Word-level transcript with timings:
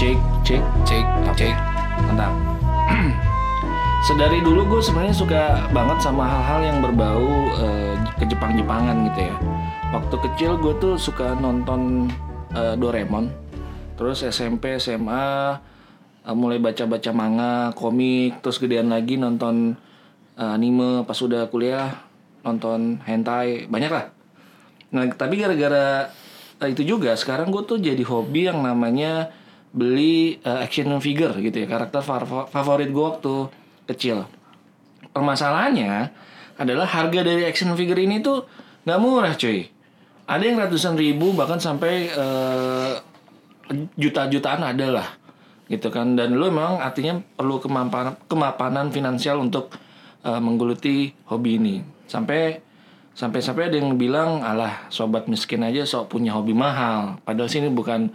Cek, 0.00 0.16
cek, 0.48 0.64
Cek, 0.88 1.04
cek. 1.36 1.52
mantap. 2.08 2.32
Sedari 4.08 4.40
dulu 4.40 4.64
gue 4.64 4.80
sebenarnya 4.80 5.12
suka 5.12 5.68
banget 5.76 6.00
sama 6.00 6.24
hal-hal 6.24 6.72
yang 6.72 6.78
berbau 6.80 7.28
eh, 7.60 7.92
ke 8.16 8.24
Jepang-Jepangan 8.24 8.96
gitu 9.12 9.28
ya. 9.28 9.36
Waktu 9.92 10.16
kecil 10.24 10.56
gue 10.56 10.72
tuh 10.80 10.96
suka 10.96 11.36
nonton 11.36 12.08
eh, 12.56 12.80
Doraemon. 12.80 13.28
Terus 14.00 14.24
SMP, 14.24 14.80
SMA 14.80 15.60
eh, 16.24 16.32
mulai 16.32 16.56
baca-baca 16.56 17.12
manga, 17.12 17.76
komik, 17.76 18.40
terus 18.40 18.56
gedean 18.56 18.88
lagi 18.88 19.20
nonton 19.20 19.76
eh, 20.40 20.48
anime. 20.56 21.04
Pas 21.04 21.20
udah 21.20 21.44
kuliah 21.52 21.92
nonton 22.40 23.04
hentai, 23.04 23.68
banyak 23.68 23.92
lah. 23.92 24.08
Nah, 24.96 25.12
tapi 25.12 25.36
gara-gara 25.36 26.08
itu 26.72 26.88
juga 26.88 27.12
sekarang 27.20 27.52
gue 27.52 27.68
tuh 27.68 27.76
jadi 27.76 28.00
hobi 28.00 28.48
yang 28.48 28.64
namanya 28.64 29.36
beli 29.70 30.42
eh, 30.42 30.58
action 30.66 30.90
figure 30.98 31.34
gitu 31.38 31.56
ya, 31.62 31.66
karakter 31.66 32.02
fa- 32.02 32.48
favorit 32.50 32.90
gue 32.90 33.04
waktu 33.04 33.34
kecil. 33.90 34.26
Permasalahannya 35.10 36.10
adalah 36.60 36.86
harga 36.86 37.20
dari 37.24 37.46
action 37.46 37.72
figure 37.74 37.98
ini 37.98 38.22
tuh 38.22 38.46
nggak 38.86 39.00
murah 39.00 39.34
cuy. 39.34 39.66
Ada 40.30 40.42
yang 40.46 40.62
ratusan 40.62 40.94
ribu 40.94 41.34
bahkan 41.34 41.58
sampai 41.58 42.10
eh, 42.10 42.92
juta-jutaan 43.98 44.62
ada 44.66 44.86
lah 44.90 45.08
gitu 45.70 45.86
kan 45.94 46.18
dan 46.18 46.34
lu 46.34 46.50
memang 46.50 46.82
artinya 46.82 47.22
perlu 47.38 47.62
kemapanan 47.62 48.18
kemapanan 48.26 48.90
finansial 48.90 49.38
untuk 49.38 49.70
eh, 50.26 50.40
menggeluti 50.42 51.14
hobi 51.30 51.62
ini 51.62 51.76
sampai 52.10 52.58
sampai 53.14 53.38
sampai 53.38 53.70
ada 53.70 53.76
yang 53.78 53.94
bilang 53.94 54.42
alah 54.42 54.90
sobat 54.90 55.30
miskin 55.30 55.62
aja 55.62 55.86
sok 55.86 56.18
punya 56.18 56.34
hobi 56.34 56.50
mahal 56.50 57.22
padahal 57.22 57.46
sini 57.46 57.70
bukan 57.70 58.10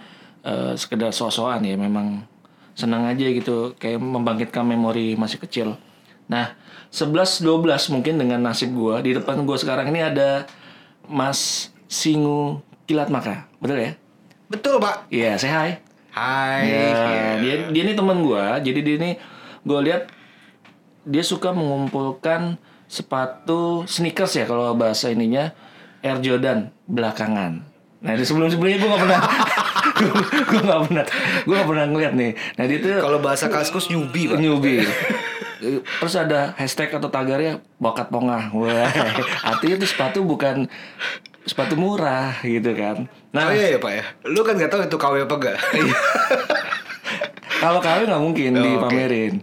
eh, 0.46 0.74
sekedar 0.78 1.10
sok-sokan 1.10 1.66
ya 1.66 1.76
memang 1.76 2.24
senang 2.78 3.10
aja 3.10 3.26
gitu 3.26 3.74
kayak 3.76 3.98
membangkitkan 3.98 4.64
memori 4.64 5.18
masih 5.18 5.42
kecil 5.42 5.76
nah 6.30 6.54
11 6.94 7.44
12 7.44 7.94
mungkin 7.94 8.22
dengan 8.22 8.40
nasib 8.42 8.72
gua 8.72 9.02
di 9.02 9.18
depan 9.18 9.42
gua 9.44 9.58
sekarang 9.58 9.90
ini 9.90 10.06
ada 10.06 10.46
Mas 11.06 11.70
Singu 11.86 12.62
Kilat 12.86 13.10
Maka 13.14 13.46
betul 13.62 13.78
ya 13.78 13.92
Betul, 14.46 14.78
Pak. 14.78 15.10
Iya, 15.10 15.42
saya 15.42 15.54
hai. 15.58 15.72
Hai. 16.14 16.64
Ya, 16.70 16.88
dia 17.42 17.56
dia 17.74 17.82
ini 17.82 17.94
teman 17.98 18.22
gua. 18.22 18.62
Jadi 18.62 18.80
dia 18.86 18.96
ini 19.02 19.12
gue 19.66 19.80
lihat 19.82 20.08
dia 21.04 21.24
suka 21.26 21.52
mengumpulkan 21.52 22.62
sepatu 22.86 23.84
sneakers 23.90 24.38
ya 24.38 24.46
kalau 24.46 24.78
bahasa 24.78 25.10
ininya 25.10 25.52
Air 26.06 26.22
Jordan 26.22 26.70
belakangan. 26.86 27.66
Nah, 28.06 28.14
di 28.14 28.22
sebelum-sebelumnya 28.22 28.78
gue 28.78 28.86
gak 28.88 29.02
pernah 29.02 29.20
gue 30.46 30.62
gak 30.62 30.82
pernah 30.86 31.04
gue 31.42 31.54
gak 31.56 31.68
pernah 31.68 31.86
ngeliat 31.88 32.14
nih. 32.14 32.32
Nah, 32.56 32.64
dia 32.64 32.78
tuh 32.78 32.90
Kalau 33.02 33.18
bahasa 33.18 33.50
kaskus 33.50 33.90
nyubi, 33.90 34.30
Pak. 34.30 34.38
newbie. 34.38 34.86
Terus 35.74 36.14
ada 36.14 36.54
hashtag 36.54 36.94
atau 36.94 37.10
tagarnya 37.10 37.58
bakat 37.76 38.08
pongah. 38.08 38.54
Wah, 38.54 38.86
artinya 39.50 39.82
itu 39.82 39.88
sepatu 39.88 40.22
bukan 40.22 40.70
sepatu 41.42 41.74
murah 41.74 42.38
gitu 42.42 42.74
kan. 42.74 43.10
Nah, 43.34 43.50
Oh 43.50 43.54
iya 43.54 43.74
ya, 43.74 43.80
Pak 43.80 43.92
ya. 43.92 44.04
Lu 44.24 44.42
kan 44.42 44.54
nggak 44.54 44.70
tahu 44.70 44.82
itu 44.84 44.96
KW 44.96 45.16
apa 45.26 45.36
enggak? 45.36 45.58
Kalau 47.56 47.80
kawin 47.82 48.06
nggak 48.06 48.24
mungkin 48.24 48.52
Oh, 48.54 48.62
dipamerin. 48.62 49.34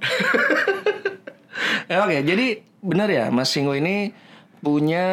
Ya, 1.91 1.97
Oke, 2.07 2.23
jadi 2.23 2.47
benar 2.79 3.09
ya 3.09 3.25
Mas 3.29 3.51
Singo 3.51 3.73
ini 3.73 4.15
punya 4.59 5.07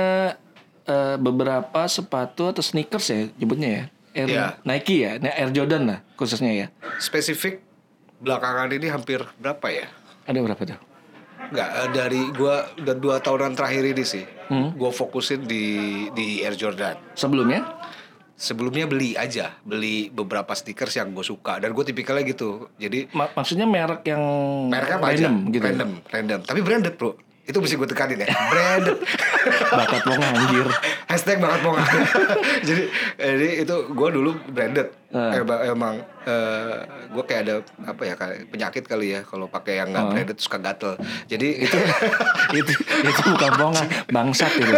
eh, 0.90 1.16
beberapa 1.16 1.86
sepatu 1.86 2.50
atau 2.50 2.59
sneakers 2.59 3.08
ya 3.08 3.20
nyebutnya 3.32 3.70
ya. 3.70 3.84
Air, 4.12 4.28
Iya. 4.28 4.45
Nike 4.64 4.95
ya, 5.00 5.12
Nah, 5.16 5.30
Air 5.32 5.54
Jordan 5.54 5.86
lah 5.86 6.00
khususnya 6.16 6.50
ya. 6.50 6.67
Spesifik 6.98 7.61
belakangan 8.17 8.67
ini 8.70 8.89
hampir 8.89 9.22
berapa 9.38 9.67
ya? 9.70 9.86
Ada 10.26 10.42
berapa 10.42 10.61
tuh? 10.66 10.80
Enggak, 11.49 11.70
eh, 11.72 11.89
dari 11.92 12.22
gua 12.32 12.55
udah 12.76 12.95
dua 12.95 13.16
tahunan 13.17 13.54
terakhir 13.54 13.86
ini 13.88 14.04
sih. 14.04 14.26
Hmm. 14.48 14.73
Gua 14.73 14.89
fokusin 14.89 15.45
di 15.45 15.64
di 16.11 16.42
Air 16.42 16.54
Jordan. 16.54 16.98
Sebelumnya? 17.14 17.61
Sebelumnya 18.33 18.88
beli 18.88 19.14
aja, 19.14 19.52
beli 19.61 20.08
beberapa 20.08 20.55
stickers 20.55 20.95
yang 20.95 21.11
gue 21.11 21.22
suka 21.22 21.60
dan 21.60 21.76
gue 21.76 21.83
tipikalnya 21.83 22.23
gitu. 22.23 22.72
Jadi 22.78 23.11
Ma- 23.11 23.28
maksudnya 23.30 23.67
merek 23.67 24.08
yang 24.08 24.23
mereknya 24.72 24.95
apa 24.95 25.08
random 25.11 25.36
aja? 25.36 25.52
gitu. 25.52 25.66
Random, 25.67 25.92
random. 26.08 26.39
Tapi 26.48 26.60
branded 26.64 26.95
bro. 26.95 27.20
Itu 27.49 27.58
mesti 27.58 27.73
gue 27.73 27.87
tekanin 27.87 28.21
ya. 28.21 28.30
Branded. 28.30 29.02
Bakat 29.73 30.04
wong 30.05 30.21
anjir. 30.21 30.70
Hashtag 31.04 31.42
banget 31.42 31.60
mau 31.60 31.73
jadi 32.67 32.83
jadi 33.17 33.48
itu 33.60 33.76
gue 33.89 34.10
dulu 34.11 34.37
branded. 34.48 34.93
Ah. 35.10 35.33
Emang, 35.33 35.60
emang 35.65 35.95
gue 37.10 37.23
kayak 37.26 37.42
ada 37.42 37.55
apa 37.83 38.02
ya 38.04 38.14
kayak 38.14 38.37
penyakit 38.48 38.83
kali 38.86 39.08
ya 39.11 39.26
kalau 39.26 39.49
pakai 39.49 39.82
yang 39.82 39.89
nggak 39.89 40.05
Ah. 40.05 40.11
branded 40.14 40.37
suka 40.37 40.58
gatel. 40.60 40.93
Jadi 41.26 41.65
itu 41.65 41.77
itu 42.60 42.71
itu 43.02 43.21
bukan 43.27 43.52
bongan, 43.58 43.86
bangsat 44.08 44.54
itu. 44.54 44.70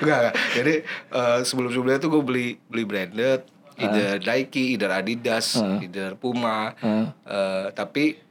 Enggak, 0.00 0.18
enggak. 0.24 0.34
Jadi 0.54 0.74
eh, 1.12 1.38
sebelum-sebelumnya 1.42 1.98
tuh 1.98 2.10
gue 2.10 2.22
beli 2.22 2.46
beli 2.64 2.84
branded, 2.84 3.44
either 3.76 4.16
Nike, 4.18 4.72
either 4.72 4.88
Adidas, 4.88 5.60
Uh. 5.60 5.76
either 5.78 6.16
Puma. 6.16 6.72
Uh. 6.80 7.12
Eh, 7.22 7.66
tapi 7.72 8.23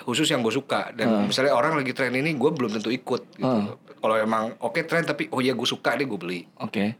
khusus 0.00 0.26
yang 0.26 0.40
gue 0.40 0.50
suka 0.50 0.90
dan 0.92 1.24
misalnya 1.24 1.52
orang 1.52 1.74
lagi 1.74 1.90
tren 1.90 2.12
ini 2.12 2.32
gue 2.32 2.50
belum 2.50 2.70
tentu 2.70 2.88
ikut 2.88 3.22
gitu. 3.34 3.44
Uh. 3.44 3.74
Kalau 3.94 4.14
emang 4.14 4.54
oke 4.58 4.78
tren 4.82 5.02
tapi 5.02 5.26
oh 5.28 5.38
ya 5.38 5.52
gue 5.52 5.64
suka 5.64 5.92
deh 5.92 6.04
gue 6.04 6.16
beli. 6.16 6.40
Oke. 6.56 6.94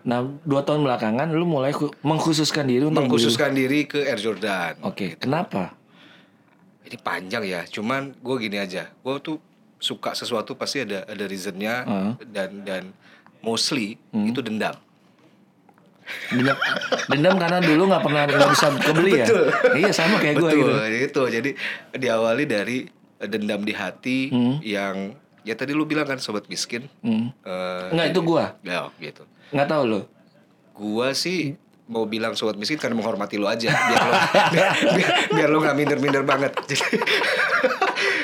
Nah, 0.00 0.18
dua 0.40 0.60
tahun 0.60 0.80
belakangan 0.80 1.28
lu 1.28 1.44
mulai 1.44 1.70
khu- 1.70 1.92
mengkhususkan 2.00 2.64
diri 2.64 2.82
untuk 2.82 2.96
beli- 2.96 3.06
Mengkhususkan 3.06 3.52
diri 3.52 3.84
ke 3.84 4.00
Air 4.02 4.16
Jordan. 4.16 4.80
Oke, 4.80 5.14
kenapa? 5.14 5.76
Ini 6.82 6.96
panjang 6.98 7.44
ya, 7.44 7.62
cuman 7.64 8.14
gue 8.14 8.36
gini 8.40 8.56
aja. 8.56 8.88
Gue 8.98 9.20
tuh 9.20 9.36
suka 9.76 10.12
sesuatu 10.12 10.52
pasti 10.54 10.82
ada 10.82 11.04
ada 11.04 11.24
reasonnya 11.24 11.74
Uh. 11.82 12.12
dan 12.26 12.62
dan 12.62 12.82
mostly 13.38 14.00
Hmm. 14.08 14.24
itu 14.24 14.40
dendam. 14.40 14.74
Dendam, 16.28 16.56
dendam 17.06 17.34
karena 17.36 17.58
dulu 17.58 17.82
nggak 17.86 18.02
pernah 18.02 18.22
nggak 18.24 18.50
bisa 18.50 18.66
kebeli 18.76 19.12
ya. 19.14 19.26
Betul. 19.26 19.44
Iya 19.74 19.90
sama 19.90 20.16
kayak 20.16 20.34
gue 20.36 20.50
gitu. 20.52 20.66
Betul, 20.66 20.86
itu. 20.90 21.22
Jadi 21.30 21.50
diawali 21.94 22.44
dari 22.44 22.78
eh, 23.16 23.28
dendam 23.28 23.60
di 23.60 23.72
hati 23.72 24.18
Hmm. 24.28 24.58
yang 24.60 24.96
ya 25.40 25.54
tadi 25.54 25.70
lu 25.70 25.84
bilang 25.84 26.04
kan 26.04 26.16
sobat 26.16 26.44
miskin. 26.46 26.90
Hmm. 27.00 27.30
Eh, 27.40 27.86
Enggak 27.90 28.06
itu 28.10 28.20
gua. 28.20 28.58
ya 28.60 28.90
gitu. 28.96 29.22
Nggak 29.50 29.68
tahu 29.68 29.82
lo. 29.86 30.00
Gua 30.72 31.12
sih 31.12 31.54
mau 31.84 32.04
bilang 32.04 32.32
sobat 32.32 32.54
miskin 32.54 32.76
karena 32.76 32.94
menghormati 32.94 33.34
lu 33.34 33.44
aja 33.44 33.66
biar 33.66 33.98
lu 34.00 34.12
biar, 34.50 34.68
biar, 34.94 35.10
biar 35.28 35.48
lu 35.48 35.58
nggak 35.58 35.76
minder-minder 35.76 36.22
banget. 36.22 36.52
Jadi 36.70 36.86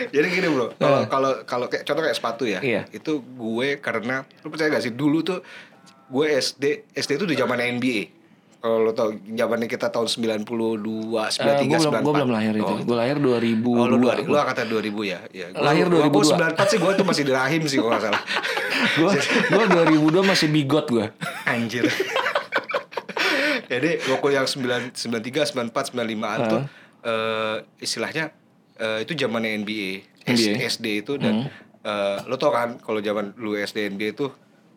Jadi 0.06 0.26
gini 0.30 0.48
bro, 0.48 0.72
kalau 0.72 1.00
kalau 1.04 1.30
kalau 1.44 1.66
kayak 1.66 1.82
contoh 1.82 2.00
kayak 2.00 2.16
sepatu 2.16 2.44
ya, 2.46 2.62
Iya. 2.62 2.88
itu 2.88 3.20
gue 3.20 3.68
karena 3.76 4.24
lu 4.40 4.48
percaya 4.48 4.70
gak 4.70 4.80
sih 4.80 4.94
dulu 4.94 5.20
tuh 5.20 5.42
gue 6.06 6.26
SD 6.32 6.64
SD 6.92 7.10
itu 7.16 7.26
di 7.26 7.34
zaman 7.34 7.58
NBA. 7.58 8.14
Kalau 8.56 8.82
lo 8.82 8.90
tau 8.90 9.12
zamannya 9.14 9.68
kita 9.68 9.88
tahun 9.88 10.08
92, 10.08 10.42
93, 10.42 11.38
Eh, 11.38 11.68
gue 11.68 11.78
belum, 11.78 11.92
94. 11.92 12.02
gua 12.02 12.12
belum 12.16 12.30
lahir 12.32 12.54
itu. 12.56 12.66
Oh, 12.66 12.78
Gue 12.82 12.96
lahir 12.96 13.16
2002. 13.16 13.62
Oh 13.70 13.86
lu, 13.86 13.96
dua, 14.00 14.12
lu 14.18 14.34
angkatan 14.34 14.66
2000 14.66 14.90
ya? 15.04 15.18
ya 15.30 15.46
gua, 15.54 15.62
Lahir 15.62 15.86
gua, 15.86 16.08
gua 16.08 16.22
2002. 16.24 16.58
94 16.58 16.66
sih 16.66 16.78
gue 16.80 16.92
tuh 16.92 17.06
masih 17.06 17.22
di 17.22 17.32
rahim 17.32 17.62
sih 17.64 17.78
kalau 17.78 17.90
gak 17.92 18.02
salah 18.02 18.22
Gue 18.96 19.10
gue 19.46 19.64
2002 19.86 20.24
masih 20.24 20.48
bigot 20.50 20.86
gue. 20.88 21.06
Anjir 21.44 21.84
Jadi 23.70 23.90
waktu 24.06 24.28
yang 24.32 24.46
9, 24.46 24.94
93, 24.94 25.52
94, 25.52 25.90
95an 25.92 26.38
tuh 26.46 26.60
eh, 27.04 27.56
Istilahnya 27.78 28.24
eh, 28.76 28.98
itu 29.02 29.12
zamannya 29.14 29.62
NBA, 29.62 29.90
NBA. 30.26 30.52
SD 30.64 30.86
itu 31.02 31.18
dan 31.18 31.46
eh, 31.82 32.18
Lo 32.24 32.34
tau 32.34 32.50
kan 32.50 32.78
kalau 32.78 32.98
zaman 32.98 33.36
lu 33.36 33.54
SD 33.54 33.90
NBA 33.90 34.14
itu 34.14 34.26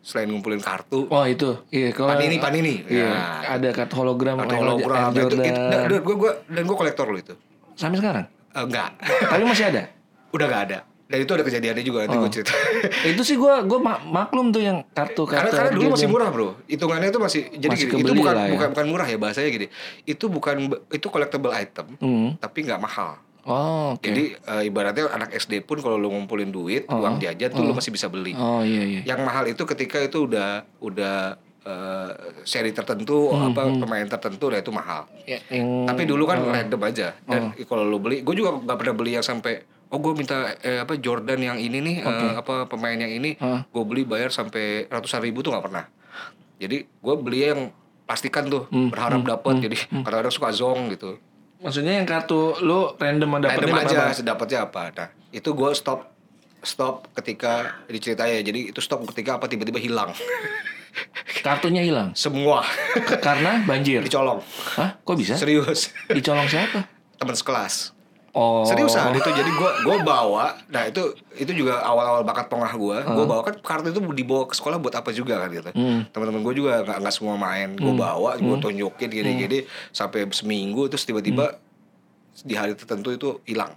Selain 0.01 0.25
ngumpulin 0.25 0.57
kartu 0.57 1.05
Oh 1.05 1.23
itu, 1.23 1.59
iya 1.69 1.91
kalau 1.91 2.09
Panini, 2.09 2.37
Panini. 2.37 2.73
Iya, 2.83 3.05
Nah. 3.05 3.39
ada 3.53 3.69
kartu 3.69 3.95
hologram, 3.97 4.39
Air 4.39 4.55
hologram 4.57 5.09
itu, 5.09 5.19
Jordan. 5.21 5.43
itu, 5.43 5.51
dan, 5.51 5.87
dan 5.87 5.99
gue 5.99 6.15
gua, 6.15 6.31
dan 6.45 6.63
gue 6.63 6.77
kolektor 6.77 7.05
lo 7.05 7.15
itu 7.15 7.33
Sampai 7.73 7.97
sekarang. 7.97 8.25
Eh, 8.49 8.61
Enggak 8.61 8.89
Tapi 8.99 9.43
masih 9.43 9.65
ada. 9.67 9.83
Udah 10.29 10.47
gak 10.47 10.63
ada 10.65 10.79
Dan 11.03 11.17
itu 11.19 11.31
ada 11.31 11.41
kejadiannya 11.41 11.81
juga 11.81 11.99
nanti 12.03 12.15
Oh. 12.15 12.21
gue 12.21 12.31
cerita 12.31 12.53
itu 13.11 13.21
sih 13.23 13.35
gue 13.35 13.53
gue 13.61 13.79
maklum 14.05 14.49
tuh 14.49 14.61
yang 14.61 14.77
kartu 14.87 15.25
Karena, 15.25 15.41
kartu. 15.43 15.57
karena 15.57 15.71
dulu 15.71 15.83
Air 15.83 15.93
masih 15.93 16.07
murah 16.07 16.29
bro, 16.29 16.49
hitungannya 16.65 17.07
itu 17.07 17.19
masih 17.19 17.41
jadi 17.51 17.69
Masih 17.71 17.85
gini, 17.87 18.01
itu 18.01 18.13
bukan 18.13 18.35
ya. 18.35 18.49
bukan 18.49 18.67
bukan 18.69 18.85
murah 18.87 19.07
ya 19.07 19.17
bahasanya 19.17 19.49
gini, 19.49 19.67
itu 20.03 20.25
bukan 20.27 20.55
itu 20.87 21.07
collectible 21.07 21.49
item, 21.51 21.87
Hmm. 21.97 22.29
tapi 22.35 22.61
nggak 22.61 22.77
mahal. 22.77 23.17
Oh 23.49 23.97
oke. 23.97 24.05
Jadi 24.05 24.23
eh, 24.31 24.63
ibaratnya 24.63 25.09
anak 25.09 25.33
SD 25.33 25.59
pun 25.61 25.77
kalau 25.79 25.97
lu 25.97 26.07
ngumpulin 26.07 26.47
duit, 26.47 26.85
Oh. 26.85 27.01
uang 27.01 27.17
jajan 27.17 27.49
tuh 27.49 27.61
lu 27.61 27.73
masih 27.73 27.89
bisa 27.89 28.05
beli. 28.05 28.31
Oh 28.31 28.61
iya 28.61 28.85
iya. 28.85 29.01
Yang 29.03 29.19
mahal 29.21 29.43
itu 29.45 29.65
ketika 29.65 29.97
itu 29.97 30.23
udah 30.23 30.49
udah 30.79 31.33
eh, 31.59 32.11
seri 32.43 32.69
tertentu 32.69 33.27
Hmm, 33.27 33.49
apa 33.49 33.67
pemain 33.75 34.05
tertentu, 34.07 34.47
nah 34.47 34.57
itu 34.57 34.69
mahal. 34.69 35.09
Ya, 35.25 35.41
yang 35.49 35.83
Tapi 35.85 36.05
dulu 36.05 36.23
kan 36.23 36.39
random 36.39 36.81
aja. 36.83 37.17
Dan 37.23 37.51
Oh. 37.51 37.65
kalau 37.65 37.83
lu 37.83 37.97
beli, 37.97 38.21
gue 38.21 38.31
juga 38.33 38.53
nggak 38.55 38.77
pernah 38.77 38.95
beli 38.95 39.11
yang 39.13 39.25
sampai 39.25 39.59
oh 39.89 39.97
gue 39.97 40.13
minta 40.13 40.53
eh, 40.61 40.77
apa 40.77 40.93
Jordan 40.95 41.41
yang 41.41 41.57
ini 41.57 41.77
nih 41.79 41.95
eh, 41.99 42.33
apa 42.35 42.63
pemain 42.63 42.93
yang 42.95 43.09
ini 43.09 43.33
Hah. 43.35 43.65
gue 43.65 43.83
beli 43.83 44.05
bayar 44.05 44.29
sampai 44.29 44.85
ratusan 44.85 45.19
ribu 45.19 45.41
tuh 45.41 45.49
nggak 45.49 45.65
pernah. 45.65 45.89
Jadi 46.55 46.77
gue 46.85 47.15
beli 47.17 47.39
yang 47.43 47.61
pastikan 48.03 48.45
tuh 48.45 48.65
Hmm, 48.67 48.87
berharap 48.87 49.21
dapat. 49.23 49.59
Jadi 49.59 49.75
kadang-kadang 49.99 50.29
suka 50.29 50.49
zong 50.51 50.89
gitu. 50.89 51.17
Maksudnya 51.59 51.99
yang 51.99 52.07
kartu 52.07 52.55
lu 52.63 52.95
random 52.95 53.43
dapetnya 53.43 53.67
random 53.67 53.83
aja 53.83 53.97
apa? 54.07 54.15
sedapatnya 54.15 54.59
apa 54.63 54.81
nah 54.95 55.09
itu 55.35 55.49
gue 55.51 55.71
stop 55.75 56.07
stop 56.63 57.11
ketika 57.19 57.83
diceritain 57.91 58.43
jadi 58.43 58.71
itu 58.71 58.79
stop 58.79 59.03
ketika 59.11 59.37
apa 59.39 59.51
tiba-tiba 59.51 59.79
hilang 59.79 60.11
Kartunya 61.45 61.85
hilang 61.85 62.11
semua 62.17 62.65
karena 63.21 63.63
banjir. 63.63 64.03
dicolong 64.03 64.41
Hah? 64.75 64.97
Kok 65.03 65.15
bisa? 65.15 65.35
serius 65.37 65.93
Dicolong 66.09 66.47
siapa? 66.49 66.87
teman 67.19 67.35
sekelas 67.35 67.91
Oh. 68.31 68.61
seriusan 68.61 69.09
itu 69.11 69.25
jadi 69.27 69.47
gue 69.47 69.71
gue 69.83 69.95
bawa 70.01 70.53
nah 70.67 70.83
itu 70.83 71.01
itu 71.33 71.49
juga 71.55 71.81
awal-awal 71.81 72.21
bakat 72.21 72.45
pengah 72.45 72.69
gue 72.69 72.97
gue 73.03 73.25
bawa 73.25 73.41
kan 73.41 73.55
kartu 73.55 73.89
itu 73.89 74.01
dibawa 74.11 74.45
ke 74.45 74.53
sekolah 74.53 74.77
buat 74.77 74.93
apa 74.93 75.09
juga 75.09 75.37
kan 75.37 75.49
gitu 75.49 75.69
Hmm. 75.71 76.05
teman-teman 76.07 76.41
gue 76.41 76.53
juga 76.55 76.81
nggak 76.81 76.97
nggak 76.99 77.13
semua 77.13 77.35
main 77.35 77.73
gue 77.73 77.89
bawa 77.91 78.35
gue 78.35 78.55
tunjukin 78.55 79.07
gini-gini 79.07 79.59
sampai 79.89 80.29
seminggu 80.29 80.85
terus 80.85 81.03
tiba-tiba 81.03 81.57
Hmm. 82.31 82.45
di 82.45 82.53
hari 82.53 82.73
tertentu 82.73 83.09
itu 83.09 83.29
hilang 83.43 83.73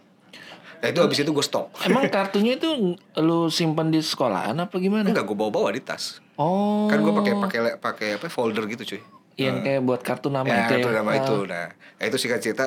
nah 0.77 0.89
itu 0.89 0.99
habis 0.99 1.17
itu 1.17 1.31
gue 1.31 1.43
stop 1.43 1.73
Emang 1.87 2.07
kartunya 2.07 2.55
itu 2.55 2.69
lu 3.17 3.47
simpen 3.49 3.89
di 3.89 3.99
sekolahan 3.99 4.55
apa 4.57 4.75
gimana? 4.77 5.07
enggak 5.07 5.23
gue 5.23 5.35
bawa-bawa 5.35 5.71
di 5.71 5.81
tas 5.81 6.21
Oh. 6.35 6.89
kan 6.89 6.99
gue 6.99 7.13
pakai 7.15 7.33
pakai 7.39 7.59
pakai 7.77 8.09
apa 8.17 8.27
folder 8.27 8.65
gitu 8.67 8.83
cuy 8.87 9.03
yang 9.35 9.61
kayak 9.61 9.81
buat 9.81 10.01
kartu 10.01 10.29
nama 10.29 10.45
ya, 10.45 10.67
itu. 10.67 10.75
itu 10.77 10.89
ya? 10.89 10.95
nama 10.95 11.11
Ah. 11.11 11.19
itu 11.19 11.37
nah 11.47 11.67
ya 11.73 12.05
itu 12.05 12.17
singkat 12.17 12.41
cerita 12.41 12.65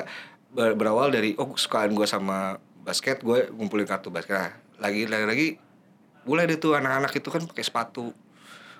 ber- 0.56 0.74
berawal 0.74 1.12
dari 1.12 1.36
oh 1.36 1.52
kesukaan 1.52 1.92
gue 1.92 2.08
sama 2.08 2.56
basket 2.82 3.20
gue 3.20 3.52
ngumpulin 3.52 3.84
kartu 3.84 4.08
basket. 4.08 4.34
Nah, 4.34 4.52
lagi 4.80 5.04
lagi 5.06 5.26
lagi 5.26 5.48
mulai 6.24 6.48
deh 6.48 6.56
tuh 6.56 6.74
anak-anak 6.74 7.12
itu 7.12 7.28
kan 7.28 7.44
pakai 7.44 7.62
sepatu. 7.62 8.16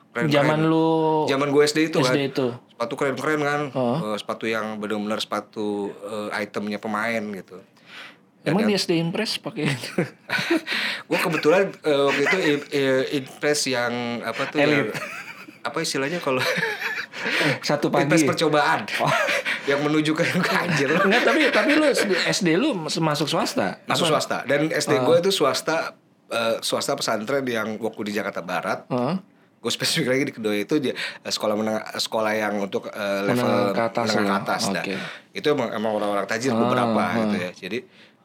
Keren 0.10 0.32
Zaman 0.32 0.60
lu 0.64 1.28
zaman 1.28 1.52
gue 1.52 1.60
SD 1.62 1.92
itu 1.92 2.00
kan. 2.00 2.16
SD 2.16 2.32
itu. 2.32 2.48
sepatu 2.72 2.94
keren-keren 2.96 3.40
kan. 3.40 3.62
Oh. 3.72 3.96
Eh, 4.06 4.18
sepatu 4.18 4.46
yang 4.46 4.80
benar-benar 4.80 5.20
sepatu 5.20 5.92
eh, 6.32 6.42
itemnya 6.42 6.76
pemain 6.78 7.20
gitu. 7.36 7.60
Emang 8.42 8.64
di 8.64 8.74
SD 8.74 8.96
Impress 8.96 9.36
pakai 9.36 9.68
itu? 9.68 9.92
gue 11.10 11.20
kebetulan 11.20 11.68
eh, 11.74 12.02
waktu 12.06 12.22
itu 12.24 12.38
impress 13.14 13.68
yang 13.68 13.92
apa 14.22 14.48
tuh? 14.48 14.58
Yang, 14.58 14.96
apa 15.62 15.78
istilahnya 15.82 16.20
kalau 16.20 16.40
Satu 17.60 17.90
pagi. 17.92 18.06
impress 18.06 18.24
percobaan 18.24 18.86
yang 19.66 19.82
menuju 19.82 20.12
ke 20.12 20.24
anjir 20.64 20.90
Enggak, 20.92 21.22
tapi 21.24 21.40
tapi 21.50 21.72
lu 21.74 21.86
SD 22.24 22.48
lu 22.54 22.74
masuk 22.78 23.26
swasta. 23.26 23.82
masuk 23.84 24.06
Apa? 24.06 24.12
swasta 24.18 24.38
dan 24.44 24.68
SD 24.68 24.94
gue 25.00 25.16
itu 25.20 25.32
swasta 25.32 25.94
eh, 26.28 26.58
swasta 26.60 26.94
pesantren 26.94 27.44
yang 27.44 27.76
waktu 27.78 28.02
di 28.04 28.14
Jakarta 28.14 28.40
Barat 28.40 28.86
Heeh. 28.88 29.16
gue 29.58 29.72
spesifik 29.72 30.08
lagi 30.08 30.24
di 30.24 30.34
kedua 30.34 30.54
itu 30.54 30.78
dia 30.78 30.94
eh, 30.94 31.28
sekolah 31.28 31.54
menengah 31.54 31.84
sekolah 31.96 32.32
yang 32.32 32.56
untuk 32.60 32.88
eh, 32.88 33.22
level 33.24 33.42
Menengah 33.42 33.74
ke 33.74 33.82
atas 33.84 34.06
menengah 34.08 34.26
ke 34.28 34.36
atas 34.40 34.62
dah. 34.70 34.84
Oke. 34.84 34.96
itu 35.34 35.48
emang 35.48 35.70
emang 35.72 35.92
orang-orang 35.94 36.26
tajir 36.26 36.50
Ah, 36.50 36.60
beberapa 36.60 37.00
ah. 37.00 37.12
gitu 37.20 37.36
ya 37.36 37.52
jadi 37.52 37.80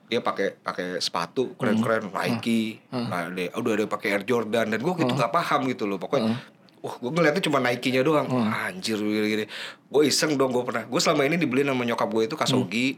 dia 0.04 0.20
pakai 0.20 0.58
pakai 0.58 0.98
sepatu 0.98 1.54
keren-keren 1.54 2.04
Hmm. 2.04 2.18
Nike 2.36 2.82
nah, 2.90 3.30
dia 3.30 3.48
udah 3.52 3.72
ada 3.72 3.84
pakai 3.86 4.08
Air 4.12 4.24
Jordan 4.24 4.66
dan 4.68 4.78
gue 4.78 4.92
gitu 4.94 5.12
nggak 5.14 5.30
paham 5.30 5.64
gitu 5.64 5.86
loh 5.86 5.96
pokoknya 5.96 6.34
Wah, 6.80 6.94
gue 6.96 7.10
ngeliatnya 7.10 7.42
cuma 7.44 7.60
Nike-nya 7.60 8.00
doang. 8.00 8.24
Anjir, 8.30 8.96
gini-gini. 8.96 9.44
Gue 9.86 10.08
iseng 10.08 10.34
dong, 10.34 10.48
gue 10.50 10.64
pernah. 10.64 10.88
Gue 10.88 10.96
selama 10.96 11.24
ini 11.24 11.36
dibeliin 11.36 11.68
sama 11.68 11.84
nyokap 11.84 12.08
gue 12.08 12.24
itu 12.24 12.36
Kasogi, 12.36 12.96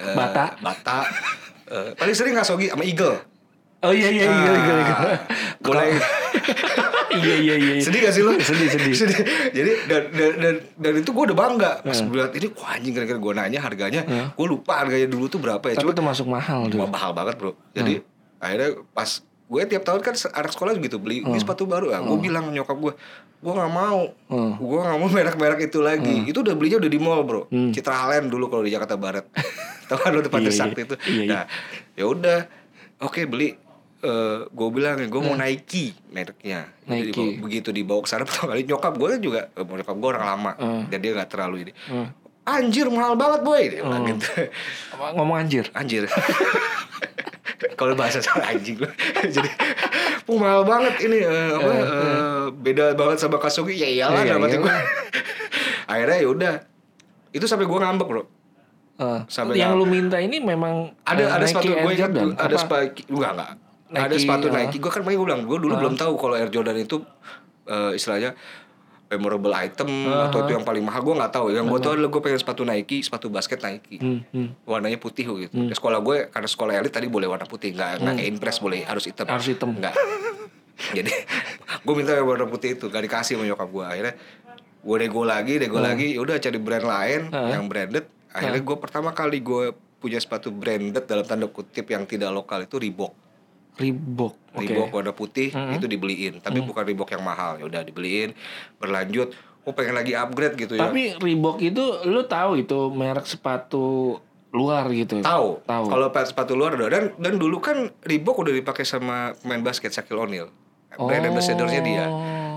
eh, 0.00 0.16
Bata. 0.16 0.56
Bata. 0.58 1.04
Eh, 1.68 1.92
paling 1.94 2.12
sering 2.12 2.32
Kasogi 2.32 2.72
sama 2.72 2.82
Eagle. 2.82 3.20
Oh 3.82 3.90
iya 3.90 4.08
iya 4.08 4.24
iya 4.24 4.52
iya. 4.62 4.74
iya. 4.78 4.96
mulai 5.58 5.90
Iya 7.12 7.34
iya 7.36 7.54
iya. 7.58 7.72
sedih 7.82 7.98
gak 8.00 8.14
sih 8.14 8.22
lu? 8.22 8.32
Sedih 8.38 8.70
sedih. 8.70 8.94
Jadi 9.50 9.70
dan 9.84 10.02
dan 10.14 10.32
dan, 10.38 10.54
dan 10.78 10.92
itu 10.96 11.10
gue 11.10 11.24
udah 11.28 11.36
bangga 11.36 11.72
pas 11.82 11.98
gue 11.98 12.14
liat 12.14 12.32
ini 12.32 12.46
wah 12.54 12.70
anjing 12.72 12.92
kira-kira 12.94 13.18
gue 13.18 13.32
nanya 13.34 13.60
harganya, 13.60 14.00
gue 14.32 14.46
lupa 14.46 14.80
harganya 14.80 15.10
dulu 15.10 15.26
tuh 15.26 15.42
berapa 15.42 15.60
ya. 15.66 15.74
Tapi 15.76 15.82
Cuma 15.82 15.92
itu 15.92 16.04
masuk 16.06 16.26
mahal 16.30 16.70
tuh. 16.70 16.78
mahal 16.86 17.10
banget 17.12 17.34
bro. 17.36 17.52
Jadi 17.74 18.00
akhirnya 18.38 18.80
pas 18.94 19.20
gue 19.52 19.62
tiap 19.66 19.82
tahun 19.82 20.00
kan 20.00 20.14
anak 20.32 20.48
sekolah 20.50 20.72
gitu 20.74 20.96
beli 20.96 21.20
ini 21.20 21.36
sepatu 21.36 21.64
baru 21.64 21.90
ya. 21.90 22.00
Gue 22.00 22.16
bilang 22.18 22.48
nyokap 22.48 22.72
gue, 22.74 22.92
gue 23.38 23.52
nggak 23.52 23.68
mau, 23.70 24.08
Hmm. 24.26 24.56
gue 24.56 24.78
nggak 24.80 24.96
mau 24.96 25.10
merek-merek 25.10 25.60
itu 25.62 25.78
lagi. 25.78 26.24
Itu 26.24 26.40
udah 26.40 26.54
belinya 26.54 26.78
udah 26.78 26.88
di 26.88 26.96
mall 26.96 27.20
bro. 27.20 27.42
Citra 27.68 27.92
Halen 27.98 28.26
dulu 28.26 28.48
kalau 28.48 28.62
di 28.62 28.70
Jakarta 28.70 28.96
Barat. 28.96 29.28
Tahu 29.86 29.98
kan 29.98 30.10
lo 30.10 30.20
depan 30.20 30.40
Iya, 30.40 30.46
Trisakti 30.48 30.72
iya. 30.74 30.86
itu. 30.86 30.96
Iya. 31.04 31.26
Nah 31.28 31.44
ya 31.92 32.04
udah, 32.06 32.38
oke 32.98 33.20
beli. 33.26 33.52
Eh 34.00 34.38
gue 34.48 34.68
bilang 34.70 34.96
gue 34.98 35.20
mau 35.20 35.36
Nike 35.36 35.92
mereknya. 36.08 36.66
Jadi 36.82 37.00
Nike. 37.06 37.14
be- 37.14 37.38
begitu 37.38 37.68
dibawa 37.70 38.00
ke 38.00 38.08
sana 38.08 38.24
pertama 38.26 38.50
kali 38.50 38.64
nyokap 38.64 38.96
gue 38.96 39.08
juga 39.20 39.40
eh, 39.48 39.62
nyokap 39.62 39.94
gue 39.94 40.08
orang 40.10 40.24
lama 40.26 40.52
Hmm. 40.56 40.82
dan 40.88 40.98
dia 40.98 41.12
nggak 41.12 41.28
terlalu 41.28 41.56
ini. 41.62 41.72
Hmm. 41.84 42.08
Anjir 42.42 42.88
mahal 42.88 43.14
banget 43.14 43.40
boy 43.40 43.62
dia 43.64 43.80
bilang 43.80 44.02
gitu. 44.02 44.26
Ngomong 45.12 45.36
anjir. 45.38 45.70
Anjir. 45.72 46.08
Kalau 47.72 47.94
bahasa 47.94 48.18
saya 48.18 48.42
anjing 48.48 48.76
gue. 48.76 48.90
Jadi 49.34 49.48
"Puh, 50.22 50.36
mahal 50.36 50.62
banget 50.62 51.02
ini 51.02 51.18
eh, 51.18 51.50
apa 51.52 51.70
eh, 51.72 52.44
beda 52.52 52.92
banget 52.92 53.18
sama 53.18 53.36
Kasugi. 53.36 53.74
Ya 53.74 53.86
iyalah 53.86 54.22
Iya, 54.22 54.36
iyalah. 54.36 54.48
gue. 54.48 54.74
Akhirnya 55.92 56.18
ya 56.18 56.28
udah. 56.28 56.54
Itu 57.30 57.44
sampai 57.44 57.64
gue 57.64 57.78
ngambek, 57.78 58.06
Bro. 58.06 58.22
Eh, 58.94 59.20
Sampai 59.26 59.56
yang 59.56 59.74
nggak- 59.74 59.80
lu 59.80 59.86
minta 59.86 60.16
ini 60.16 60.36
memang 60.38 60.92
Ada 61.02 61.22
ada 61.32 61.42
Nike 61.42 61.50
sepatu 61.50 61.70
gue 61.72 61.92
Jordan? 61.96 62.28
ada 62.36 62.56
sepatu 62.56 63.00
enggak 63.08 63.30
enggak. 63.32 63.50
ada 63.92 64.04
Nike, 64.08 64.20
sepatu 64.20 64.46
ah. 64.46 64.52
Nike. 64.54 64.76
Gue 64.78 64.90
kan 64.90 65.00
makanya 65.00 65.18
gue 65.18 65.26
bilang, 65.26 65.42
gue 65.42 65.58
dulu 65.58 65.74
belum 65.74 65.94
tahu 65.96 66.12
kalau 66.16 66.34
Air 66.34 66.48
Jordan 66.48 66.76
itu 66.76 66.96
eh, 67.64 67.92
istilahnya 67.92 68.36
memorable 69.14 69.52
item 69.52 69.88
Ah, 70.04 70.26
atau 70.26 70.42
itu 70.42 70.52
yang 70.52 70.62
paling 70.62 70.80
mahal 70.80 71.00
gue 71.00 71.14
nggak 71.14 71.30
tahu 71.30 71.46
yang 71.48 71.64
gue 71.64 71.78
tahu 71.78 71.92
adalah 71.94 72.08
gue 72.08 72.20
pengen 72.20 72.38
sepatu 72.38 72.62
Nike 72.62 72.98
sepatu 73.00 73.26
basket 73.28 73.60
Nike 73.60 73.96
Hmm, 73.96 74.20
hmm. 74.26 74.48
warnanya 74.64 74.96
putih 74.96 75.24
gitu. 75.26 75.52
Di 75.52 75.72
sekolah 75.72 75.98
gue 75.98 76.28
karena 76.28 76.46
sekolah 76.46 76.72
elit 76.74 76.90
tadi 76.90 77.06
boleh 77.06 77.26
warna 77.26 77.44
putih, 77.44 77.70
nggak 77.70 78.00
nggak 78.00 78.14
kayak 78.14 78.28
impress 78.30 78.58
boleh 78.58 78.82
harus 78.82 79.04
hitam. 79.04 79.24
Hmm. 79.24 79.34
Harus 79.34 79.46
hitam. 79.46 79.68
Nggak. 79.70 79.94
Jadi 80.96 81.12
gue 81.78 81.94
minta 81.94 82.12
yang 82.12 82.26
warna 82.26 82.44
putih 82.44 82.74
itu, 82.74 82.86
gak 82.86 83.02
dikasih 83.02 83.36
sama 83.36 83.44
nyokap 83.44 83.68
gue. 83.68 83.84
Akhirnya 83.86 84.14
gue 84.82 84.96
nego 84.98 85.22
lagi, 85.22 85.54
nego 85.56 85.76
Hmm. 85.76 85.86
lagi, 85.86 86.06
udah 86.16 86.36
cari 86.36 86.58
brand 86.58 86.82
lain 86.84 87.20
Ah. 87.30 87.48
yang 87.50 87.66
branded. 87.66 88.04
Akhirnya 88.28 88.60
gue 88.60 88.76
pertama 88.76 89.12
kali 89.12 89.38
gue 89.38 89.70
punya 89.96 90.18
sepatu 90.18 90.50
branded 90.50 91.04
dalam 91.04 91.22
tanda 91.22 91.46
kutip 91.46 91.86
yang 91.86 92.02
tidak 92.02 92.30
lokal 92.30 92.58
itu 92.60 92.74
Reebok. 92.74 93.12
Reebok. 93.74 94.34
Reebok 94.52 94.92
warna 94.92 95.10
putih 95.10 95.48
Hmm. 95.48 95.72
itu 95.72 95.86
dibeliin, 95.86 96.38
tapi 96.38 96.60
bukan 96.60 96.82
Reebok 96.82 97.08
yang 97.08 97.20
mahal. 97.20 97.56
Ya 97.56 97.64
udah 97.64 97.80
dibeliin, 97.80 98.36
berlanjut. 98.76 99.32
Oh 99.62 99.72
pengen 99.72 99.94
lagi 99.94 100.12
upgrade 100.12 100.56
gitu 100.56 100.74
ya. 100.74 100.84
Tapi 100.84 101.16
Reebok 101.16 101.58
itu 101.58 101.80
lu 102.04 102.22
tahu 102.22 102.58
itu 102.58 102.90
merek 102.90 103.24
sepatu 103.24 104.18
luar 104.50 104.84
gitu. 104.90 105.18
Tahu. 105.18 105.64
Tahu. 105.64 105.84
Kalau 105.88 106.06
pa- 106.08 106.26
sepatu 106.26 106.52
luar 106.52 106.74
ada 106.74 106.90
dan 106.90 107.16
dan 107.16 107.34
dulu 107.36 107.58
kan 107.58 107.88
Reebok 107.98 108.42
udah 108.42 108.52
dipakai 108.52 108.82
sama 108.82 109.32
pemain 109.34 109.62
basket 109.62 109.90
Shaquille 109.90 110.18
O'Neal. 110.18 110.48
Brand 110.92 111.24
Oh. 111.24 111.30
ambassador-nya 111.30 111.80
dia. 111.80 112.04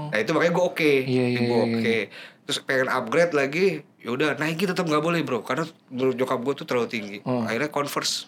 Nah, 0.06 0.18
itu 0.18 0.30
makanya 0.30 0.54
gue 0.54 0.66
oke. 0.66 0.92
Iya, 1.01 1.25
iya, 1.25 1.39
Gue 1.42 1.56
iya, 1.56 1.63
oke. 1.72 1.98
Terus 2.46 2.60
pengen 2.62 2.88
upgrade 2.88 3.32
lagi, 3.32 3.66
yaudah 3.98 4.36
Nike 4.36 4.68
tetap 4.68 4.84
nggak 4.84 5.00
boleh, 5.00 5.24
Bro. 5.24 5.42
Karena 5.42 5.63
menurut 5.88 6.13
nyokap 6.13 6.39
gue 6.42 6.54
tuh 6.54 6.66
terlalu 6.66 6.88
tinggi. 6.89 7.18
Oh. 7.22 7.42
Akhirnya 7.42 7.70
Converse. 7.70 8.28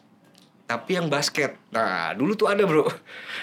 Tapi 0.67 0.91
yang 0.93 1.07
basket. 1.07 1.55
Nah, 1.71 2.11
dulu 2.11 2.35
tuh 2.35 2.45
ada, 2.45 2.59
Bro. 2.61 2.83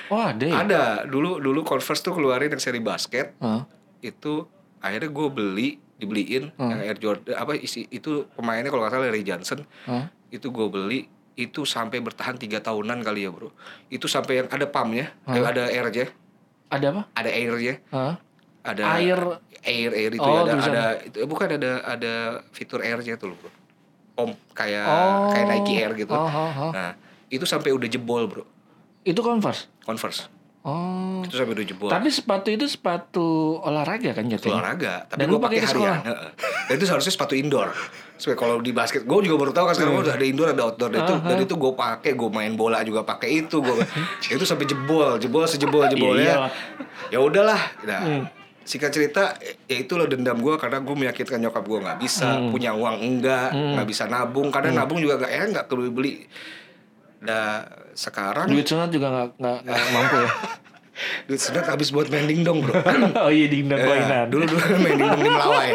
Oh 0.09 0.21
ada 0.21 0.45
ya? 0.45 0.61
Ada. 0.61 0.83
Dulu 1.05 1.41
dulu 1.41 1.61
Converse 1.63 2.01
tuh 2.01 2.13
keluarin 2.13 2.49
yang 2.49 2.61
seri 2.61 2.79
basket. 2.79 3.33
Hah? 3.39 3.65
Itu 3.99 4.45
akhirnya 4.79 5.09
gue 5.09 5.29
beli, 5.31 5.69
dibeliin 5.95 6.53
yang 6.55 6.79
Air 6.79 6.99
Jordan 6.99 7.33
apa 7.33 7.57
isi 7.57 7.89
itu 7.89 8.29
pemainnya 8.31 8.69
kalau 8.69 8.85
nggak 8.85 8.93
salah 8.93 9.07
Larry 9.07 9.23
Johnson 9.23 9.65
Hah? 9.85 10.11
itu 10.29 10.51
gue 10.51 10.67
beli 10.67 11.07
itu 11.35 11.65
sampai 11.65 11.99
bertahan 11.99 12.37
tiga 12.37 12.59
tahunan 12.59 13.01
kali 13.01 13.23
ya 13.23 13.31
bro 13.31 13.49
itu 13.89 14.05
sampai 14.05 14.39
yang 14.39 14.49
ada 14.49 14.67
pumpnya 14.67 15.15
eh, 15.25 15.41
ada 15.41 15.67
airnya 15.67 16.11
Ada 16.69 16.87
apa? 16.91 17.03
ada 17.13 17.31
airnya 17.33 17.75
Hah? 17.89 18.15
ada 18.63 18.83
Air. 18.93 19.21
air 19.63 19.91
air 19.95 20.11
itu 20.13 20.21
Oh, 20.21 20.43
ada 20.43 20.53
tulisan. 20.53 20.73
ada 20.75 20.85
itu 21.01 21.17
eh, 21.17 21.27
bukan 21.27 21.49
ada 21.55 21.73
ada 21.89 22.15
fitur 22.51 22.83
airnya 22.83 23.15
tuh 23.15 23.33
loh 23.33 23.39
bro 23.39 23.51
om 24.19 24.31
kayak 24.53 24.85
Oh. 24.85 25.31
kayak 25.31 25.47
Nike 25.49 25.75
Air 25.77 25.93
gitu 25.97 26.13
Oh, 26.13 26.27
oh, 26.27 26.51
oh. 26.61 26.71
nah 26.71 26.93
itu 27.29 27.45
sampai 27.45 27.71
udah 27.73 27.89
jebol 27.89 28.25
bro. 28.27 28.45
Itu 29.05 29.21
Converse. 29.21 29.69
Converse. 29.85 30.33
Oh. 30.65 31.21
itu 31.21 31.37
sampai 31.37 31.61
udah 31.61 31.67
jebol. 31.69 31.89
Tapi 31.93 32.09
sepatu 32.09 32.49
itu 32.49 32.65
sepatu 32.65 33.61
olahraga 33.61 34.17
kan 34.17 34.25
jatuhnya? 34.25 34.57
olahraga 34.57 34.95
tapi 35.13 35.21
Dan 35.21 35.27
gue 35.29 35.41
pakai 35.45 35.61
harian 35.61 36.01
dan 36.41 36.75
itu 36.81 36.85
seharusnya 36.89 37.13
sepatu 37.13 37.37
indoor. 37.37 37.69
Supaya 38.17 38.33
kalau 38.41 38.65
di 38.65 38.73
basket, 38.73 39.05
gue 39.05 39.19
juga 39.29 39.37
baru 39.45 39.53
tahu 39.53 39.69
kan 39.69 39.75
sekarang 39.77 40.01
udah 40.01 40.17
ada 40.17 40.25
indoor 40.25 40.49
ada 40.57 40.65
outdoor. 40.65 40.89
Dan 40.89 41.05
itu 41.05 41.15
dan 41.21 41.37
itu 41.45 41.55
gue 41.61 41.73
pakai, 41.77 42.17
gue 42.17 42.31
main 42.33 42.53
bola 42.57 42.81
juga 42.81 43.05
pakai 43.05 43.45
itu, 43.45 43.61
gue 43.61 43.77
itu 44.41 44.45
sampai 44.49 44.65
jebol, 44.65 45.21
jebol 45.21 45.45
sejebol 45.45 45.85
Iya, 45.85 45.93
jebolnya. 45.93 46.35
ya 47.13 47.19
udahlah, 47.21 47.61
nah 47.85 48.25
singkat 48.65 48.89
cerita 48.97 49.37
ya 49.69 49.77
itu 49.77 49.93
loh 50.01 50.09
dendam 50.09 50.41
gue 50.41 50.57
karena 50.57 50.81
gue 50.81 50.97
meyakinkan 50.97 51.45
nyokap 51.45 51.61
gue 51.69 51.79
nggak 51.85 51.99
bisa 52.01 52.41
punya 52.49 52.73
uang 52.73 52.97
enggak, 53.05 53.53
nggak 53.53 53.85
bisa 53.85 54.09
nabung. 54.09 54.49
Karena 54.49 54.81
nabung 54.81 54.97
juga 54.97 55.21
gak 55.21 55.29
enak 55.29 55.49
nggak 55.53 55.67
perlu 55.69 55.93
beli. 55.93 56.25
Nah 57.25 57.65
sekarang 57.93 58.47
Duit 58.47 58.65
sunat 58.65 58.89
juga 58.89 59.09
nggak 59.09 59.29
nggak 59.39 59.79
mampu 59.95 60.17
ya. 60.19 60.31
duit 61.27 61.37
sedot 61.37 61.65
habis 61.65 61.91
buat 61.91 62.07
mending 62.07 62.43
dong 62.43 62.63
bro. 62.63 62.71
oh 63.19 63.31
iya 63.31 63.51
dingdong 63.51 63.77
Ya, 63.77 63.87
koinan. 63.89 64.27
dulu 64.29 64.45
dulu 64.47 64.63
main 64.79 64.95
di 64.95 65.03
di 65.03 65.27
Melawai. 65.27 65.71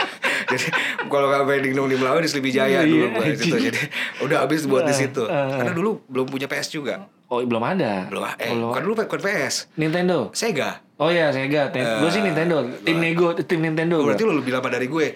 Jadi 0.50 0.64
kalau 1.06 1.26
nggak 1.26 1.42
main 1.42 1.60
dingdong 1.62 1.86
di 1.86 1.96
Melawi 1.96 2.18
di 2.20 2.28
Sleepy 2.28 2.50
Jaya 2.50 2.80
Iya, 2.80 2.80
dulu 2.84 3.04
gue 3.06 3.20
anjing. 3.22 3.48
situ 3.48 3.56
jadi 3.62 3.80
udah 4.22 4.38
habis 4.42 4.64
buat 4.64 4.82
di 4.82 4.94
situ 4.94 5.24
karena 5.24 5.72
dulu 5.72 6.00
belum 6.04 6.26
punya 6.26 6.44
PS 6.46 6.68
juga 6.70 7.04
Oh 7.28 7.40
belum 7.40 7.60
ada. 7.60 8.08
belum 8.08 8.24
eh 8.34 8.48
Belum. 8.50 8.72
kan 8.72 8.80
dulu 8.82 8.94
bukan 8.98 9.20
PS 9.20 9.54
Nintendo. 9.74 10.32
Sega 10.32 10.80
Oh 10.96 11.08
iya 11.08 11.28
Sega. 11.30 11.68
gue 11.70 12.10
sih 12.10 12.20
Nintendo. 12.20 12.64
Tim 12.78 12.96
Nego, 12.98 13.36
tim 13.38 13.60
Nintendo. 13.60 14.00
berarti 14.00 14.20
gua. 14.22 14.30
lu 14.30 14.40
lebih 14.40 14.52
lama 14.52 14.68
dari 14.68 14.86
gue 14.86 15.06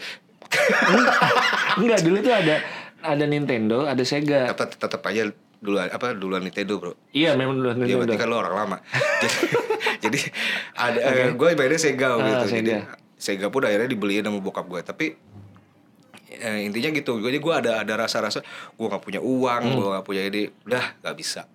Enggak 1.75 2.01
dulu 2.03 2.19
tuh 2.21 2.35
ada 2.35 2.57
ada 3.03 3.25
Nintendo, 3.25 3.85
ada 3.85 4.01
Sega. 4.03 4.49
apa 4.49 4.65
tetap 4.67 5.01
aja 5.03 5.33
duluan 5.63 5.87
apa 5.87 6.11
duluan 6.13 6.43
Nintendo 6.43 6.75
bro 6.77 6.93
Iya 7.11 7.33
memang 7.33 7.55
dulu 7.55 7.71
Ya 7.71 7.75
Nintendo. 7.77 7.99
berarti 8.03 8.17
kan 8.17 8.27
lo 8.27 8.37
orang 8.37 8.55
lama. 8.57 8.77
jadi, 9.23 9.39
jadi 10.03 10.19
ada 10.75 11.01
gue 11.31 11.49
mainnya 11.55 11.79
Sega 11.79 12.09
Ah, 12.09 12.19
gitu. 12.19 12.45
Jadi 12.53 12.71
Sega. 12.73 12.79
Sega 13.15 13.47
pun 13.49 13.63
akhirnya 13.63 13.87
dibeliin 13.87 14.27
sama 14.27 14.39
bokap 14.39 14.67
gue. 14.67 14.83
Tapi 14.83 15.07
eh, 16.33 16.59
intinya 16.63 16.91
gitu. 16.91 17.17
Jadi 17.17 17.39
gue 17.39 17.55
ada 17.55 17.79
ada 17.79 17.95
rasa-rasa 17.97 18.43
gue 18.73 18.83
nggak 18.85 19.01
punya 19.01 19.21
uang, 19.21 19.63
Hmm. 19.63 19.75
gue 19.77 19.87
nggak 19.89 20.05
punya 20.05 20.23
ini, 20.25 20.43
udah 20.67 20.85
nggak 20.99 21.15
bisa. 21.15 21.47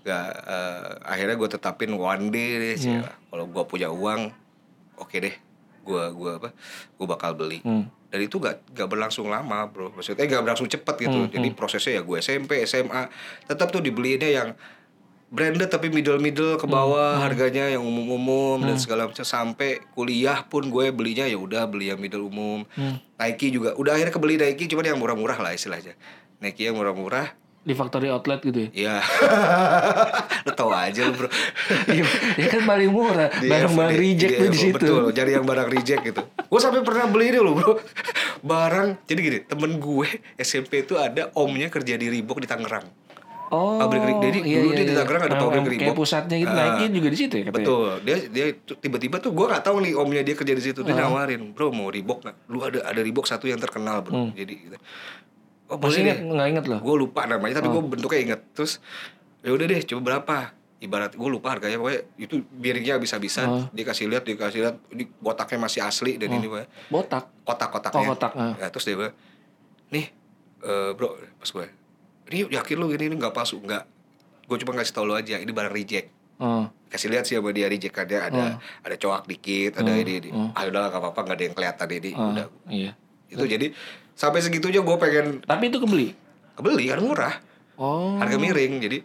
Gak, 0.00 0.24
eh, 0.46 0.88
akhirnya 1.04 1.34
gue 1.34 1.48
tetapin 1.50 1.90
one 1.92 2.30
day 2.30 2.48
deh. 2.56 2.76
Hmm. 2.78 3.02
Kalau 3.26 3.44
gue 3.44 3.64
punya 3.66 3.90
uang, 3.90 4.30
oke 4.96 5.16
deh. 5.18 5.34
Gue 5.82 6.02
gua 6.12 6.38
apa? 6.38 6.48
Gue 6.94 7.06
bakal 7.06 7.34
beli. 7.34 7.58
Hmm. 7.60 7.90
Dan 8.08 8.24
itu 8.24 8.40
gak, 8.40 8.64
gak 8.72 8.88
berlangsung 8.88 9.28
lama 9.28 9.68
bro. 9.68 9.92
Maksudnya 9.92 10.24
gak 10.24 10.42
berlangsung 10.44 10.68
cepet 10.68 10.96
gitu. 11.08 11.28
Hmm, 11.28 11.32
Jadi 11.32 11.48
prosesnya 11.52 12.00
ya 12.00 12.02
gue 12.02 12.18
SMP, 12.24 12.64
SMA 12.64 13.12
Tetap 13.44 13.68
tuh 13.68 13.84
dibeliinnya 13.84 14.30
yang 14.32 14.48
branded 15.28 15.68
tapi 15.68 15.92
middle-middle 15.92 16.56
ke 16.56 16.64
bawah 16.64 17.20
harganya 17.20 17.68
yang 17.68 17.84
umum-umum 17.84 18.64
dan 18.64 18.80
segala 18.80 19.04
macam. 19.04 19.24
Sampai 19.24 19.84
kuliah 19.92 20.40
pun 20.48 20.72
gue 20.72 20.88
belinya 20.88 21.28
ya 21.28 21.36
udah 21.36 21.68
beli 21.68 21.92
yang 21.92 22.00
middle 22.00 22.24
umum. 22.24 22.64
Nike 23.20 23.52
juga 23.52 23.76
udah 23.76 23.92
akhirnya 23.92 24.14
kebeli 24.14 24.40
Nike 24.40 24.72
cuman 24.72 24.96
yang 24.96 24.98
murah-murah 25.00 25.36
lah 25.36 25.52
istilahnya. 25.52 25.92
Nike 26.40 26.64
yang 26.64 26.80
murah-murah 26.80 27.47
Di 27.68 27.74
factory 27.74 28.08
outlet 28.08 28.40
gitu 28.40 28.58
ya. 28.64 28.68
ya 28.82 28.96
lo 30.40 30.52
tau 30.52 30.70
aja 30.70 31.04
lo 31.04 31.12
bro 31.12 31.28
Iya, 31.92 32.04
ya 32.34 32.46
kan 32.48 32.62
paling 32.64 32.88
murah. 32.88 33.28
Barang-barang 33.34 33.92
reject 33.94 34.30
di- 34.30 34.38
tuh 34.38 34.48
di 34.48 34.58
situ. 34.58 34.74
Betul, 34.80 35.12
cari 35.12 35.30
yang 35.30 35.44
barang 35.44 35.68
reject 35.68 36.00
gitu. 36.02 36.22
Gue 36.24 36.58
sampai 36.58 36.80
pernah 36.80 37.04
beli 37.06 37.28
ini 37.28 37.38
loh 37.38 37.52
bro. 37.52 37.72
Barang, 38.40 38.96
jadi 39.04 39.20
gini, 39.20 39.38
temen 39.44 39.76
gue 39.76 40.08
SMP 40.36 40.80
itu 40.80 40.96
ada 40.96 41.28
omnya 41.34 41.68
kerja 41.68 41.94
di 41.94 42.08
Reebok 42.08 42.38
di 42.38 42.46
Tangerang. 42.46 42.88
Oh, 43.48 43.76
Pabrik 43.78 44.00
Reebok. 44.02 44.22
Jadi 44.22 44.38
dulu 44.44 44.68
dia 44.70 44.84
di 44.84 44.94
Tangerang 44.94 45.22
ada 45.22 45.34
Nah, 45.34 45.40
pabrik 45.42 45.64
Kayak 45.74 45.80
Reebok. 45.82 45.96
pusatnya 45.98 46.36
gitu, 46.36 46.52
Ah. 46.52 46.58
Nike 46.70 46.84
juga 46.90 47.08
di 47.08 47.18
situ 47.18 47.34
ya 47.34 47.42
katanya. 47.42 47.56
Betul, 47.58 47.88
dia 48.02 48.16
dia 48.28 48.46
tiba-tiba 48.76 49.16
tuh 49.18 49.30
gue 49.32 49.46
nggak 49.46 49.62
tahu 49.62 49.76
nih 49.80 49.92
omnya 49.94 50.20
dia 50.22 50.34
kerja 50.34 50.52
di 50.52 50.62
situ 50.62 50.80
dia 50.82 50.92
Ah. 50.94 51.00
nawarin, 51.02 51.40
bro 51.50 51.68
mau 51.70 51.88
Reebok 51.88 52.20
nggak? 52.22 52.36
Lu 52.46 52.60
ada 52.60 52.78
ada 52.82 53.00
Reebok 53.00 53.24
satu 53.24 53.44
yang 53.44 53.56
terkenal 53.56 54.00
bro. 54.00 54.28
Jadi, 54.30 54.52
gitu. 54.54 54.76
Oh. 55.68 55.76
Masih 55.78 56.02
deh. 56.02 56.16
nggak 56.18 56.48
inget 56.48 56.64
loh? 56.66 56.80
Gue 56.80 56.96
lupa 56.98 57.24
namanya, 57.24 57.58
tapi 57.58 57.68
Oh. 57.68 57.72
gue 57.74 57.82
bentuknya 57.88 58.20
inget. 58.22 58.40
Terus 58.52 58.80
ya 59.40 59.50
udah 59.50 59.64
deh, 59.64 59.80
coba 59.84 60.00
berapa? 60.04 60.36
Ibarat 60.78 61.10
gue 61.12 61.28
lupa 61.28 61.50
harganya 61.50 61.74
pokoknya 61.74 62.00
itu 62.16 62.38
biringnya 62.48 62.94
bisa-bisa 62.96 63.42
Oh. 63.44 63.66
dikasih 63.68 64.06
lihat 64.06 64.22
dikasih 64.22 64.60
lihat 64.62 64.76
ini 64.90 65.10
botaknya 65.12 65.58
masih 65.60 65.82
asli 65.82 66.14
dan 66.16 66.30
ini 66.30 66.46
pokoknya 66.46 66.68
Botak. 66.88 67.24
kotak-kotaknya. 67.42 67.98
Oh, 68.00 68.06
kotak. 68.08 68.32
Ya, 68.56 68.66
terus 68.68 68.84
dia 68.84 68.94
bilang, 68.94 69.14
nih 69.88 70.06
eh, 70.60 70.90
bro 70.92 71.08
pas 71.34 71.48
gue, 71.48 71.66
ini 72.28 72.46
yakin 72.48 72.76
lu 72.76 72.86
gini 72.88 73.04
ini 73.04 73.16
nggak 73.16 73.32
palsu 73.32 73.58
nggak? 73.58 73.84
Gue 74.44 74.56
cuma 74.56 74.72
ngasih 74.72 74.92
tau 74.92 75.02
lu 75.02 75.12
aja 75.12 75.34
ini 75.36 75.50
barang 75.50 75.70
reject. 75.72 76.14
Oh. 76.38 76.70
Kasih 76.86 77.10
lihat 77.10 77.26
sih 77.26 77.34
sama 77.34 77.50
dia 77.50 77.66
rejectannya 77.66 78.18
ada 78.22 78.44
ada 78.80 78.94
coak 78.96 79.26
dikit, 79.26 79.76
ada 79.76 79.90
ini, 79.92 80.12
ini. 80.20 80.30
oh. 80.30 80.54
Ah 80.54 80.62
udah 80.62 80.88
nggak 80.88 80.94
apa-apa 80.96 81.20
nggak 81.20 81.36
ada 81.36 81.44
yang 81.44 81.54
kelihatan 81.54 81.88
ini. 81.92 82.10
oh, 82.12 82.30
Udah 82.30 82.46
Iya. 82.70 82.92
itu 83.28 83.44
jadi 83.44 83.66
sampai 84.18 84.42
segitunya 84.42 84.82
gue 84.82 84.96
pengen 84.96 85.26
Tapi 85.40 85.64
itu 85.64 85.78
kebeli. 85.78 86.10
beli 86.58 86.90
kan 86.90 86.98
murah 86.98 87.34
Oh. 87.78 88.18
harga 88.18 88.34
miring 88.34 88.82
jadi 88.82 88.98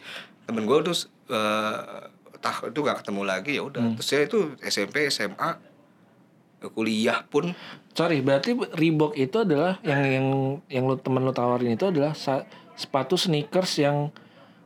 temen 0.44 0.66
gue 0.66 0.78
terus 0.82 1.06
eh 1.30 2.10
tah 2.36 2.58
itu 2.66 2.80
gak 2.82 3.00
ketemu 3.00 3.22
lagi 3.24 3.52
ya 3.54 3.64
udah 3.64 3.80
Hmm. 3.80 3.94
terus 3.96 4.08
saya 4.10 4.26
itu 4.26 4.40
SMP 4.60 5.06
SMA 5.08 5.62
kuliah 6.66 7.22
pun 7.24 7.54
Sorry, 7.94 8.20
berarti 8.20 8.58
Reebok 8.74 9.14
itu 9.14 9.38
adalah 9.38 9.78
yang 9.82 10.02
yang 10.02 10.28
yang 10.66 10.84
lu 10.84 10.98
temen 10.98 11.22
lu 11.22 11.30
tawarin 11.30 11.72
itu 11.72 11.86
adalah 11.86 12.18
sepatu 12.74 13.14
sneakers 13.14 13.78
yang 13.78 14.10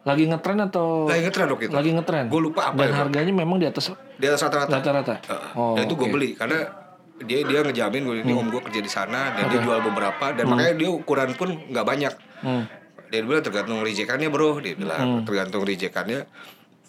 lagi 0.02 0.24
ngetren 0.24 0.64
atau 0.64 1.04
lagi 1.04 1.28
ngetren 1.28 1.52
waktu 1.52 1.68
itu 1.68 1.76
lagi 1.76 1.92
ngetren? 1.92 2.26
gue 2.26 2.40
lupa 2.42 2.72
apa 2.72 2.80
Dan 2.80 2.88
itu 2.88 2.96
harganya 2.96 3.34
memang 3.36 3.58
di 3.58 3.68
atas 3.68 3.92
di 4.14 4.24
atas 4.24 4.40
rata-rata 4.42 4.72
rata-rata. 4.74 5.16
Heeh. 5.20 5.50
Oh, 5.54 5.76
dan 5.76 5.84
itu 5.84 5.94
gue 5.94 6.08
oke. 6.08 6.14
beli 6.16 6.30
karena 6.32 6.87
dia 7.26 7.40
dia 7.42 7.60
ngejamin 7.66 8.02
gue 8.04 8.16
ini 8.22 8.34
om 8.34 8.48
gue 8.48 8.62
kerja 8.62 8.78
di 8.78 8.88
sana 8.88 9.34
dan 9.34 9.50
dia 9.50 9.58
jual 9.58 9.82
beberapa 9.82 10.34
dan 10.34 10.46
makanya 10.46 10.74
dia 10.78 10.90
ukuran 10.90 11.34
pun 11.34 11.50
nggak 11.54 11.86
banyak. 11.86 12.14
Hmm. 12.38 12.64
dia 13.08 13.24
bilang 13.24 13.40
tergantung 13.40 13.80
rejekannya 13.82 14.28
bro. 14.28 14.60
Dia 14.60 14.76
bilang 14.76 15.24
tergantung 15.24 15.64
rejekannya 15.64 16.28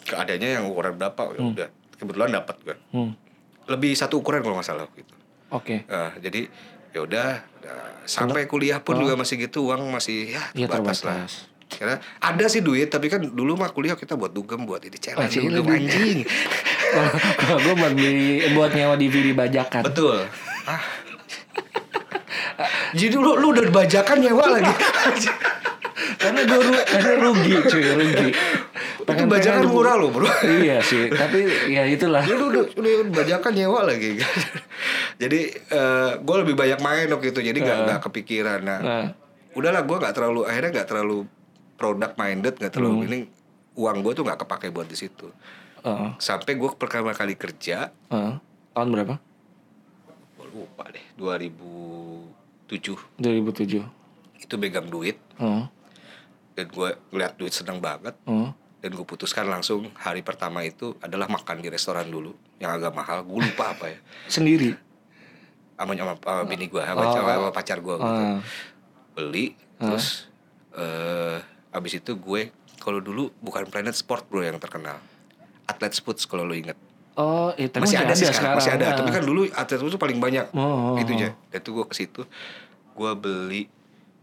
keadaannya 0.03 0.49
yang 0.59 0.65
ukuran 0.67 0.99
berapa. 0.99 1.31
Ya 1.33 1.41
udah 1.41 1.69
kebetulan 1.95 2.29
dapat 2.31 2.55
gue 2.61 2.75
Hmm. 2.91 3.11
lebih 3.67 3.91
satu 3.93 4.19
ukuran 4.19 4.41
kalau 4.41 4.57
nggak 4.57 4.67
salah 4.67 4.87
gitu 4.93 5.13
Oke. 5.49 5.81
Nah, 5.89 6.13
jadi 6.21 6.45
ya 6.89 6.99
udah 7.05 7.27
nah, 7.65 7.91
sampai 8.05 8.45
kuliah 8.45 8.81
pun 8.81 8.97
juga 8.97 9.17
masih 9.17 9.45
gitu 9.45 9.65
uang 9.69 9.89
masih 9.89 10.33
ya 10.33 10.41
Iya 10.53 10.69
terbatas 10.69 11.01
lah. 11.05 11.25
Karena 11.69 11.95
ada 12.19 12.45
sih 12.45 12.59
duit 12.59 12.87
tapi 12.87 13.07
kan 13.07 13.21
dulu 13.21 13.53
mah 13.53 13.69
kuliah 13.69 13.93
kita 13.93 14.13
buat 14.13 14.29
dugem 14.29 14.63
buat 14.63 14.81
ini 14.81 14.93
Oh, 14.93 14.99
challenge 14.99 15.31
jadi 15.31 15.47
dugem 15.47 15.65
lebih- 15.69 15.77
anjing. 15.85 16.19
Kalau 17.37 17.59
gue 17.59 17.73
buat 17.75 17.93
beli 17.93 18.25
buat 18.51 18.71
nyewa 18.71 18.95
DVD 18.95 19.31
bajakan. 19.31 19.81
Betul. 19.83 20.25
Ah. 20.65 20.81
Jadi 22.91 23.15
lu 23.15 23.37
lu 23.37 23.47
udah 23.49 23.63
bajakan 23.69 24.17
nyewa 24.19 24.45
lagi. 24.51 24.73
karena 26.19 26.41
gue 26.43 26.59
ru 26.59 26.73
karena 26.75 27.11
rugi 27.17 27.53
cuy 27.61 27.83
rugi. 27.93 28.29
Itu 28.99 29.25
bajakan 29.25 29.61
di- 29.61 29.71
murah 29.71 29.95
loh, 29.95 30.09
Bro. 30.11 30.27
iya 30.59 30.77
sih, 30.81 31.09
tapi 31.09 31.41
ya 31.67 31.81
itulah. 31.83 32.21
Lu 32.23 32.49
udah, 32.49 32.63
udah 32.71 32.91
bajakan 33.09 33.51
nyewa 33.53 33.81
lagi. 33.83 34.19
jadi 35.17 35.39
eh 35.49 36.11
gue 36.17 36.35
lebih 36.37 36.55
banyak 36.55 36.79
main 36.79 37.07
waktu 37.07 37.29
itu 37.29 37.39
jadi 37.41 37.57
nggak 37.57 37.77
nggak 37.85 37.99
kepikiran. 38.01 38.59
Nah, 38.61 38.79
Nah, 38.79 39.05
udahlah 39.51 39.81
gue 39.81 39.97
nggak 39.97 40.13
terlalu 40.13 40.41
akhirnya 40.43 40.71
nggak 40.73 40.87
terlalu 40.87 41.25
product 41.79 42.13
minded 42.15 42.53
nggak 42.53 42.69
terlalu 42.69 42.95
Hmm. 42.97 43.07
ini 43.07 43.19
uang 43.73 43.97
gue 44.01 44.13
tuh 44.13 44.23
nggak 44.23 44.39
kepake 44.39 44.67
buat 44.69 44.85
di 44.85 44.93
situ 44.93 45.31
heeh, 45.79 46.09
sampai 46.17 46.53
gue 46.53 46.69
pertama 46.73 47.09
kali 47.11 47.33
kerja 47.33 47.87
heeh. 48.05 48.35
tahun 48.69 48.89
berapa? 48.89 49.15
gue 50.35 50.47
lupa 50.53 50.83
deh 50.89 51.05
2007 51.15 52.99
2007. 53.17 53.83
itu 54.37 54.53
pegang 54.55 54.87
duit 54.87 55.15
Heeh, 55.37 55.63
dan 56.53 56.65
gue 56.67 56.89
ngeliat 57.09 57.33
duit 57.35 57.51
seneng 57.51 57.79
banget 57.79 58.15
heeh. 58.21 58.49
dan 58.79 58.89
gue 58.89 59.05
putuskan 59.05 59.45
langsung 59.45 59.87
hari 59.95 60.19
pertama 60.19 60.61
itu 60.61 60.95
adalah 60.99 61.27
makan 61.27 61.59
di 61.59 61.67
restoran 61.67 62.05
dulu 62.05 62.31
yang 62.57 62.71
agak 62.73 62.91
mahal 62.91 63.21
gue 63.21 63.39
lupa 63.41 63.71
apa 63.71 63.85
ya 63.87 63.99
Sendiri. 64.35 64.75
sama 65.73 65.95
sama, 65.95 66.13
sama 66.17 66.43
bini 66.43 66.67
gue 66.67 66.81
sama, 66.81 66.99
Oh. 66.99 67.13
sama, 67.13 67.31
sama 67.33 67.49
pacar 67.49 67.79
gue 67.79 67.95
gitu. 67.95 68.03
Ah. 68.19 68.39
beli 69.11 69.55
terus 69.77 70.27
eh 70.71 71.39
abis 71.71 71.97
itu 71.97 72.13
gue 72.13 72.41
kalau 72.77 72.99
dulu 72.99 73.29
bukan 73.37 73.65
Planet 73.65 73.93
Sport 73.93 74.25
bro 74.25 74.41
yang 74.41 74.57
terkenal 74.57 74.97
Atlet 75.65 75.93
Sports 75.93 76.23
kalau 76.23 76.43
lo 76.43 76.53
inget 76.53 76.75
Oh, 77.13 77.51
eh, 77.53 77.67
tapi 77.67 77.83
masih 77.83 77.99
ada 77.99 78.15
sih 78.15 78.23
sekarang, 78.25 78.55
masih 78.55 78.71
ada 78.71 78.85
Ah. 78.85 78.95
tapi 78.95 79.11
kan 79.11 79.19
dulu 79.19 79.43
atlet 79.51 79.75
itu 79.77 79.97
paling 79.97 80.17
banyak 80.17 80.47
Oh, 80.51 80.95
oh, 80.95 80.95
itunya 80.95 81.35
dan 81.47 81.59
itu 81.59 81.69
gue 81.69 81.83
ke 81.83 81.93
situ 81.93 82.21
gue 82.89 83.11
beli 83.13 83.67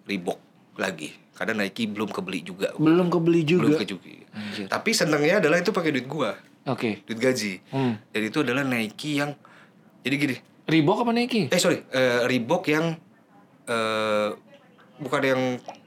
Reebok 0.04 0.40
lagi 0.74 1.12
karena 1.32 1.60
Nike 1.60 1.84
belum 1.86 2.08
kebeli 2.08 2.40
juga 2.40 2.72
belum 2.74 3.06
kebeli 3.08 3.44
belum 3.44 3.68
juga. 3.68 3.76
ke 3.76 3.86
juga 3.86 4.08
Anjir. 4.32 4.66
tapi 4.66 4.90
senangnya 4.90 5.38
adalah 5.38 5.60
itu 5.60 5.70
pakai 5.70 5.92
duit 5.92 6.06
gue 6.06 6.30
Oke. 6.66 7.04
duit 7.04 7.18
gaji 7.18 7.60
Hmm. 7.68 8.00
dan 8.06 8.22
itu 8.22 8.38
adalah 8.40 8.64
Nike 8.64 9.10
yang 9.14 9.36
jadi 10.00 10.16
gini 10.16 10.36
Reebok 10.64 11.04
apa 11.04 11.12
Nike? 11.12 11.46
eh 11.46 11.60
sorry 11.60 11.84
eh, 11.86 12.24
Reebok 12.24 12.64
yang 12.66 12.96
eh 13.66 14.28
bukan 14.96 15.20
yang 15.22 15.42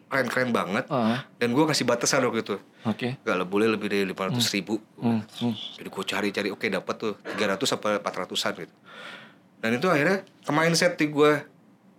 keren-keren 0.10 0.50
banget. 0.50 0.89
Ah, 0.89 1.22
dan 1.38 1.54
gue 1.54 1.63
kasih 1.63 1.86
batasan 1.86 2.25
waktu 2.25 2.42
itu. 2.42 2.58
Oke. 2.84 3.22
gak 3.22 3.36
lah 3.38 3.46
boleh 3.46 3.70
lebih 3.70 3.88
dari 3.94 4.04
500 4.10 4.56
ribu. 4.58 4.82
Hmm, 4.98 5.22
hmm. 5.22 5.54
jadi 5.78 5.88
gue 5.88 6.04
cari-cari 6.04 6.50
oke 6.50 6.66
dapat 6.66 6.96
tuh 6.98 7.13
300 7.38 7.62
sampai 7.63 8.01
400an 8.01 8.54
gitu. 8.66 8.75
Dan 9.60 9.70
itu 9.78 9.88
akhirnya 9.88 10.25
ke 10.25 10.51
mindset 10.51 10.98
di 10.98 11.08
gue 11.08 11.32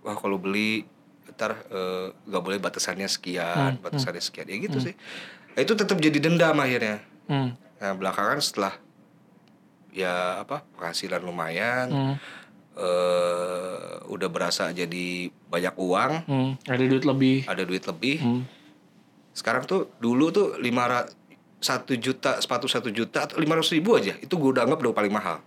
wah 0.03 0.17
kalau 0.17 0.41
beli 0.41 0.83
ntar 1.31 1.55
eh, 1.71 2.11
nggak 2.27 2.43
boleh 2.43 2.59
batasannya 2.59 3.07
sekian 3.07 3.79
batasannya 3.79 4.21
sekian. 4.21 4.51
Ya 4.51 4.57
gitu 4.59 4.83
sih. 4.83 4.95
Nah, 5.55 5.61
itu 5.63 5.73
tetap 5.73 5.97
jadi 5.97 6.19
dendam 6.19 6.59
akhirnya. 6.59 7.01
Hmm. 7.31 7.55
nah 7.79 7.95
belakangan 7.95 8.43
setelah 8.43 8.75
ya 9.91 10.43
apa 10.43 10.67
penghasilan 10.77 11.23
lumayan 11.23 11.87
Hmm. 11.89 12.15
eh 12.75 13.50
udah 14.11 14.27
berasa 14.27 14.69
jadi 14.71 15.07
banyak 15.47 15.75
uang 15.77 16.13
Hmm. 16.25 16.51
Ada 16.65 16.85
duit 16.85 17.05
lebih. 17.05 17.37
ada 17.45 17.63
duit 17.63 17.83
lebih 17.83 18.17
Hmm. 18.19 18.43
sekarang 19.31 19.65
tuh 19.65 19.95
dulu 19.97 20.29
tuh 20.29 20.47
lima 20.57 21.07
satu 21.57 21.95
juta 21.95 22.37
sepatu 22.37 22.67
satu 22.67 22.89
juta 22.89 23.23
atau 23.23 23.37
lima 23.37 23.55
ratus 23.55 23.71
ribu 23.71 23.95
aja 23.95 24.17
itu 24.17 24.33
gue 24.33 24.51
udah 24.51 24.65
anggap 24.65 24.81
udah 24.81 24.93
paling 24.93 25.11
mahal 25.11 25.39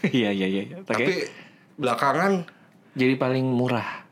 Iya 0.00 0.30
iya 0.30 0.46
iya. 0.46 0.62
Oke. 0.78 0.86
tapi 0.86 1.12
belakangan 1.74 2.46
Jadi 2.94 3.14
paling 3.14 3.44
murah. 3.44 4.02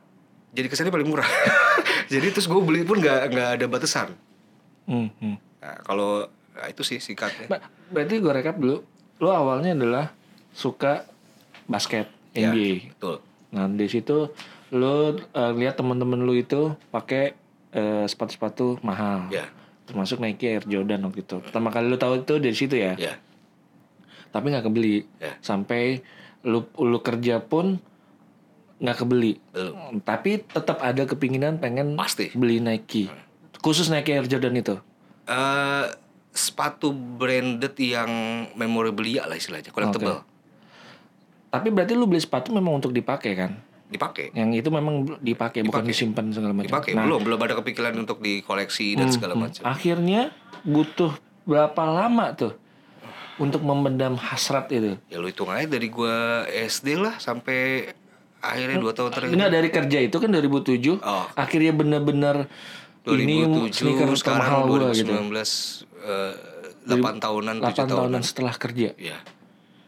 Jadi 0.53 0.67
kesannya 0.67 0.91
paling 0.91 1.07
murah. 1.07 1.27
Jadi 2.13 2.27
terus 2.29 2.45
gue 2.45 2.61
beli 2.61 2.83
pun 2.83 2.97
nggak 2.97 3.21
nggak 3.29 3.49
ada 3.55 3.67
batasan. 3.67 4.15
Hmm, 4.85 5.11
hmm. 5.13 5.37
Nah, 5.59 5.77
kalau 5.83 6.23
nah, 6.53 6.67
itu 6.67 6.83
sih 6.83 6.99
singkatnya. 6.99 7.47
Ba- 7.47 7.67
Berarti 7.89 8.15
gue 8.17 8.33
rekap 8.33 8.55
dulu. 8.55 8.87
Lo 9.17 9.31
awalnya 9.33 9.73
adalah 9.73 10.15
suka 10.53 11.03
basket 11.65 12.07
Ya, 12.37 12.53
NBA. 12.53 12.93
betul. 12.93 13.17
Nah 13.57 13.65
di 13.73 13.87
situ 13.89 14.31
lo 14.71 14.95
eh, 15.17 15.53
lihat 15.57 15.81
teman-teman 15.81 16.21
lo 16.21 16.37
itu 16.37 16.77
pakai 16.93 17.33
eh, 17.73 18.05
sepatu-sepatu 18.05 18.85
mahal. 18.85 19.33
Ya, 19.33 19.49
Termasuk 19.87 20.19
Nike 20.19 20.47
Air 20.51 20.65
Jordan 20.67 21.07
waktu 21.07 21.23
itu. 21.25 21.39
Pertama 21.41 21.71
kali 21.73 21.89
lo 21.89 21.97
tahu 21.97 22.21
itu 22.27 22.35
dari 22.43 22.57
situ 22.57 22.75
ya. 22.75 22.99
ya, 22.99 23.15
Tapi 24.35 24.51
nggak 24.51 24.67
kebeli. 24.67 25.07
Ya. 25.23 25.39
Sampai 25.41 26.03
lo 26.45 26.69
lo 26.77 26.99
kerja 27.01 27.41
pun 27.41 27.79
nggak 28.77 28.99
kebeli. 29.01 29.41
belum. 29.57 30.03
Tapi 30.05 30.45
tetap 30.45 30.85
ada 30.85 31.09
kepinginan 31.09 31.57
pengen 31.57 31.97
Pasti. 31.97 32.35
beli 32.37 32.61
Nike. 32.61 33.09
Khusus 33.63 33.89
Nike 33.89 34.13
Air 34.13 34.27
Jordan 34.29 34.59
itu. 34.59 34.77
Eh, 35.27 35.87
sepatu 36.37 36.93
branded 36.93 37.73
yang 37.81 38.11
memorabilia 38.55 39.25
lah 39.25 39.41
istilahnya, 39.41 39.73
collectible. 39.73 40.21
Tapi 41.49 41.69
berarti 41.71 41.93
lu 41.95 42.05
beli 42.05 42.19
sepatu 42.19 42.51
memang 42.51 42.77
untuk 42.77 42.91
dipakai 42.91 43.33
kan? 43.35 43.53
Dipakai. 43.87 44.35
Yang 44.35 44.67
itu 44.67 44.69
memang 44.69 44.95
dipakai, 45.23 45.63
bukan 45.63 45.87
disimpan 45.87 46.27
segala 46.35 46.51
macam. 46.51 46.69
Dipakai. 46.75 46.91
Nah, 46.99 47.07
belum, 47.07 47.21
belum 47.23 47.39
ada 47.39 47.55
kepikiran 47.63 47.95
untuk 47.95 48.19
dikoleksi 48.19 48.99
dan 48.99 49.15
segala 49.15 49.39
macam. 49.39 49.63
akhirnya 49.63 50.35
butuh 50.67 51.15
berapa 51.47 51.83
lama 51.87 52.35
tuh 52.35 52.59
untuk 53.39 53.63
memendam 53.63 54.19
hasrat 54.19 54.67
itu? 54.75 54.99
Ya 55.07 55.23
lu 55.23 55.31
hitung 55.31 55.47
aja 55.47 55.71
dari 55.71 55.87
gua 55.87 56.43
SD 56.49 56.99
lah 56.99 57.23
sampai 57.23 57.95
akhirnya 58.43 58.83
dua 58.83 58.91
tahun 58.91 59.11
terakhir. 59.15 59.35
Enggak 59.39 59.53
dari 59.55 59.69
kerja 59.71 59.99
itu 60.03 60.17
kan 60.19 60.29
2007, 60.29 60.99
Oh. 60.99 61.27
akhirnya 61.39 61.71
bener-bener 61.71 62.51
ini 63.07 63.47
2007 63.71 63.71
sneaker 63.71 64.11
termahal 64.11 64.19
sekarang 64.19 64.51
gua 64.67 64.79
2019 64.91 64.99
gitu. 64.99 65.15
eh, 66.03 66.35
8 66.91 67.23
tahunan 67.23 67.55
8 67.63 67.71
7 67.71 67.77
tahunan. 67.77 67.95
tahunan 67.95 68.23
setelah 68.23 68.55
kerja. 68.59 68.89
Ya, 68.99 69.19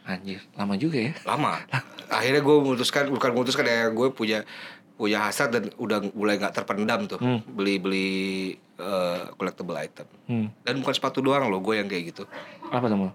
Anjir, 0.08 0.40
lama 0.56 0.74
juga 0.74 0.98
ya. 0.98 1.12
lama. 1.28 1.60
akhirnya 2.16 2.40
gue 2.40 2.56
memutuskan 2.64 3.12
bukan 3.12 3.30
memutuskan 3.36 3.68
ya 3.68 3.92
gue 3.92 4.08
punya 4.08 4.40
punya 4.96 5.28
hasrat 5.28 5.52
dan 5.52 5.68
udah 5.76 6.00
mulai 6.16 6.40
nggak 6.40 6.56
terpendam 6.56 7.04
tuh 7.06 7.20
beli 7.46 7.76
beli 7.78 8.08
eh, 8.80 9.22
collectible 9.36 9.76
item. 9.76 10.08
Hmm. 10.26 10.48
Dan 10.64 10.80
bukan 10.80 10.94
sepatu 10.96 11.20
doang 11.20 11.52
loh 11.52 11.60
gue 11.60 11.76
yang 11.76 11.86
kayak 11.86 12.16
gitu. 12.16 12.24
Apa 12.72 12.88
tuh? 12.88 13.12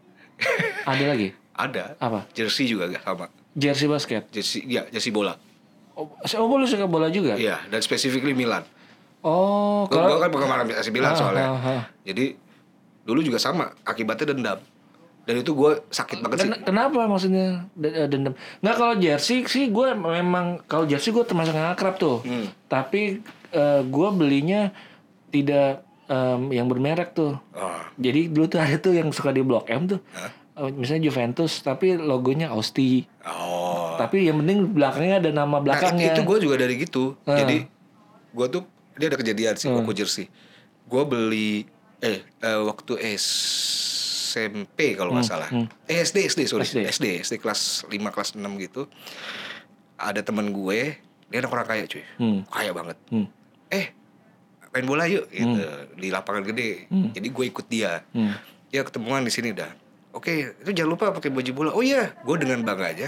Ada 0.86 1.04
lagi? 1.12 1.34
Ada. 1.54 1.98
Apa? 1.98 2.30
Jersey 2.32 2.70
juga 2.70 2.90
gak 2.90 3.04
sama. 3.04 3.26
Jersey 3.54 3.86
basket. 3.90 4.24
Jersey 4.30 4.62
ya 4.66 4.86
jersey 4.90 5.10
bola. 5.10 5.38
Oh, 5.94 6.10
oh 6.10 6.58
lu 6.58 6.66
suka 6.66 6.90
bola 6.90 7.10
juga? 7.14 7.38
Iya, 7.38 7.62
dan 7.70 7.82
specifically 7.86 8.34
Milan. 8.34 8.66
Oh, 9.24 9.86
Gue 9.88 9.96
kalau 9.96 10.20
kan 10.20 10.30
penggemar 10.34 10.66
AC 10.68 10.90
Milan 10.90 11.14
Ah, 11.14 11.18
soalnya. 11.18 11.48
ah, 11.54 11.68
ah. 11.80 11.84
Jadi 12.04 12.34
dulu 13.06 13.22
juga 13.24 13.38
sama, 13.40 13.72
akibatnya 13.86 14.34
dendam. 14.36 14.60
Dan 15.24 15.40
itu 15.40 15.52
gue 15.52 15.72
sakit 15.86 16.20
banget 16.20 16.38
sih. 16.38 16.50
Ken- 16.50 16.64
kenapa 16.66 17.08
maksudnya 17.08 17.64
eh, 17.78 18.08
dendam? 18.08 18.36
Nggak 18.60 18.76
kalau 18.76 18.96
jersey 18.96 19.44
sih 19.44 19.68
gue 19.68 19.88
memang 19.94 20.60
kalau 20.64 20.84
jersey 20.84 21.10
gue 21.10 21.24
termasuk 21.24 21.52
yang 21.52 21.70
akrab 21.70 21.96
tuh. 21.96 22.20
Hmm. 22.22 22.52
Tapi 22.66 23.24
eh, 23.50 23.82
gue 23.82 24.10
belinya 24.12 24.76
tidak 25.30 25.82
em, 26.06 26.52
yang 26.52 26.68
bermerek 26.68 27.12
tuh. 27.12 27.40
Oh, 27.52 27.82
Jadi 27.96 28.28
dulu 28.28 28.46
tuh 28.46 28.60
ada 28.60 28.76
tuh 28.76 28.94
yang 28.94 29.10
suka 29.10 29.30
di 29.30 29.40
Blok 29.40 29.66
M 29.68 29.88
tuh. 29.88 30.00
Eh, 30.54 30.70
misalnya 30.70 31.08
Juventus 31.08 31.58
tapi 31.60 31.96
logonya 31.96 32.52
Austi. 32.52 33.08
oh. 33.24 33.96
Tapi 33.96 34.26
yang 34.26 34.42
penting 34.42 34.74
belakangnya 34.74 35.16
ada 35.20 35.32
nama 35.32 35.48
Nah, 35.54 35.62
belakangnya. 35.62 36.12
itu 36.12 36.22
gue 36.22 36.38
juga 36.42 36.56
dari 36.58 36.76
gitu. 36.78 37.14
Ah. 37.24 37.38
Jadi 37.38 37.64
gue 38.30 38.48
tuh 38.50 38.62
dia 38.94 39.08
ada 39.08 39.16
kejadian 39.16 39.56
sih 39.56 39.70
waktu 39.70 39.94
jersey. 39.96 40.26
Gue 40.84 41.02
beli 41.04 41.64
eh, 41.98 42.20
eh, 42.20 42.60
waktu 42.60 42.94
SMP 44.34 44.98
kalau 44.98 45.14
nggak 45.14 45.30
salah. 45.30 45.50
Eh 45.86 46.02
SD 46.02 46.26
SD 46.26 46.50
sorry 46.50 46.66
SD. 46.66 46.90
SD 46.90 47.06
SD 47.22 47.34
kelas 47.38 47.86
5 47.86 47.94
kelas 48.10 48.30
6 48.34 48.42
gitu. 48.60 48.90
Ada 49.94 50.26
teman 50.26 50.50
gue, 50.50 50.98
dia 51.30 51.38
anak 51.38 51.54
orang 51.54 51.68
kaya 51.70 51.84
cuy, 51.86 52.02
Hmm. 52.18 52.42
kaya 52.50 52.74
banget. 52.74 52.98
Hmm. 53.08 53.30
Eh 53.70 53.94
main 54.74 54.86
bola 54.86 55.06
yuk 55.06 55.30
gitu 55.30 55.62
di 55.94 56.10
lapangan 56.10 56.42
gede. 56.44 56.90
Jadi 56.90 57.28
gue 57.30 57.46
ikut 57.46 57.66
dia. 57.70 58.02
Hmm. 58.10 58.34
Ya 58.74 58.82
ketemuan 58.82 59.22
di 59.22 59.30
sini 59.30 59.54
dah. 59.54 59.70
Oke, 60.14 60.58
itu 60.62 60.70
jangan 60.74 60.92
lupa 60.94 61.06
pakai 61.10 61.30
baju 61.30 61.52
bola. 61.54 61.70
Oh 61.74 61.82
iya, 61.82 62.14
gue 62.22 62.36
dengan 62.38 62.62
bangga 62.62 62.90
aja. 62.90 63.08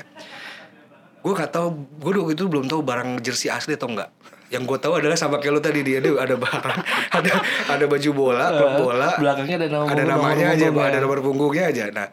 Gue 1.26 1.34
gak 1.34 1.50
tahu, 1.50 1.68
gue 1.98 2.12
waktu 2.16 2.34
itu 2.34 2.46
belum 2.46 2.70
tahu 2.70 2.86
barang 2.86 3.18
jersey 3.20 3.50
asli 3.50 3.74
atau 3.74 3.90
enggak. 3.90 4.14
Yang 4.48 4.64
gue 4.70 4.78
tahu 4.78 4.94
adalah 4.96 5.18
sama 5.18 5.42
kayak 5.42 5.54
lo 5.54 5.60
tadi 5.60 5.82
dia 5.82 5.98
ada 5.98 6.22
ada 6.22 6.36
barang, 6.38 6.80
ada 7.18 7.32
ada 7.66 7.86
baju 7.90 8.10
bola, 8.14 8.46
klub 8.54 8.74
bola, 8.80 9.10
belakangnya 9.18 9.56
ada 9.58 9.68
nama 9.68 9.86
ada 9.90 10.04
namanya 10.06 10.14
nomor 10.46 10.54
aja, 10.54 10.66
punggungnya. 10.70 10.86
ada 10.86 10.98
nomor 11.02 11.18
punggungnya 11.20 11.64
aja. 11.66 11.84
Nah, 11.90 12.08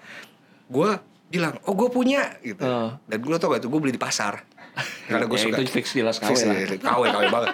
gue 0.66 0.90
bilang, 1.28 1.54
oh 1.62 1.74
gue 1.74 1.88
punya 1.88 2.22
gitu. 2.40 2.64
Oh. 2.64 2.96
Dan 3.04 3.18
gue 3.20 3.36
tau 3.36 3.52
gak 3.52 3.60
itu 3.60 3.68
gue 3.68 3.80
beli 3.80 3.92
di 3.92 4.00
pasar. 4.00 4.48
Karena 5.12 5.28
gue 5.28 5.36
Ya, 5.36 5.44
suka. 5.44 5.56
itu 5.60 5.68
fix 5.70 5.86
jelas 5.92 6.16
KW 6.16 6.28
Fix, 6.32 6.38
lah. 6.48 6.56
iya, 6.56 6.66
KW, 6.80 7.02
KW 7.04 7.24
banget. 7.28 7.48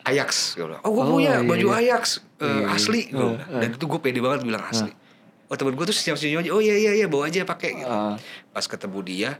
Ajax, 0.00 0.30
gue 0.54 0.64
bilang, 0.64 0.80
oh 0.80 0.90
gue 0.90 1.02
Oh, 1.02 1.08
punya 1.12 1.32
iya, 1.36 1.44
baju 1.44 1.66
iya. 1.68 1.80
Ajax 1.92 2.04
eh, 2.40 2.64
asli. 2.72 3.00
Gua 3.10 3.36
bilang. 3.36 3.60
Dan 3.60 3.68
itu 3.70 3.84
gue 3.84 4.00
pede 4.00 4.20
banget 4.24 4.40
bilang 4.44 4.64
asli. 4.64 4.88
Oh 5.46 5.54
temen 5.54 5.76
gue 5.76 5.84
tuh 5.84 5.92
senyum-senyum 5.92 6.40
aja, 6.40 6.50
oh 6.50 6.58
iya 6.58 6.74
iya 6.74 6.92
iya 6.94 7.06
bawa 7.06 7.28
aja 7.28 7.44
pakai 7.44 7.70
gitu. 7.76 7.86
Ah. 7.86 8.16
Pas 8.50 8.64
ketemu 8.64 8.98
dia, 9.04 9.30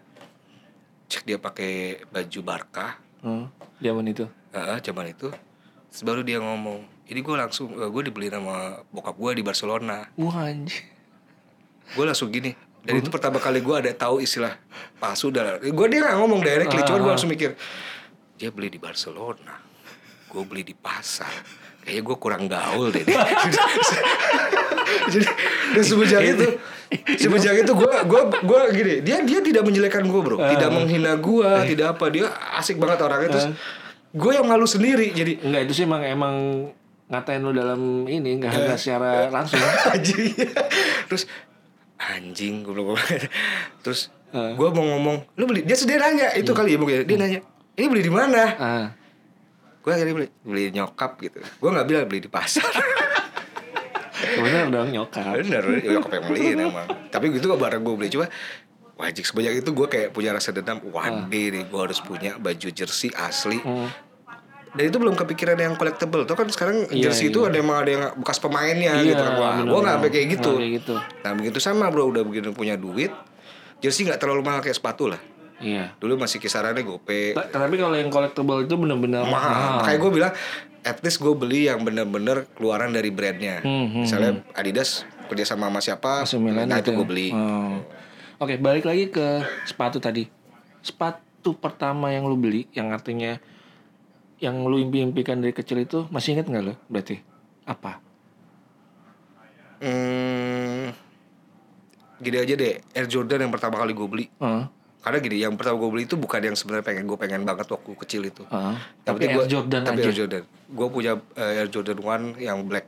cek 1.07 1.23
dia 1.25 1.39
pakai 1.39 2.03
baju 2.11 2.41
Barca, 2.43 2.99
Hmm, 3.25 3.51
zaman 3.83 4.07
itu. 4.07 4.29
Heeh, 4.55 4.79
zaman 4.87 5.11
itu. 5.11 5.33
Terus 5.91 6.03
baru 6.07 6.23
dia 6.23 6.39
ngomong, 6.39 6.87
ini 7.11 7.21
gue 7.25 7.35
langsung, 7.35 7.75
gue 7.75 8.03
dibeli 8.07 8.31
sama 8.31 8.79
bokap 8.95 9.19
gue 9.19 9.41
di 9.41 9.43
Barcelona. 9.43 10.07
Wah 10.15 10.47
anjir. 10.47 10.87
Gue 11.97 12.05
langsung 12.07 12.31
gini. 12.31 12.55
Dan 12.87 13.03
itu 13.03 13.11
pertama 13.11 13.43
kali 13.43 13.59
gue 13.59 13.75
ada 13.75 13.91
tahu 13.91 14.23
istilah 14.23 14.55
palsu 15.03 15.35
dan 15.35 15.59
gue 15.59 15.87
dia 15.91 16.07
nggak 16.07 16.17
ngomong 16.23 16.39
directly, 16.39 16.87
cuman 16.87 17.01
gue 17.03 17.13
langsung 17.19 17.33
mikir 17.35 17.59
dia 18.39 18.55
beli 18.55 18.71
di 18.71 18.79
Barcelona, 18.79 19.59
gue 20.31 20.43
beli 20.47 20.63
di 20.63 20.77
pasar. 20.77 21.66
Kayaknya 21.87 22.03
gue 22.03 22.17
kurang 22.19 22.45
gaul 22.51 22.91
deh. 22.91 23.07
Jadi 25.07 25.27
dan 25.71 25.85
semenjak 25.87 26.23
itu, 26.27 26.47
semenjak 27.15 27.55
itu 27.63 27.73
gue 27.79 27.93
gue 28.11 28.23
gue 28.43 28.61
gini, 28.75 28.95
dia 29.07 29.23
dia 29.23 29.39
tidak 29.39 29.63
menjelekkan 29.63 30.03
gue 30.03 30.19
bro, 30.19 30.35
tidak 30.51 30.71
menghina 30.75 31.15
gue, 31.15 31.51
tidak 31.71 31.95
apa. 31.95 32.11
Dia 32.11 32.27
asik 32.59 32.83
banget 32.83 33.07
orangnya. 33.07 33.31
Terus 33.39 33.47
gue 34.11 34.33
yang 34.35 34.51
malu 34.51 34.67
sendiri 34.67 35.15
jadi 35.15 35.39
Enggak 35.47 35.63
itu 35.71 35.73
sih 35.79 35.85
emang 35.87 36.03
emang 36.03 36.35
ngatain 37.07 37.39
lu 37.39 37.55
dalam 37.55 38.03
ini 38.11 38.35
enggak 38.35 38.51
enggak 38.51 38.79
secara 38.83 39.31
langsung. 39.31 39.63
anjing. 39.95 40.35
Terus 41.07 41.31
anjing 42.03 42.67
gue 42.67 42.75
bilang. 42.75 42.99
Terus 43.87 44.11
gue 44.35 44.69
mau 44.75 44.85
ngomong 44.91 45.39
lu 45.39 45.45
beli 45.47 45.63
dia 45.63 45.79
sendiri 45.79 46.03
nanya 46.03 46.35
itu 46.35 46.51
kali 46.51 46.75
ya 46.75 46.79
mungkin 46.83 47.07
dia 47.07 47.15
nanya 47.15 47.41
ini 47.79 47.87
beli 47.87 48.03
di 48.03 48.13
mana? 48.13 48.43
Ah. 48.59 48.87
Gue 49.87 49.93
akhirnya 49.95 50.15
beli 50.19 50.29
beli 50.43 50.65
nyokap 50.75 51.15
gitu. 51.23 51.39
Gue 51.39 51.71
nggak 51.71 51.87
bilang 51.87 52.05
beli 52.11 52.27
di 52.27 52.31
pasar. 52.31 52.67
Bener 54.43 54.67
dong 54.73 54.91
nyokap. 54.91 55.39
bener 55.39 55.63
nyokap 55.87 56.11
yang 56.11 56.25
beliin 56.27 56.57
emang. 56.59 56.87
Tapi 57.13 57.31
gitu 57.37 57.47
gak 57.53 57.61
bareng 57.63 57.87
gue 57.87 57.95
beli. 57.95 58.09
Cuma 58.11 58.27
wajib 58.99 59.23
sebanyak 59.23 59.63
itu 59.63 59.71
gue 59.71 59.87
kayak 59.87 60.09
punya 60.11 60.35
rasa 60.35 60.51
dendam. 60.51 60.83
One 60.83 61.31
day 61.31 61.55
nih 61.55 61.71
gue 61.71 61.81
harus 61.81 62.03
punya 62.03 62.35
baju 62.37 62.69
jersey 62.75 63.15
asli. 63.15 63.63
Hmm. 63.63 63.87
dan 64.77 64.93
itu 64.93 65.01
belum 65.01 65.17
kepikiran 65.17 65.57
yang 65.57 65.73
collectible. 65.79 66.29
Tuh 66.29 66.37
kan 66.37 66.51
sekarang 66.53 66.85
Iya, 66.93 67.09
jersey 67.09 67.33
itu 67.33 67.41
ada 67.49 67.57
emang 67.57 67.81
ada 67.81 67.91
yang 67.97 68.05
bekas 68.21 68.37
pemainnya 68.37 69.01
Iya, 69.01 69.15
gitu 69.15 69.23
kan. 69.25 69.33
Wah 69.41 69.57
gue 69.65 69.79
nggak 69.81 69.95
sampai 69.97 70.11
kayak 70.13 70.27
gitu. 70.37 70.53
kayak 70.59 70.73
gitu. 70.83 70.95
nah 71.25 71.33
begitu 71.33 71.59
sama 71.65 71.89
bro. 71.89 72.05
Udah 72.11 72.21
begitu 72.27 72.53
punya 72.53 72.77
duit 72.77 73.09
jersey 73.81 74.09
nggak 74.09 74.21
terlalu 74.21 74.43
mahal 74.45 74.61
kayak 74.65 74.77
sepatu 74.77 75.13
lah 75.13 75.21
Iya. 75.57 75.97
dulu 75.97 76.21
masih 76.21 76.37
kisarannya 76.37 76.85
gope 76.85 77.33
Ta- 77.33 77.49
Tapi 77.49 77.75
kalau 77.75 77.97
yang 77.97 78.13
collectible 78.13 78.61
itu 78.61 78.77
bener-bener 78.77 79.25
mahal 79.25 79.81
kayak 79.83 79.99
gue 79.99 80.13
bilang 80.13 80.33
at 80.83 81.01
least 81.01 81.19
gue 81.19 81.33
beli 81.33 81.67
yang 81.67 81.81
bener-bener 81.81 82.45
keluaran 82.53 82.93
dari 82.93 83.09
brandnya 83.09 83.61
Hmm, 83.61 83.89
hmm, 83.89 84.03
misalnya 84.05 84.33
Adidas 84.53 85.03
kerja 85.27 85.49
sama 85.49 85.67
sama 85.69 85.81
siapa 85.81 86.13
Milan 86.37 86.69
nah 86.69 86.79
itu 86.79 86.93
gue 86.93 87.01
ya? 87.01 87.09
beli 87.09 87.29
Oh. 87.33 87.81
Oke, 88.37 88.61
balik 88.61 88.85
lagi 88.85 89.09
ke 89.09 89.25
sepatu 89.65 89.97
tadi. 89.97 90.29
Sepatu 90.85 91.57
pertama 91.57 92.13
yang 92.13 92.29
lu 92.29 92.37
beli, 92.37 92.69
yang 92.71 92.93
artinya 92.93 93.41
yang 94.37 94.61
lu 94.61 94.77
impi-impikan 94.77 95.41
dari 95.41 95.57
kecil 95.57 95.81
itu 95.81 96.05
masih 96.13 96.37
inget 96.37 96.45
nggak 96.45 96.61
lo? 96.63 96.77
Berarti 96.85 97.17
apa? 97.65 97.97
Hmm, 99.77 100.93
gini 102.17 102.37
aja 102.37 102.55
deh 102.55 102.81
Air 102.93 103.09
Jordan 103.09 103.45
yang 103.45 103.53
pertama 103.53 103.77
kali 103.77 103.93
gue 103.93 104.05
beli 104.05 104.27
Heeh. 104.37 104.65
Karena 105.07 105.23
gini 105.23 105.39
yang 105.39 105.55
pertama 105.55 105.79
gue 105.79 105.87
beli 105.89 106.03
itu 106.03 106.17
bukan 106.17 106.43
yang 106.43 106.53
sebenarnya 106.53 106.83
pengen 106.85 107.07
gue 107.07 107.15
pengen 107.15 107.43
banget 107.43 107.67
waktu 107.69 107.91
kecil 107.97 108.23
itu. 108.25 108.43
Yang 108.43 108.75
Tapi 109.01 109.15
penting 109.15 109.31
Air 109.31 109.39
gua- 109.39 109.47
Jordan 109.49 109.81
tapi 109.81 109.95
aja. 109.95 110.03
Air 110.03 110.17
Jordan. 110.17 110.43
Gue 110.69 110.87
punya 110.91 111.13
eh, 111.33 111.53
Air 111.57 111.69
Jordan 111.69 111.99
One 112.01 112.25
yang 112.37 112.59
black, 112.65 112.87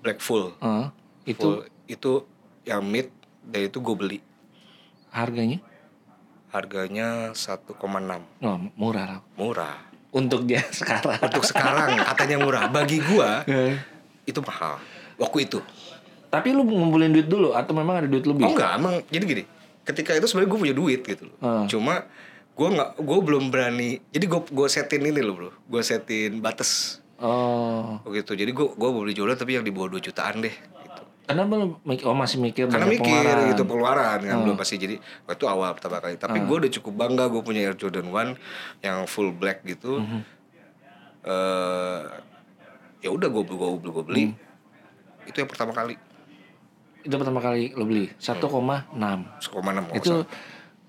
black 0.00 0.20
full. 0.20 0.52
Heeh. 0.58 0.86
Itu 1.26 1.48
Full. 1.56 1.88
itu 1.88 2.12
yang 2.62 2.82
mid 2.82 3.08
dan 3.42 3.60
itu 3.64 3.78
gue 3.78 3.94
beli. 3.94 4.18
harganya? 5.10 5.62
Harganya 6.50 7.32
1,6. 7.32 7.80
Oh, 8.40 8.58
murah 8.74 9.06
lah. 9.08 9.20
Murah. 9.34 9.76
Untuk 10.10 10.44
dia 10.44 10.60
sekarang. 10.74 11.18
Untuk 11.20 11.42
sekarang 11.42 11.96
katanya 12.04 12.36
murah. 12.36 12.66
Bagi 12.68 13.00
gua 13.00 13.42
Eh. 13.44 13.78
itu 14.24 14.38
mahal. 14.40 14.78
Waktu 15.16 15.38
itu. 15.44 15.58
Tapi 16.28 16.50
lu 16.50 16.62
ngumpulin 16.62 17.10
duit 17.10 17.24
dulu 17.24 17.54
atau 17.54 17.72
memang 17.72 17.94
ada 17.96 18.06
duit 18.06 18.22
lebih? 18.22 18.42
Oh 18.42 18.52
enggak, 18.52 18.70
emang 18.74 18.94
jadi 19.06 19.24
gini. 19.24 19.44
Ketika 19.84 20.16
itu 20.16 20.24
sebenarnya 20.24 20.50
gue 20.50 20.60
punya 20.60 20.76
duit 20.76 21.00
gitu 21.04 21.28
loh. 21.28 21.36
Hmm. 21.38 21.64
Cuma 21.68 22.08
gue 22.54 22.68
nggak, 22.70 22.90
gue 22.98 23.18
belum 23.20 23.44
berani. 23.52 24.00
Jadi 24.08 24.24
gue 24.24 24.40
gue 24.40 24.66
setin 24.66 25.04
ini 25.04 25.20
loh 25.20 25.34
bro. 25.36 25.50
Gue 25.64 25.84
setin 25.84 26.40
batas. 26.40 27.00
Oh. 27.20 28.00
Begitu. 28.02 28.32
Jadi 28.34 28.50
gue 28.50 28.66
gue 28.66 28.88
beli 28.90 29.12
jualan 29.12 29.36
tapi 29.36 29.54
yang 29.54 29.64
di 29.64 29.70
bawah 29.70 29.92
2 29.92 30.00
jutaan 30.02 30.40
deh. 30.40 30.52
Gitu. 30.52 31.02
Lu 31.24 31.80
mik- 31.84 32.04
oh 32.04 32.12
masih 32.12 32.36
mikir 32.36 32.68
Karena 32.68 32.84
mikir 32.84 33.00
pengeluaran? 33.00 33.36
Hmm. 33.40 33.50
gitu 33.52 33.62
pengeluaran 33.64 34.18
kan 34.20 34.36
belum 34.44 34.56
pasti 34.56 34.74
jadi 34.76 34.96
waktu 35.24 35.44
awal 35.44 35.70
pertama 35.72 36.00
kali. 36.00 36.16
Tapi 36.16 36.36
gue 36.40 36.56
udah 36.64 36.72
cukup 36.80 36.92
bangga 36.94 37.24
gue 37.28 37.40
punya 37.40 37.60
Air 37.64 37.76
Jordan 37.76 38.08
1 38.08 38.36
yang 38.84 39.04
full 39.04 39.32
black 39.32 39.64
gitu. 39.64 40.00
Hmm. 40.00 40.20
eh 41.24 42.00
ya 43.00 43.08
udah 43.08 43.28
gue 43.28 43.42
gue 43.42 43.56
beli 43.80 43.90
gue 43.90 44.04
beli. 44.04 44.24
Hmm. 44.28 44.36
Itu 45.24 45.36
yang 45.40 45.48
pertama 45.48 45.72
kali. 45.72 45.96
Itu 47.04 47.14
pertama 47.20 47.44
kali 47.44 47.76
lo 47.76 47.84
beli 47.84 48.08
1,6. 48.16 48.40
1,6 48.40 49.52
kalau 49.52 49.92
Itu 49.92 50.14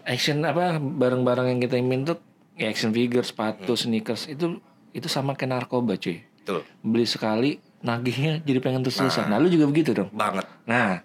action 0.08 0.42
apa 0.48 0.80
barang-barang 0.80 1.52
yang 1.52 1.60
kita 1.60 1.76
imin 1.76 2.08
tuh 2.08 2.18
ya 2.56 2.72
action 2.72 2.96
figure, 2.96 3.28
sepatu, 3.28 3.76
sneakers 3.76 4.32
itu 4.32 4.64
itu 4.96 5.08
sama 5.12 5.36
kayak 5.36 5.60
narkoba 5.60 6.00
cuy. 6.00 6.24
Betul. 6.40 6.64
Beli 6.80 7.06
sekali 7.06 7.52
nagihnya 7.84 8.42
jadi 8.48 8.60
pengen 8.64 8.82
terus 8.82 8.98
terusan. 8.98 9.28
Nah, 9.28 9.38
lu 9.38 9.52
juga 9.52 9.68
begitu 9.68 9.92
dong. 9.92 10.10
Banget. 10.16 10.48
Nah, 10.64 11.04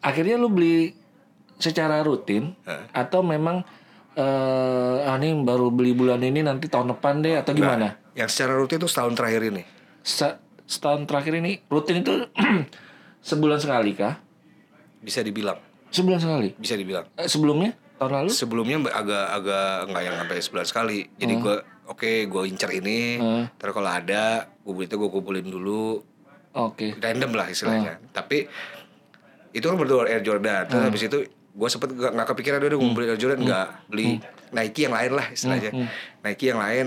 akhirnya 0.00 0.38
lu 0.38 0.48
beli 0.48 0.94
secara 1.58 1.98
rutin 2.06 2.54
Hah? 2.62 2.86
atau 2.94 3.26
memang 3.26 3.66
eh 4.18 4.98
ah, 5.06 5.14
ini 5.18 5.34
baru 5.42 5.70
beli 5.70 5.94
bulan 5.94 6.22
ini 6.22 6.42
nanti 6.42 6.66
tahun 6.70 6.94
depan 6.94 7.22
deh 7.22 7.38
atau 7.38 7.54
gimana? 7.54 7.98
Yang 8.14 8.38
secara 8.38 8.58
rutin 8.58 8.78
itu 8.82 8.88
setahun 8.90 9.14
terakhir 9.14 9.42
ini. 9.50 9.62
Se- 10.02 10.38
setahun 10.66 11.06
terakhir 11.06 11.38
ini 11.38 11.62
rutin 11.66 12.02
itu 12.02 12.26
sebulan 13.20 13.58
sekali 13.58 13.92
kah? 13.92 14.18
Bisa 14.98 15.20
dibilang. 15.20 15.58
Sebulan 15.88 16.18
sekali. 16.18 16.48
Bisa 16.54 16.74
dibilang. 16.74 17.06
Eh, 17.14 17.26
sebelumnya 17.26 17.72
tahun 17.96 18.12
lalu? 18.14 18.30
Sebelumnya 18.30 18.76
agak-agak 18.92 19.70
nggak 19.88 20.02
yang 20.02 20.16
sampai 20.16 20.36
sebulan 20.38 20.66
sekali. 20.66 20.98
Jadi 21.14 21.34
Hmm. 21.34 21.42
gue 21.42 21.56
oke 21.88 22.10
gue 22.24 22.42
incer 22.44 22.70
ini. 22.72 23.16
Hmm. 23.16 23.44
Terus 23.54 23.72
kalau 23.72 23.88
ada 23.88 24.24
gue 24.60 24.84
itu 24.84 24.94
gue 24.94 25.08
kumpulin 25.08 25.44
dulu. 25.44 26.02
Oke. 26.52 26.94
Random 26.94 27.32
lah 27.32 27.46
istilahnya. 27.48 27.96
Hmm. 27.96 28.08
Tapi 28.12 28.44
itu 29.50 29.64
kan 29.64 29.76
berdua 29.76 30.04
Air 30.06 30.20
Jordan. 30.20 30.66
Terus 30.66 30.82
habis 30.84 31.02
itu 31.02 31.18
gue 31.28 31.68
sempet 31.68 31.90
gak, 31.90 32.12
nggak 32.12 32.28
kepikiran 32.28 32.58
udah 32.60 32.78
ngumpulin 32.78 33.08
Air 33.08 33.18
Jordan 33.18 33.40
nggak 33.42 33.68
beli 33.88 34.20
Nike 34.50 34.80
yang 34.82 34.94
lain 34.94 35.12
lah 35.12 35.26
istilahnya. 35.28 35.70
Nike 36.20 36.44
yang 36.46 36.60
lain. 36.60 36.86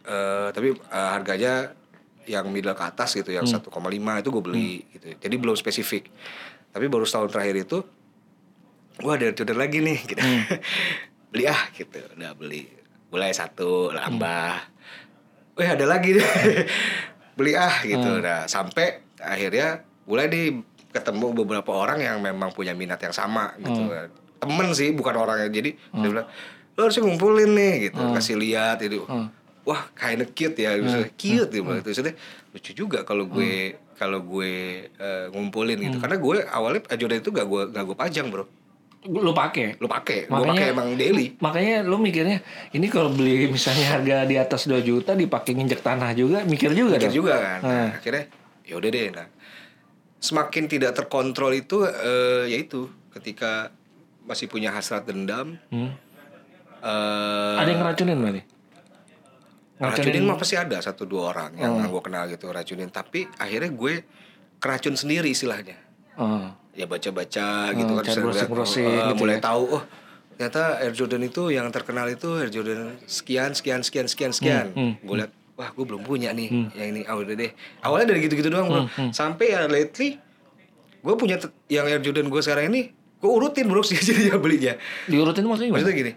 eh, 0.00 0.48
tapi 0.50 0.74
eh, 0.74 1.08
harganya 1.12 1.70
yang 2.28 2.48
middle 2.52 2.76
ke 2.76 2.84
atas 2.84 3.16
gitu 3.16 3.32
yang 3.32 3.46
1,5 3.48 3.68
itu 3.70 4.28
gue 4.28 4.44
beli 4.44 4.72
gitu. 4.92 5.06
Jadi 5.16 5.34
belum 5.40 5.56
spesifik. 5.56 6.10
Tapi 6.70 6.84
baru 6.86 7.04
setahun 7.08 7.32
terakhir 7.32 7.56
itu 7.64 7.78
gue 9.00 9.12
ada 9.12 9.26
Jordan 9.32 9.58
lagi 9.58 9.78
nih 9.80 9.98
gitu. 10.04 10.20
beli 11.32 11.44
ah 11.48 11.62
gitu. 11.72 11.98
Udah 12.16 12.32
beli. 12.36 12.68
Mulai 13.10 13.32
satu 13.32 13.90
nambah. 13.94 14.54
Wih 15.56 15.68
ada 15.68 15.84
lagi 15.88 16.20
deh. 16.20 16.28
beli 17.38 17.56
ah 17.56 17.80
gitu. 17.82 18.20
Nah 18.20 18.44
sampai 18.46 19.00
akhirnya 19.20 19.84
mulai 20.04 20.28
di 20.28 20.42
ketemu 20.90 21.32
beberapa 21.44 21.70
orang 21.70 22.02
yang 22.02 22.18
memang 22.18 22.50
punya 22.50 22.74
minat 22.76 23.00
yang 23.00 23.14
sama 23.14 23.56
gitu. 23.58 23.88
Temen 24.40 24.68
sih 24.72 24.92
bukan 24.92 25.14
orang 25.16 25.46
yang 25.46 25.52
jadi 25.52 25.70
dia 25.76 26.08
bilang 26.08 26.28
lo 26.78 26.86
harusnya 26.86 27.02
ngumpulin 27.04 27.50
nih 27.56 27.74
gitu. 27.90 28.00
Kasih 28.14 28.36
lihat 28.38 28.78
itu. 28.84 29.04
Wah 29.62 29.92
kinda 29.92 30.24
cute 30.26 30.56
ya. 30.56 30.74
Misalnya, 30.74 31.10
cute 31.14 31.50
dia 31.50 31.60
bilang 31.60 31.78
itu. 31.78 31.88
Maksudnya, 31.88 32.14
lucu 32.50 32.70
juga 32.72 32.98
kalau 33.02 33.24
gue 33.24 33.52
kalau 33.94 34.18
gue 34.18 34.52
eh, 34.88 35.26
ngumpulin 35.30 35.76
gitu. 35.78 35.98
Karena 35.98 36.16
gue 36.16 36.36
awalnya 36.46 36.80
Jordan 36.90 37.20
itu 37.20 37.30
gak 37.30 37.44
gue 37.44 37.62
gak 37.68 37.84
gue 37.84 37.96
pajang 37.96 38.26
bro. 38.28 38.44
Lu 39.00 39.32
pakai. 39.32 39.76
Lo 39.76 39.88
pakai, 39.88 40.24
gue 40.26 40.46
pakai 40.46 40.66
emang 40.70 40.92
daily. 40.92 41.36
Makanya 41.36 41.80
lu 41.80 41.96
mikirnya 41.96 42.40
ini 42.70 42.86
kalau 42.86 43.08
beli 43.08 43.48
misalnya 43.48 43.96
harga 43.96 44.24
di 44.24 44.36
atas 44.36 44.64
2 44.64 44.80
juta 44.80 45.12
dipakai 45.12 45.52
nginjek 45.52 45.80
tanah 45.80 46.12
juga 46.12 46.44
mikir 46.44 46.72
juga 46.72 46.96
Mikir 46.96 47.08
dong. 47.08 47.16
juga 47.16 47.34
kan. 47.36 47.58
Nah, 47.60 47.72
Hmm. 47.88 47.96
akhirnya 47.96 48.24
ya 48.64 48.74
udah 48.76 48.90
deh. 48.90 49.08
Nah, 49.10 49.26
semakin 50.18 50.64
tidak 50.66 50.92
terkontrol 50.94 51.52
itu 51.54 51.80
eh, 51.84 52.44
yaitu 52.48 52.88
ketika 53.10 53.72
masih 54.22 54.46
punya 54.46 54.68
hasrat 54.70 55.04
dendam. 55.04 55.56
Hmm. 55.68 55.92
eh 56.80 57.56
Ada 57.56 57.68
yang 57.70 57.80
ngeracunin 57.82 58.16
berarti? 58.16 58.42
Racunin 59.82 60.22
mah 60.22 60.36
pasti 60.36 60.54
ada 60.54 60.76
satu 60.78 61.02
dua 61.02 61.22
orang 61.30 61.56
yang 61.56 61.72
Hmm. 61.74 61.88
gue 61.88 62.02
kenal 62.02 62.24
gitu 62.26 62.46
racunin. 62.46 62.88
Tapi 62.88 63.24
akhirnya 63.34 63.70
gue 63.70 64.04
keracun 64.56 64.92
sendiri 64.94 65.28
istilahnya. 65.28 65.74
Oh. 66.14 66.52
Ya 66.70 66.84
baca-baca 66.84 67.48
gitu 67.70 67.88
Hmm, 67.88 67.98
kan. 67.98 68.04
cari 68.04 68.14
terus 68.14 68.24
browsing-browsing 68.36 68.84
eh, 68.86 68.96
gitu 69.02 69.14
mulai 69.18 69.36
ya. 69.36 69.42
tahu 69.42 69.64
oh 69.72 69.82
ternyata 70.32 70.62
Air 70.78 70.92
Jordan 70.92 71.22
itu 71.22 71.42
yang 71.48 71.68
terkenal 71.68 72.06
itu 72.06 72.28
Air 72.34 72.48
Jordan 72.48 72.96
sekian 73.02 73.50
sekian 73.50 73.80
sekian 73.80 74.06
sekian 74.06 74.30
sekian. 74.30 74.66
hmm, 74.70 74.92
Gue 75.02 75.16
lihat 75.18 75.32
wah 75.54 75.68
gue 75.68 75.84
belum 75.84 76.00
punya 76.00 76.30
nih 76.30 76.48
yang 76.70 76.88
ini. 76.90 77.00
Udah 77.02 77.34
deh. 77.34 77.50
Awalnya 77.80 78.06
dari 78.06 78.20
gitu-gitu 78.22 78.48
doang 78.48 78.66
bro. 78.66 78.82
Hmm, 78.86 79.10
Sampai 79.10 79.50
ya 79.50 79.64
lately 79.64 80.16
gue 80.96 81.14
punya 81.14 81.36
yang 81.66 81.84
Air 81.84 82.00
Jordan 82.00 82.28
gue 82.28 82.38
sekarang 82.38 82.68
ini 82.68 82.92
gue 82.92 83.30
urutin 83.30 83.64
bro 83.64 83.80
sih 83.86 83.96
jadi 83.96 84.32
belinya. 84.34 84.76
Diurutin 85.04 85.42
maksudnya 85.42 85.68
gimana? 85.68 85.80
Maksudnya 85.82 85.96
gini. 85.98 86.12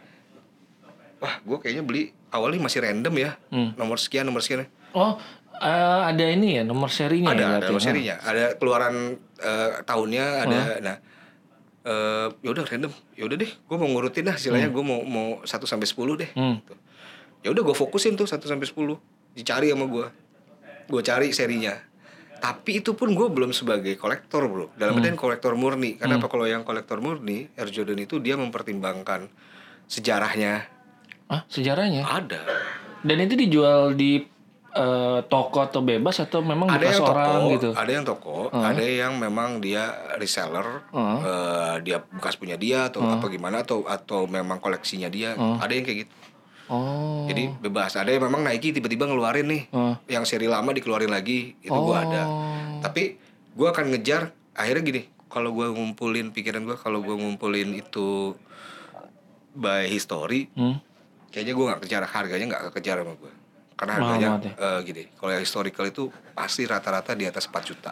Wah, 1.17 1.35
gue 1.41 1.57
kayaknya 1.57 1.81
beli 1.81 2.03
awalnya 2.33 2.59
masih 2.65 2.81
random 2.81 3.13
ya. 3.13 3.31
Hmm. 3.53 3.77
Nomor 3.77 4.01
sekian, 4.01 4.25
nomor 4.25 4.41
sekian. 4.41 4.65
Oh, 4.97 5.21
eh, 5.61 6.01
ada 6.09 6.25
ini 6.25 6.57
ya 6.57 6.63
nomor 6.65 6.89
serinya 6.89 7.31
ada, 7.31 7.41
ya 7.41 7.49
ada 7.61 7.65
nomor 7.69 7.81
serinya. 7.85 8.15
Ada 8.25 8.57
keluaran 8.57 9.21
eh, 9.37 9.71
tahunnya, 9.85 10.25
ada. 10.49 10.59
Nah, 10.81 10.97
eh 11.85 12.27
ya 12.41 12.49
udah 12.49 12.65
random. 12.65 12.91
Ya 13.13 13.23
udah 13.29 13.37
deh, 13.37 13.51
gue 13.53 13.77
mau 13.77 13.89
ngurutin 13.93 14.25
dah. 14.25 14.35
Istilahnya 14.35 14.73
gue 14.73 14.83
mau 14.83 15.05
mau 15.05 15.27
1 15.45 15.47
sampai 15.47 15.85
10 15.85 16.21
deh. 16.25 16.29
Hmm. 16.33 16.57
Gitu. 16.59 16.73
Ya 17.45 17.49
udah 17.53 17.61
gue 17.61 17.75
fokusin 17.77 18.17
tuh 18.17 18.25
1 18.25 18.41
sampai 18.41 18.65
10. 18.65 18.97
Dicari 19.37 19.69
sama 19.69 19.85
gue. 19.85 20.05
Gue 20.89 21.01
cari 21.05 21.29
serinya. 21.29 21.77
Tapi 22.43 22.83
itu 22.83 22.91
pun 22.91 23.15
gue 23.15 23.27
belum 23.31 23.55
sebagai 23.55 23.95
kolektor 23.95 24.51
bro. 24.51 24.67
Hmm. 24.67 24.75
Dalam 24.75 24.99
artian 24.99 25.15
kolektor 25.15 25.55
murni. 25.55 25.95
Karena 25.95 26.19
apa 26.19 26.27
kalau 26.27 26.43
yang 26.43 26.67
kolektor 26.67 26.99
murni, 26.99 27.47
Air 27.55 27.71
Jordan 27.71 28.03
itu 28.03 28.19
dia 28.19 28.35
mempertimbangkan 28.35 29.31
sejarahnya. 29.87 30.67
Ah, 31.27 31.41
sejarahnya. 31.45 32.03
Ada. 32.03 32.41
Dan 33.01 33.17
itu 33.19 33.35
dijual 33.35 33.93
di 33.93 34.23
eh, 34.73 35.19
toko 35.29 35.61
atau 35.61 35.79
bebas 35.79 36.17
atau 36.17 36.41
memang 36.41 36.65
ada 36.65 36.81
bekas 36.81 36.97
yang 36.97 37.05
toko, 37.05 37.13
orang 37.13 37.41
gitu? 37.53 37.69
ada 37.71 37.91
yang 37.93 38.05
toko, 38.05 38.37
ada 38.49 38.81
yang 38.81 39.13
memang 39.15 39.61
dia 39.61 39.85
reseller, 40.17 40.81
Heeh. 40.89 41.17
eh, 41.21 41.75
dia 41.83 41.97
bekas 42.01 42.35
punya 42.35 42.57
dia 42.57 42.89
atau 42.89 43.05
apa 43.05 43.29
gimana 43.29 43.61
atau 43.61 43.85
atau 43.85 44.25
memang 44.25 44.57
koleksinya 44.57 45.07
dia, 45.07 45.37
ada 45.37 45.69
yang 45.69 45.85
kayak 45.85 46.09
gitu. 46.09 46.13
Oh. 46.63 47.27
Jadi 47.27 47.53
bebas. 47.59 47.93
Ada 47.93 48.09
yang 48.09 48.25
memang 48.25 48.41
Nike 48.41 48.73
tiba-tiba 48.73 49.05
ngeluarin 49.05 49.45
nih, 49.45 49.63
Heeh. 49.69 49.95
yang 50.09 50.25
seri 50.25 50.47
lama 50.47 50.71
dikeluarin 50.71 51.11
lagi, 51.11 51.53
itu 51.59 51.69
gua 51.69 52.01
ada. 52.01 52.23
Oh. 52.25 52.81
Tapi 52.81 53.19
gua 53.53 53.69
akan 53.71 53.93
ngejar. 53.93 54.33
Akhirnya 54.53 54.81
gini, 54.81 55.01
kalau 55.27 55.53
gua 55.53 55.69
ngumpulin 55.69 56.31
pikiran 56.31 56.63
gua, 56.63 56.79
kalau 56.79 57.03
gua 57.03 57.13
ngumpulin 57.13 57.75
itu 57.75 58.33
by 59.53 59.85
history, 59.85 60.49
Hmm. 60.53 60.81
Kayaknya 61.33 61.53
gua 61.53 61.65
nggak 61.67 61.81
kejar 61.83 62.03
harganya 62.05 62.45
nggak 62.47 62.63
kekejar 62.69 63.01
sama 63.01 63.13
gua. 63.17 63.33
Karena 63.73 63.91
harganya 63.97 64.27
ya? 64.37 64.53
eh, 64.53 64.79
gini, 64.85 65.03
kalau 65.17 65.31
yang 65.33 65.41
historical 65.41 65.83
itu 65.83 66.03
pasti 66.31 66.61
rata-rata 66.63 67.11
di 67.11 67.25
atas 67.25 67.49
4 67.49 67.65
juta. 67.65 67.91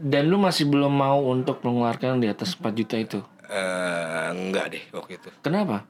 Dan 0.00 0.30
lu 0.30 0.38
masih 0.38 0.64
belum 0.64 0.88
mau 0.88 1.20
untuk 1.26 1.60
mengeluarkan 1.60 2.16
di 2.16 2.30
atas 2.30 2.54
4 2.54 2.70
juta 2.72 2.96
itu? 2.96 3.18
Eh 3.44 4.26
enggak 4.30 4.72
deh 4.72 4.82
waktu 4.90 5.18
itu. 5.18 5.28
Kenapa? 5.42 5.82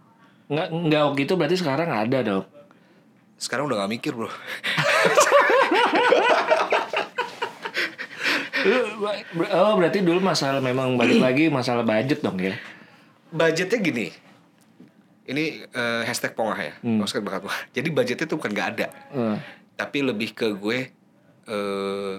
Nggak, 0.49 0.69
nggak 0.73 1.03
waktu 1.07 1.21
itu 1.23 1.35
berarti 1.37 1.57
sekarang 1.57 1.89
ada 1.89 2.19
dong. 2.21 2.45
Sekarang 3.37 3.69
udah 3.69 3.85
gak 3.85 3.93
mikir 3.93 4.17
bro. 4.17 4.33
Lu- 8.67 9.13
Oh 9.53 9.73
berarti 9.77 10.01
dulu 10.01 10.19
masalah 10.19 10.59
memang 10.59 10.97
balik 10.97 11.21
lagi 11.21 11.45
masalah 11.47 11.85
budget 11.85 12.19
dong 12.19 12.41
ya? 12.41 12.57
budgetnya 13.29 13.79
gini. 13.79 14.07
Ini 15.27 15.45
eh, 15.67 16.03
hashtag 16.07 16.33
pongah 16.33 16.57
ya. 16.57 16.73
Hmm. 16.81 17.03
Oscar 17.03 17.21
bakat 17.21 17.43
pongah. 17.43 17.59
Jadi 17.77 17.89
budgetnya 17.91 18.27
tuh 18.27 18.39
bukan 18.39 18.53
gak 18.55 18.69
ada. 18.79 18.87
Eh, 19.11 19.37
Tapi 19.75 19.99
lebih 20.01 20.33
ke 20.33 20.55
gue 20.55 20.79
eh 21.47 22.19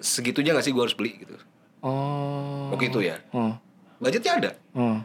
segitunya 0.00 0.54
gak 0.54 0.64
sih 0.64 0.72
gue 0.74 0.82
harus 0.82 0.94
beli 0.94 1.22
gitu. 1.22 1.36
Oh. 1.80 2.70
Waktu 2.74 2.90
itu 2.90 3.00
ya. 3.06 3.16
Oh. 3.30 3.54
Budgetnya 3.98 4.32
ada. 4.36 4.50
Oh. 4.74 4.98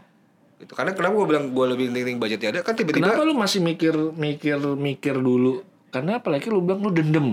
Gitu. 0.57 0.71
Karena 0.73 0.95
kenapa 0.95 1.13
gue 1.15 1.27
bilang 1.27 1.45
gue 1.51 1.65
lebih 1.67 1.85
penting 1.91 2.17
budgetnya 2.17 2.49
ada 2.51 2.59
kan 2.63 2.73
tiba-tiba. 2.73 3.05
Kenapa 3.05 3.21
lu 3.23 3.35
masih 3.35 3.59
mikir 3.61 3.93
mikir 4.15 4.57
mikir 4.75 5.15
dulu? 5.19 5.61
Karena 5.93 6.19
apalagi 6.19 6.49
lu 6.49 6.59
bilang 6.65 6.81
lu 6.83 6.91
dendam. 6.91 7.27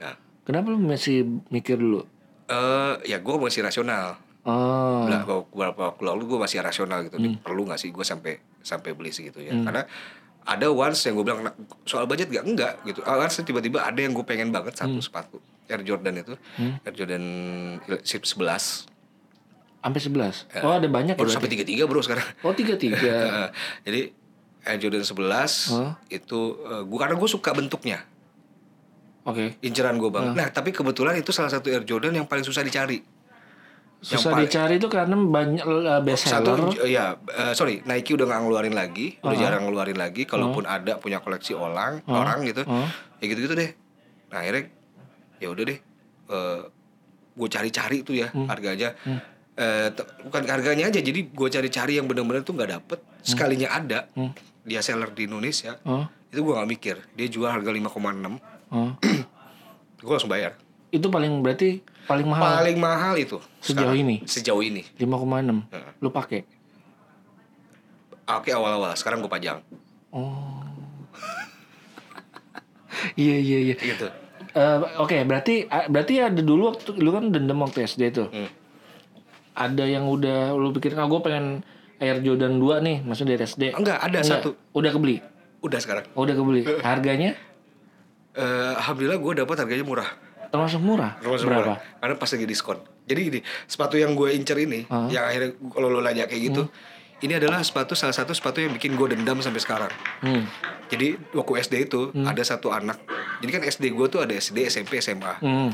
Nah, 0.00 0.14
Kenapa 0.42 0.72
lu 0.72 0.78
masih 0.80 1.26
mikir 1.52 1.76
dulu? 1.76 2.08
eh 2.48 2.94
ya 3.04 3.20
gue 3.20 3.34
masih 3.36 3.60
rasional. 3.60 4.16
Oh. 4.48 5.04
Lah, 5.04 5.28
kalau 5.28 5.44
beberapa 5.52 5.92
waktu 5.92 6.02
lalu 6.08 6.22
gue 6.24 6.38
masih 6.40 6.64
rasional 6.64 7.04
gitu. 7.04 7.20
Nih, 7.20 7.36
Perlu 7.36 7.68
nggak 7.68 7.76
sih 7.76 7.92
gue 7.92 8.00
sampai 8.00 8.40
sampai 8.64 8.96
beli 8.96 9.12
segitu 9.12 9.44
ya? 9.44 9.52
Karena 9.52 9.84
ada 10.48 10.66
once 10.72 11.04
yang 11.04 11.20
gue 11.20 11.24
bilang 11.28 11.44
"Nah, 11.44 11.52
soal 11.84 12.08
budget 12.08 12.32
gak 12.32 12.48
enggak 12.48 12.80
gitu. 12.88 13.04
Ah, 13.04 13.20
Once 13.20 13.44
tiba-tiba 13.44 13.84
ada 13.84 14.00
yang 14.00 14.16
gue 14.16 14.24
pengen 14.24 14.48
banget 14.48 14.80
satu 14.80 14.96
sepatu 14.98 15.36
Air 15.68 15.84
Jordan 15.84 16.16
itu, 16.16 16.32
Air 16.56 16.94
Jordan 16.96 17.24
Sip 18.00 18.24
11. 18.24 18.88
Sampai 19.78 20.00
11. 20.00 20.64
Oh, 20.64 20.72
ada 20.74 20.88
banyak 20.88 21.14
ya 21.14 21.20
Baru 21.20 21.28
sampai 21.28 21.52
tiga 21.52 21.68
tiga 21.68 21.84
bro 21.84 22.00
sekarang. 22.00 22.24
Oh, 22.40 22.56
33. 22.56 22.88
Eh, 23.04 23.48
Jadi 23.84 24.00
Air 24.64 24.78
Jordan 24.80 25.04
11 25.04 25.76
Hah? 25.76 25.92
itu 26.08 26.40
eh, 26.58 26.82
gua 26.84 26.98
karena 26.98 27.14
gue 27.14 27.28
suka 27.28 27.52
bentuknya, 27.52 28.04
Oke. 29.22 29.60
inceran 29.60 29.96
gue 29.96 30.08
banget. 30.08 30.32
Nah 30.32 30.48
tapi 30.48 30.72
kebetulan 30.72 31.16
itu 31.16 31.28
salah 31.28 31.52
satu 31.52 31.68
Air 31.68 31.84
Jordan 31.84 32.12
yang 32.14 32.24
paling 32.24 32.42
susah 32.42 32.64
dicari. 32.64 33.04
Susah 33.98 34.30
paling- 34.30 34.46
dicari 34.46 34.74
itu 34.76 34.86
karena 34.86 35.14
banyak 35.14 35.58
uh, 35.60 35.98
best 36.00 36.26
seller. 36.26 36.54
Satu, 36.54 36.86
ya 36.86 37.18
eh, 37.18 37.50
sorry 37.52 37.82
Nike 37.82 38.14
udah 38.14 38.24
nggak 38.24 38.40
ngeluarin 38.40 38.72
lagi, 38.72 39.18
udah 39.18 39.26
Uh-huh. 39.28 39.38
jarang 39.40 39.62
ngeluarin 39.64 39.96
lagi. 39.96 40.22
Kalaupun 40.22 40.64
ada 40.64 40.96
punya 40.96 41.18
koleksi 41.18 41.52
orang, 41.52 42.06
orang 42.06 42.44
gitu, 42.44 42.62
Uh-huh. 42.62 42.86
ya 43.16 43.24
gitu-gitu 43.26 43.52
deh. 43.52 43.70
Nah 44.28 44.38
akhirnya 44.38 44.70
ya 45.36 45.48
udah 45.48 45.64
deh, 45.64 45.78
gue 47.32 47.48
cari-cari 47.48 48.02
tuh 48.02 48.14
ya 48.16 48.28
Hmm. 48.28 48.46
harganya. 48.46 48.94
Eh, 49.54 49.90
t- 49.90 50.06
bukan 50.22 50.46
harganya 50.46 50.86
aja, 50.86 51.00
jadi 51.00 51.18
gue 51.24 51.48
cari-cari 51.48 51.98
yang 51.98 52.06
benar-benar 52.06 52.42
tuh 52.42 52.54
nggak 52.54 52.70
dapet. 52.72 53.02
Hmm. 53.02 53.22
Sekalinya 53.24 53.68
ada, 53.72 54.06
dia 54.62 54.78
seller 54.78 55.10
di 55.10 55.26
Indonesia, 55.26 55.74
Oh, 55.82 56.06
itu 56.28 56.38
gue 56.38 56.54
nggak 56.54 56.70
mikir. 56.70 56.96
Dia 57.12 57.26
jual 57.26 57.48
harga 57.48 57.66
5,6, 57.68 58.38
oh. 58.68 58.94
gue 59.98 60.12
langsung 60.12 60.30
bayar. 60.30 60.54
Itu 60.88 61.08
paling 61.08 61.40
berarti 61.40 61.80
paling 62.04 62.24
mahal 62.24 62.64
Paling 62.64 62.78
mahal 62.80 63.14
itu 63.16 63.36
Sejauh 63.60 63.92
sekarang. 63.92 64.00
ini? 64.00 64.16
Sejauh 64.24 64.60
ini. 64.60 64.82
5,6. 64.96 65.68
Heeh. 65.68 65.92
Lu 66.00 66.08
pakai. 66.08 66.40
Oke 68.28 68.52
awal-awal, 68.52 68.92
sekarang 68.92 69.20
gue 69.20 69.28
pajang. 69.28 69.60
Oh. 70.10 70.64
Iya 73.14 73.36
iya 73.38 73.58
iya. 73.62 73.74
Gitu. 73.78 74.10
Eh, 74.50 74.76
Oke, 74.98 75.22
berarti 75.22 75.70
berarti 75.86 76.18
ada 76.18 76.40
dulu 76.42 76.72
waktu 76.72 76.98
lu 76.98 77.14
kan 77.14 77.30
dendam 77.30 77.62
waktu 77.62 77.84
SD 77.84 78.10
tuh. 78.10 78.26
Hmm. 78.26 78.50
Ada 79.54 79.86
yang 79.86 80.06
udah 80.06 80.54
lu 80.54 80.70
pikirin, 80.70 80.98
ah 80.98 81.06
gue 81.06 81.20
pengen 81.22 81.62
Air 81.98 82.22
Jordan 82.22 82.58
2 82.58 82.78
nih, 82.78 82.96
maksudnya 83.02 83.34
dari 83.34 83.44
SD. 83.44 83.62
Enggak, 83.70 83.98
ada 83.98 84.18
Enggak, 84.18 84.42
satu. 84.42 84.50
Udah 84.70 84.90
kebeli. 84.90 85.18
Udah 85.62 85.78
sekarang. 85.78 86.06
Oh, 86.14 86.22
udah 86.22 86.34
kebeli. 86.34 86.62
Harganya 86.86 87.34
Eh, 88.38 88.72
Alhamdulillah 88.78 89.18
gue 89.18 89.32
dapat 89.42 89.56
harganya 89.58 89.82
murah. 89.82 90.06
Termasuk 90.48 90.80
murah. 90.80 91.16
Termasuk 91.20 91.46
Berapa? 91.48 91.60
murah. 91.60 91.78
Karena 92.00 92.14
pas 92.16 92.30
lagi 92.32 92.46
diskon. 92.48 92.78
Jadi 93.08 93.20
gini, 93.24 93.40
sepatu 93.64 93.96
yang 93.96 94.12
gue 94.12 94.36
incer 94.36 94.58
ini, 94.60 94.84
yang 95.08 95.24
akhirnya 95.24 95.56
kalau 95.72 95.88
lo 95.88 96.04
nanya 96.04 96.28
kayak 96.28 96.42
gitu, 96.52 96.68
ini 97.24 97.34
adalah 97.34 97.64
sepatu 97.64 97.96
salah 97.96 98.12
satu 98.12 98.36
sepatu 98.36 98.60
yang 98.60 98.76
bikin 98.76 98.94
gue 98.94 99.16
dendam 99.16 99.40
sampai 99.40 99.58
sekarang. 99.64 99.92
Hmm. 100.20 100.44
Jadi 100.92 101.16
waktu 101.32 101.52
SD 101.64 101.74
itu 101.88 102.12
ada 102.14 102.42
satu 102.44 102.68
anak. 102.68 103.00
Jadi 103.40 103.50
kan 103.50 103.62
SD 103.64 103.84
gue 103.96 104.06
tuh 104.12 104.20
ada 104.22 104.36
SD, 104.36 104.68
SMP, 104.68 105.00
SMA. 105.00 105.40
Hmm. 105.40 105.72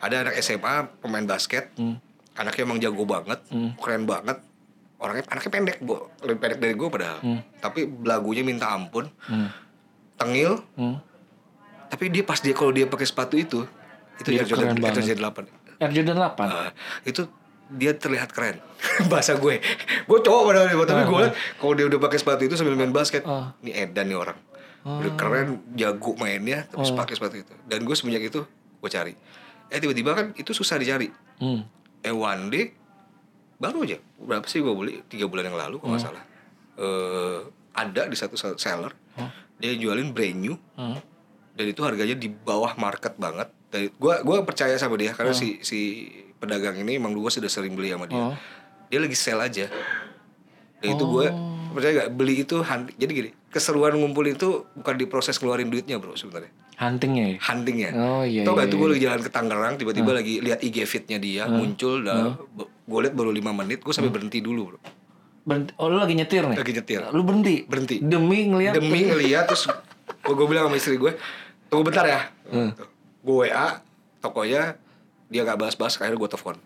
Ada 0.00 0.24
anak 0.24 0.34
SMA 0.40 0.88
pemain 1.04 1.26
basket. 1.28 1.68
Anaknya 2.34 2.62
emang 2.64 2.80
jago 2.80 3.04
banget, 3.04 3.44
keren 3.76 4.08
banget. 4.08 4.40
Orangnya 5.00 5.24
anaknya 5.32 5.50
pendek, 5.52 5.78
bu, 5.80 5.96
lebih 6.24 6.40
pendek 6.40 6.58
dari 6.60 6.74
gue 6.76 6.88
padahal. 6.88 7.18
Tapi 7.60 7.80
belagunya 7.84 8.40
minta 8.40 8.72
ampun, 8.72 9.08
tengil. 10.16 10.64
Hmm. 10.80 10.96
Tapi 11.92 12.08
dia 12.08 12.24
pas 12.24 12.40
dia 12.40 12.54
kalau 12.56 12.72
dia 12.72 12.88
pakai 12.88 13.04
sepatu 13.04 13.34
itu, 13.36 13.68
itu 14.20 14.28
Dia 14.30 14.38
Air 14.38 14.46
Jordan, 14.46 14.76
keren. 14.76 14.94
Jordan 14.94 15.18
8. 15.18 15.80
Air 15.80 15.92
Jordan 15.92 16.16
8. 16.18 16.44
Ah, 16.44 16.70
itu 17.02 17.22
dia 17.70 17.92
terlihat 17.92 18.30
keren. 18.30 18.60
Bahasa 19.10 19.34
gue. 19.34 19.58
Gue 20.04 20.18
cowok 20.20 20.42
padahal 20.44 20.66
nih, 20.66 20.76
tapi 20.82 21.02
gue 21.02 21.18
liat 21.22 21.34
kalau 21.56 21.72
dia 21.72 21.86
udah 21.86 21.98
pakai 21.98 22.18
sepatu 22.18 22.42
itu 22.42 22.54
sambil 22.54 22.74
main 22.74 22.90
basket 22.90 23.22
Ah. 23.22 23.56
ini 23.60 23.72
edan 23.72 24.06
nih 24.06 24.18
orang. 24.18 24.38
Udah 24.80 25.12
keren 25.14 25.48
jago 25.72 26.16
mainnya 26.16 26.64
terus 26.66 26.90
pakai 26.90 27.14
sepatu 27.14 27.36
itu. 27.36 27.54
Dan 27.64 27.82
gue 27.82 27.92
semenjak 27.92 28.24
itu 28.24 28.40
gue 28.76 28.90
cari. 28.90 29.12
Eh 29.68 29.78
tiba-tiba 29.78 30.12
kan 30.12 30.26
itu 30.34 30.50
susah 30.50 30.76
dicari. 30.76 31.08
Hmm. 31.38 31.64
eh 32.00 32.10
one 32.10 32.48
day 32.48 32.64
baru 33.56 33.84
aja. 33.84 33.96
Berapa 34.16 34.44
sih 34.44 34.58
gue 34.58 34.72
beli? 34.72 35.04
Tiga 35.06 35.24
bulan 35.24 35.46
yang 35.46 35.58
lalu 35.58 35.76
kalau 35.78 35.92
nggak 35.92 36.02
salah. 36.02 36.24
Eh 36.76 37.38
ada 37.70 38.02
di 38.04 38.16
satu 38.16 38.34
seller. 38.36 38.92
Dia 39.56 39.76
jualin 39.76 40.10
brand 40.10 40.36
new. 40.36 40.56
Hmm. 40.74 40.96
dan 41.50 41.66
itu 41.66 41.84
harganya 41.84 42.16
di 42.16 42.26
bawah 42.26 42.72
market 42.74 43.20
banget 43.20 43.52
dari 43.70 43.86
gua 43.96 44.20
gua 44.26 44.42
percaya 44.42 44.74
sama 44.76 44.98
dia 44.98 45.14
karena 45.14 45.30
si 45.30 45.62
si 45.62 46.10
pedagang 46.42 46.74
ini 46.82 46.98
emang 46.98 47.14
gua 47.14 47.30
sudah 47.30 47.48
sering 47.48 47.78
beli 47.78 47.94
sama 47.94 48.10
dia. 48.10 48.18
Oh. 48.18 48.34
dia 48.90 48.98
lagi 48.98 49.14
sell 49.14 49.38
aja. 49.38 49.70
Dan 50.82 50.98
itu 50.98 51.04
gua 51.06 51.30
percaya 51.70 52.06
gak 52.06 52.10
beli 52.18 52.42
itu 52.42 52.66
hunt- 52.66 52.90
jadi 52.98 53.12
gini 53.14 53.30
keseruan 53.50 53.94
ngumpul 53.94 54.26
itu 54.26 54.66
bukan 54.74 54.94
di 54.98 55.06
proses 55.06 55.38
keluarin 55.38 55.70
duitnya 55.70 56.02
bro 56.02 56.18
sebenarnya. 56.18 56.50
Huntingnya 56.80 57.36
ya. 57.36 57.38
huntingnya. 57.44 57.90
Oh, 57.92 58.24
iya, 58.24 58.42
tau 58.42 58.56
gak 58.56 58.66
iya, 58.66 58.72
tuh 58.72 58.78
gue 58.80 58.88
lagi 58.96 59.02
jalan 59.04 59.20
ke 59.20 59.30
Tangerang 59.30 59.74
tiba-tiba 59.76 60.10
lagi 60.16 60.40
lihat 60.40 60.64
IG 60.64 60.88
fitnya 60.88 61.20
dia 61.20 61.44
muncul 61.44 62.00
dah 62.00 62.40
gue 62.64 63.00
lihat 63.04 63.14
baru 63.14 63.30
lima 63.30 63.52
menit 63.52 63.84
gue 63.84 63.92
sampai 63.92 64.10
berhenti 64.10 64.40
dulu 64.40 64.74
bro. 64.74 64.78
Berhenti. 65.44 65.72
Oh, 65.78 65.86
lu 65.92 66.00
lagi 66.00 66.14
nyetir 66.16 66.42
nih? 66.46 66.58
lagi 66.58 66.72
nyetir. 66.72 67.00
Lu 67.12 67.22
berhenti? 67.22 67.54
Berhenti. 67.68 67.96
Demi 68.00 68.50
ngeliat 68.50 68.74
demi 68.74 69.06
ngeliat 69.06 69.44
terus 69.46 69.68
gue 70.26 70.46
bilang 70.48 70.70
sama 70.70 70.76
istri 70.78 70.96
gue 70.98 71.12
tunggu 71.70 71.86
bentar 71.86 72.02
ya 72.02 72.20
gue 73.20 73.34
WA 73.46 73.80
tokonya 74.20 74.76
dia 75.30 75.40
nggak 75.46 75.58
balas-balas 75.58 75.94
akhirnya 75.96 76.18
gue 76.18 76.30
telepon. 76.30 76.56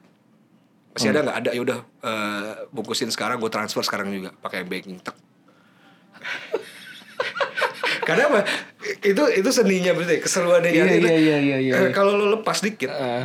Masih 0.94 1.10
ada 1.10 1.20
nggak? 1.26 1.36
Ada. 1.42 1.50
Ya 1.52 1.60
udah 1.60 1.78
eh, 1.82 2.52
bungkusin 2.70 3.10
sekarang 3.10 3.42
gue 3.42 3.50
transfer 3.50 3.82
sekarang 3.82 4.14
juga 4.14 4.30
pakai 4.38 4.62
banking 4.64 5.02
tek. 5.02 5.14
Karena 8.06 8.28
apa? 8.30 8.40
Itu 9.00 9.24
itu 9.32 9.48
seninya 9.48 9.96
berarti 9.96 10.20
keseruannya 10.20 10.70
itu. 10.70 10.84
iya, 10.84 11.16
iya, 11.16 11.36
iya, 11.40 11.58
iya. 11.60 11.72
Eh, 11.88 11.90
kalau 11.90 12.16
lo 12.16 12.40
lepas 12.40 12.60
dikit 12.60 12.92
Eh, 12.92 13.24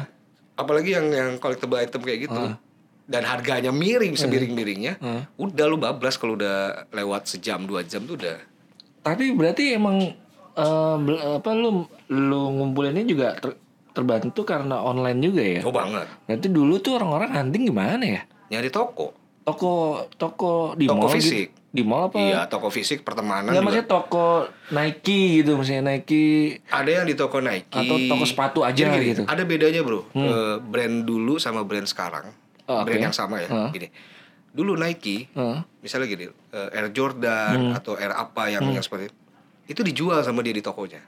apalagi 0.55 0.95
yang 0.95 1.11
yang 1.11 1.29
collectible 1.39 1.79
item 1.79 2.01
kayak 2.03 2.27
gitu 2.27 2.41
dan 3.09 3.25
harganya 3.25 3.73
miring 3.73 4.13
semiring-miringnya 4.13 5.01
udah 5.35 5.65
lu 5.65 5.81
bablas 5.81 6.15
kalau 6.19 6.37
udah 6.37 6.85
lewat 6.93 7.25
sejam 7.25 7.65
dua 7.65 7.81
jam 7.81 8.05
tuh 8.05 8.19
udah. 8.19 8.37
Tapi 9.01 9.33
berarti 9.33 9.73
emang 9.73 10.13
eh, 10.59 10.95
bel- 10.99 11.23
apa 11.35 11.49
lu 11.51 11.69
lu 12.09 12.41
ngumpulinnya 12.53 13.03
juga 13.03 13.27
ter- 13.33 13.57
terbantu 13.89 14.43
karena 14.43 14.79
online 14.79 15.19
juga 15.19 15.41
ya? 15.41 15.61
oh 15.61 15.71
banget 15.71 16.07
Berarti 16.23 16.47
dulu 16.47 16.77
tuh 16.77 16.95
orang-orang 16.95 17.29
hunting 17.31 17.63
gimana 17.65 18.03
ya? 18.03 18.21
nyari 18.49 18.69
toko 18.69 19.15
Toko 19.41 19.73
toko 20.13 20.51
di 20.73 20.85
Toko 20.85 20.99
mall 20.99 21.09
gitu? 21.09 21.17
fisik. 21.17 21.47
Di 21.67 21.81
mall 21.81 22.05
apa? 22.05 22.17
iya 22.17 22.45
toko 22.45 22.67
fisik 22.67 23.01
pertemanan 23.01 23.49
Nggak 23.49 23.55
juga. 23.55 23.65
maksudnya 23.65 23.87
toko 23.87 24.25
Nike 24.69 25.19
gitu, 25.39 25.51
misalnya 25.53 25.83
Nike 25.91 26.25
ada 26.67 26.89
yang 26.91 27.03
di 27.03 27.13
toko 27.13 27.37
Nike 27.39 27.73
Atau 27.75 27.97
toko 28.05 28.23
sepatu 28.23 28.59
aja 28.61 28.77
gini, 28.87 29.05
gitu. 29.07 29.21
Hmm. 29.21 29.31
ada 29.31 29.41
bedanya 29.43 29.81
bro 29.81 30.05
Eh, 30.11 30.55
brand 30.59 31.01
dulu 31.01 31.37
sama 31.37 31.61
brand 31.61 31.85
sekarang 31.85 32.29
Oh, 32.63 32.81
brand 32.83 33.01
yang 33.01 33.15
sama 33.15 33.37
ya 33.39 33.49
Heeh. 33.49 33.69
gini 33.71 33.87
dulu 34.49 34.73
Nike 34.75 35.29
Heeh. 35.29 35.57
misalnya 35.79 36.05
gini 36.07 36.25
eh, 36.29 36.69
Air 36.71 36.89
Jordan 36.89 37.69
Hmm. 37.69 37.73
atau 37.75 37.93
Air 37.95 38.13
apa 38.13 38.49
yang 38.49 38.61
yang 38.67 38.81
seperti 38.81 39.09
itu 39.09 39.17
itu 39.69 39.79
dijual 39.79 40.19
sama 40.19 40.41
dia 40.41 40.51
di 40.51 40.59
tokonya 40.59 40.99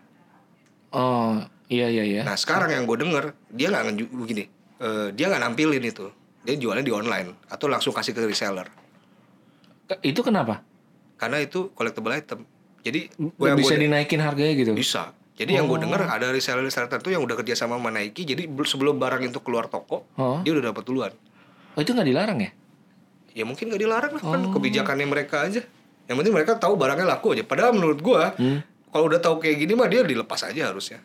Oh, 0.91 1.39
iya 1.65 1.87
iya 1.87 2.03
iya. 2.03 2.21
Nah 2.21 2.35
sekarang 2.35 2.67
yang 2.67 2.83
gue 2.83 2.99
denger 2.99 3.31
dia 3.47 3.71
nggak 3.71 4.11
begini, 4.11 4.43
eh, 4.75 5.07
dia 5.15 5.31
nggak 5.31 5.39
nampilin 5.41 5.79
itu, 5.79 6.11
dia 6.43 6.53
jualnya 6.53 6.83
di 6.83 6.91
online 6.91 7.31
atau 7.47 7.65
langsung 7.65 7.91
kasih 7.91 8.11
ke 8.11 8.19
reseller 8.21 8.67
Itu 9.99 10.19
kenapa? 10.21 10.63
karena 11.15 11.39
itu 11.39 11.71
collectible 11.71 12.11
item. 12.11 12.43
Jadi 12.81 13.07
gua 13.37 13.53
bisa 13.53 13.71
gua- 13.71 13.83
dinaikin 13.83 14.19
harganya 14.19 14.51
gitu? 14.51 14.71
bisa. 14.73 15.15
Jadi 15.31 15.53
yang 15.53 15.65
gue 15.65 15.79
denger 15.79 16.01
ada 16.03 16.27
reseller-reseller 16.27 16.85
tertentu 16.85 17.07
yang 17.09 17.21
udah 17.21 17.33
kerja 17.35 17.55
sama 17.55 17.77
sama 17.77 17.87
Nike, 17.89 18.25
jadi 18.25 18.45
bel- 18.45 18.67
sebelum 18.67 18.97
barang 18.97 19.23
itu 19.23 19.39
keluar 19.39 19.65
toko, 19.65 20.05
Oh. 20.15 20.43
dia 20.43 20.51
udah 20.51 20.69
dapat 20.69 20.83
duluan. 20.83 21.13
Oh, 21.71 21.79
itu 21.79 21.93
nggak 21.93 22.03
dilarang 22.03 22.37
ya? 22.37 22.51
Ya 23.31 23.43
mungkin 23.43 23.71
nggak 23.71 23.79
dilarang 23.79 24.11
lah, 24.11 24.21
Oh. 24.21 24.31
kan 24.33 24.41
kebijakannya 24.49 25.07
mereka 25.07 25.45
aja. 25.45 25.63
Yang 26.11 26.17
penting 26.19 26.35
mereka 26.35 26.51
tahu 26.57 26.75
barangnya 26.75 27.07
laku 27.07 27.31
aja. 27.31 27.41
Padahal 27.41 27.71
menurut 27.71 27.99
gua, 27.99 28.35
Hmm. 28.35 28.59
kalau 28.89 29.07
udah 29.07 29.17
tahu 29.17 29.39
kayak 29.39 29.55
gini 29.57 29.71
mah 29.71 29.87
dia 29.87 30.03
dilepas 30.03 30.43
aja 30.43 30.67
harusnya. 30.67 30.99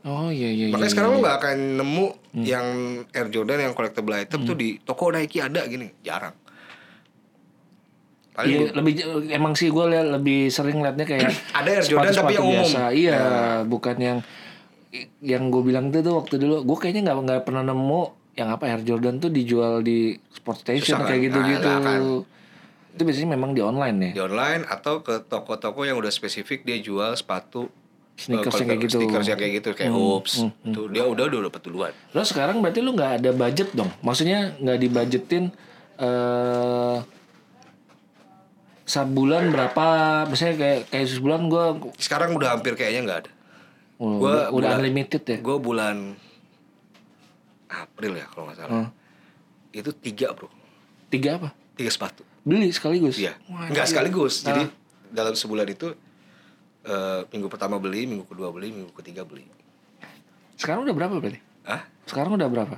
Oh 0.00 0.32
iya 0.32 0.48
iya. 0.48 0.66
Makanya 0.66 0.80
iya, 0.82 0.90
sekarang 0.90 1.10
iya. 1.10 1.14
lo 1.14 1.22
nggak 1.22 1.36
akan 1.38 1.56
nemu 1.76 2.06
Hmm. 2.30 2.44
yang 2.46 2.66
Air 3.10 3.28
Jordan 3.28 3.58
yang 3.60 3.72
collectible 3.72 4.16
item 4.16 4.40
tuh 4.42 4.54
di 4.54 4.80
toko 4.80 5.10
Nike 5.10 5.38
ada 5.38 5.60
gini, 5.62 5.92
jarang. 6.00 6.32
Paling 8.30 8.48
Iya, 8.48 8.68
lebih 8.72 8.92
emang 9.28 9.52
sih 9.52 9.68
gue 9.68 9.84
liat 9.86 10.06
lebih 10.08 10.48
sering 10.48 10.78
liatnya 10.78 11.04
kayak 11.04 11.28
Ada 11.58 11.68
Air 11.74 11.84
Jordan 11.84 12.12
tapi 12.14 12.32
yang 12.32 12.46
umum. 12.46 12.64
biasa. 12.64 12.82
Iya, 12.90 13.20
bukan 13.66 13.96
yang 13.98 14.18
yang 15.20 15.42
gue 15.48 15.62
bilang 15.62 15.90
itu 15.90 16.00
tuh 16.00 16.14
waktu 16.16 16.34
dulu 16.38 16.64
gue 16.64 16.76
kayaknya 16.76 17.02
nggak 17.04 17.16
nggak 17.20 17.40
pernah 17.44 17.62
nemu 17.62 18.02
yang 18.32 18.48
apa 18.48 18.64
Air 18.66 18.80
Jordan 18.80 19.18
tuh 19.18 19.28
dijual 19.28 19.82
di 19.82 19.98
sport 20.30 20.62
station 20.62 20.86
Susah 20.88 20.98
kan? 21.00 21.08
kayak 21.10 21.20
gitu-gitu. 21.28 21.68
Nah, 21.68 21.82
kan. 21.84 22.00
Itu 22.90 23.02
biasanya 23.02 23.30
memang 23.30 23.50
di 23.50 23.60
online 23.60 23.96
ya. 24.02 24.10
di 24.12 24.20
online 24.22 24.62
atau 24.64 25.00
ke 25.00 25.22
toko-toko 25.22 25.82
yang 25.82 25.96
udah 25.96 26.08
spesifik 26.08 26.62
dia 26.62 26.76
jual 26.76 27.12
sepatu 27.12 27.70
Sneakers 28.14 28.52
eh, 28.52 28.58
yang 28.58 28.68
kayak 28.68 28.80
gitu. 28.84 28.96
Sneakers 28.98 29.26
yang 29.26 29.38
kayak 29.38 29.52
gitu 29.56 29.68
kayak 29.72 29.90
hoops. 29.90 30.44
Tuh 30.66 30.86
dia 30.88 31.02
udah 31.02 31.24
udah 31.24 31.40
dapat 31.46 31.62
duluan. 31.62 31.92
Terus 32.10 32.28
sekarang 32.28 32.60
berarti 32.60 32.78
lu 32.78 32.92
nggak 32.92 33.12
ada 33.18 33.30
budget 33.32 33.72
dong? 33.72 33.88
Maksudnya 34.00 34.52
nggak 34.56 34.78
dibudgetin 34.78 35.44
eh 35.96 36.98
sebulan 38.84 39.48
berapa? 39.48 39.86
Misalnya 40.26 40.56
kayak 40.58 40.80
kayak 40.90 41.06
sebulan 41.08 41.40
gue 41.46 41.64
Sekarang 41.96 42.34
udah 42.34 42.48
hampir 42.52 42.74
kayaknya 42.74 43.00
nggak 43.02 43.18
ada. 43.20 43.32
udah, 43.96 44.18
Gua- 44.18 44.48
udah 44.50 44.68
gua- 44.68 44.78
unlimited 44.78 45.22
ya. 45.22 45.38
Gue 45.38 45.56
bulan 45.56 45.96
April 47.68 48.12
ya 48.16 48.26
kalau 48.26 48.50
nggak 48.50 48.58
salah. 48.58 48.90
Itu 49.70 49.94
tiga 49.94 50.34
bro, 50.34 50.50
Tiga 51.08 51.38
apa? 51.38 51.48
tiga 51.72 51.88
sepatu. 51.88 52.26
Beli 52.50 52.68
sekaligus? 52.68 53.14
Iya. 53.16 53.38
Wah, 53.46 53.70
gila. 53.70 53.86
sekaligus. 53.86 54.42
Jadi 54.42 54.62
Ah. 54.62 54.68
dalam 55.08 55.32
sebulan 55.32 55.68
itu 55.68 55.94
eh, 56.80 57.20
minggu 57.28 57.46
pertama 57.46 57.76
beli, 57.76 58.04
minggu 58.04 58.24
kedua 58.24 58.48
beli, 58.48 58.72
minggu 58.72 58.90
ketiga 58.92 59.22
beli. 59.22 59.44
Sekarang 60.56 60.82
udah 60.82 60.92
berapa 60.92 61.14
berarti? 61.14 61.38
Ah, 61.62 61.84
Sekarang 62.02 62.34
udah 62.34 62.48
berapa? 62.48 62.76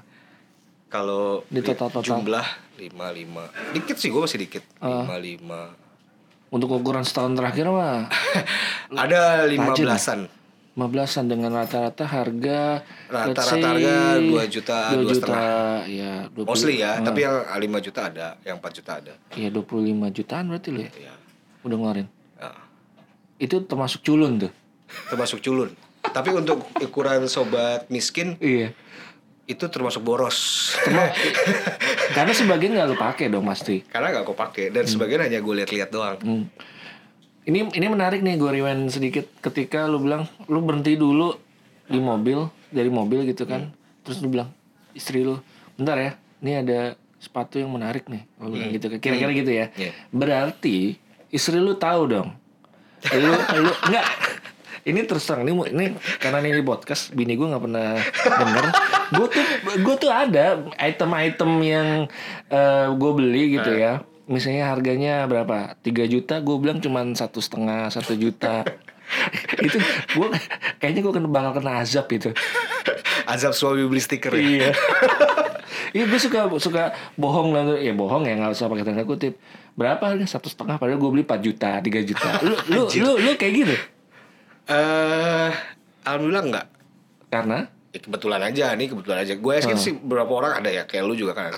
kalau 0.89 1.41
Di 1.47 1.57
li- 1.57 1.65
total-total. 1.65 2.21
jumlah 2.21 2.47
lima 2.77 3.07
lima, 3.09 3.45
dikit 3.71 3.97
sih 3.97 4.11
gue 4.11 4.21
masih 4.21 4.37
dikit. 4.39 4.61
Ah. 4.77 5.07
Lima 5.07 5.17
lima. 5.17 5.61
Untuk 6.51 6.69
ukuran 6.69 7.01
setahun 7.01 7.33
terakhir 7.33 7.65
mah 7.67 8.11
Ada 8.93 9.47
lima 9.47 9.73
ya? 9.73 9.87
belasan. 9.89 10.29
15-an 10.73 11.25
dengan 11.29 11.53
rata-rata 11.53 12.09
harga 12.09 12.81
Rata-rata 13.13 13.77
harga 13.77 14.17
2 14.17 14.33
juta, 14.49 14.77
2 14.97 15.05
2 15.05 15.13
juta, 15.13 15.41
ya 15.85 16.13
20, 16.33 16.49
Mostly 16.49 16.81
ya, 16.81 16.97
ah, 16.97 17.05
tapi 17.05 17.21
yang 17.23 17.37
5 17.45 17.61
juta 17.83 18.01
ada, 18.09 18.29
yang 18.41 18.57
4 18.57 18.73
juta 18.73 18.93
ada. 18.97 19.13
ya 19.33 19.49
25 19.53 19.69
jutaan 20.11 20.49
berarti 20.49 20.69
lo 20.73 20.81
ya 20.81 20.91
Ya. 20.97 21.15
udah 21.61 21.77
ngeluarin. 21.77 22.09
Ah. 22.37 22.57
Itu 23.37 23.61
termasuk 23.63 24.01
culun 24.01 24.41
tuh. 24.41 24.53
Termasuk 25.09 25.45
culun. 25.45 25.77
tapi 26.17 26.33
untuk 26.33 26.65
ukuran 26.81 27.29
sobat 27.29 27.87
miskin 27.87 28.41
Iya. 28.41 28.73
itu 29.45 29.65
termasuk 29.69 30.01
boros. 30.01 30.73
Karena 32.17 32.33
sebagian 32.33 32.73
nggak 32.73 32.89
lo 32.89 32.97
pakai 32.97 33.29
dong 33.29 33.45
pasti. 33.45 33.85
Karena 33.85 34.09
gak 34.11 34.25
aku 34.25 34.33
pakai 34.33 34.73
dan 34.73 34.89
sebagian 34.89 35.21
hanya 35.21 35.39
gue 35.39 35.55
lihat-lihat 35.61 35.91
doang. 35.91 36.17
Hmm. 36.19 36.45
Ini 37.43 37.75
ini 37.75 37.87
menarik 37.91 38.23
nih 38.23 38.39
gue 38.39 38.51
rewind 38.51 38.87
sedikit 38.93 39.27
ketika 39.43 39.91
lu 39.91 39.99
bilang 39.99 40.31
lu 40.47 40.63
berhenti 40.63 40.95
dulu 40.95 41.35
di 41.91 41.99
mobil 41.99 42.47
dari 42.71 42.87
mobil 42.87 43.27
gitu 43.27 43.43
kan. 43.45 43.75
Terus 44.07 44.23
lu 44.23 44.31
bilang 44.31 44.55
istri 44.95 45.27
lu, 45.27 45.43
"Bentar 45.75 45.99
ya, 45.99 46.13
ini 46.39 46.53
ada 46.63 46.95
sepatu 47.19 47.59
yang 47.59 47.75
menarik 47.75 48.07
nih." 48.07 48.23
Lu 48.39 48.55
bilang 48.55 48.71
gitu 48.71 48.87
kan. 48.87 48.99
Kira-kira 49.03 49.33
gitu 49.35 49.51
ya. 49.51 49.67
Iya. 49.75 49.91
Berarti 50.15 50.95
istri 51.35 51.59
lu 51.59 51.75
tahu 51.75 52.07
dong. 52.07 52.31
Lu 53.11 53.35
lu 53.59 53.73
enggak 53.91 54.07
ini 54.83 55.07
terus 55.07 55.23
terang 55.27 55.47
ini 55.47 55.55
ini 55.71 55.87
karena 56.19 56.43
ini 56.43 56.63
podcast 56.63 57.15
bini 57.15 57.39
gue 57.39 57.47
nggak 57.47 57.63
pernah 57.63 58.03
denger 58.03 58.67
gue 59.15 59.27
tuh 59.31 59.45
gue 59.79 59.95
tuh 59.95 60.11
ada 60.11 60.59
item-item 60.75 61.51
yang 61.63 61.89
gue 62.91 63.13
beli 63.15 63.59
gitu 63.59 63.71
ya 63.79 64.03
misalnya 64.27 64.71
harganya 64.71 65.27
berapa? 65.27 65.75
3 65.81 66.07
juta 66.07 66.39
gue 66.39 66.57
bilang 66.59 66.79
cuman 66.79 67.15
satu 67.15 67.43
setengah 67.43 67.91
satu 67.91 68.15
juta. 68.15 68.63
Itu 69.67 69.79
gue 70.17 70.29
kayaknya 70.79 71.01
gue 71.05 71.13
kena 71.13 71.29
bakal 71.29 71.61
kena 71.61 71.83
azab 71.83 72.09
itu. 72.09 72.33
Azab 73.29 73.53
suami 73.53 73.85
beli 73.85 74.01
stiker 74.01 74.33
ya. 74.35 74.43
iya. 74.43 74.71
Iya 75.93 76.09
gue 76.09 76.17
suka 76.17 76.49
suka 76.57 76.97
bohong 77.21 77.53
lah 77.53 77.77
ya 77.77 77.93
bohong 77.93 78.25
ya 78.25 78.33
nggak 78.41 78.57
usah 78.57 78.73
pakai 78.73 78.81
tanda 78.81 79.05
kutip. 79.05 79.37
Berapa 79.77 80.01
harga 80.17 80.25
satu 80.25 80.49
setengah 80.49 80.81
padahal 80.81 80.97
gue 80.97 81.11
beli 81.13 81.25
4 81.29 81.37
juta 81.45 81.71
3 81.85 82.09
juta. 82.09 82.29
Lu 82.49 82.57
lu 82.73 82.83
lu 82.89 83.13
lu 83.21 83.31
kayak 83.37 83.53
gitu? 83.53 83.77
Eh, 84.73 85.51
alhamdulillah 86.09 86.45
enggak. 86.49 86.67
karena? 87.29 87.69
Ya, 87.93 88.01
kebetulan 88.01 88.41
aja 88.41 88.73
nih, 88.73 88.89
kebetulan 88.89 89.19
aja. 89.21 89.35
Gue 89.37 89.53
yakin 89.61 89.77
sih 89.77 89.93
beberapa 89.93 90.33
orang 90.33 90.65
ada 90.65 90.73
ya, 90.73 90.89
kayak 90.89 91.05
lu 91.05 91.13
juga 91.13 91.37
kan. 91.37 91.53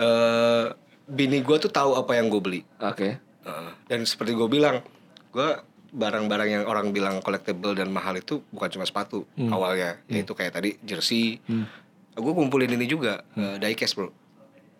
Eh, 0.00 0.64
bini 1.10 1.40
gue 1.40 1.56
tuh 1.58 1.68
tahu 1.68 1.94
apa 1.94 2.14
yang 2.14 2.26
gue 2.26 2.38
beli. 2.38 2.60
oke 2.78 3.08
Heeh. 3.40 3.70
dan 3.86 4.00
seperti 4.02 4.32
gue 4.32 4.46
bilang, 4.46 4.84
gue 5.28 5.48
barang-barang 5.90 6.48
yang 6.48 6.62
orang 6.64 6.90
bilang 6.90 7.18
collectible 7.18 7.72
dan 7.72 7.88
mahal 7.88 8.14
itu 8.14 8.46
bukan 8.48 8.70
cuma 8.70 8.84
sepatu 8.84 9.26
awalnya, 9.48 9.98
yaitu 10.06 10.32
kayak 10.32 10.54
tadi 10.54 10.78
jersey. 10.80 11.42
Gue 12.10 12.32
kumpulin 12.32 12.70
ini 12.70 12.84
juga, 12.84 13.26
eh, 13.34 13.56
diecast 13.56 13.94
bro. 13.94 14.10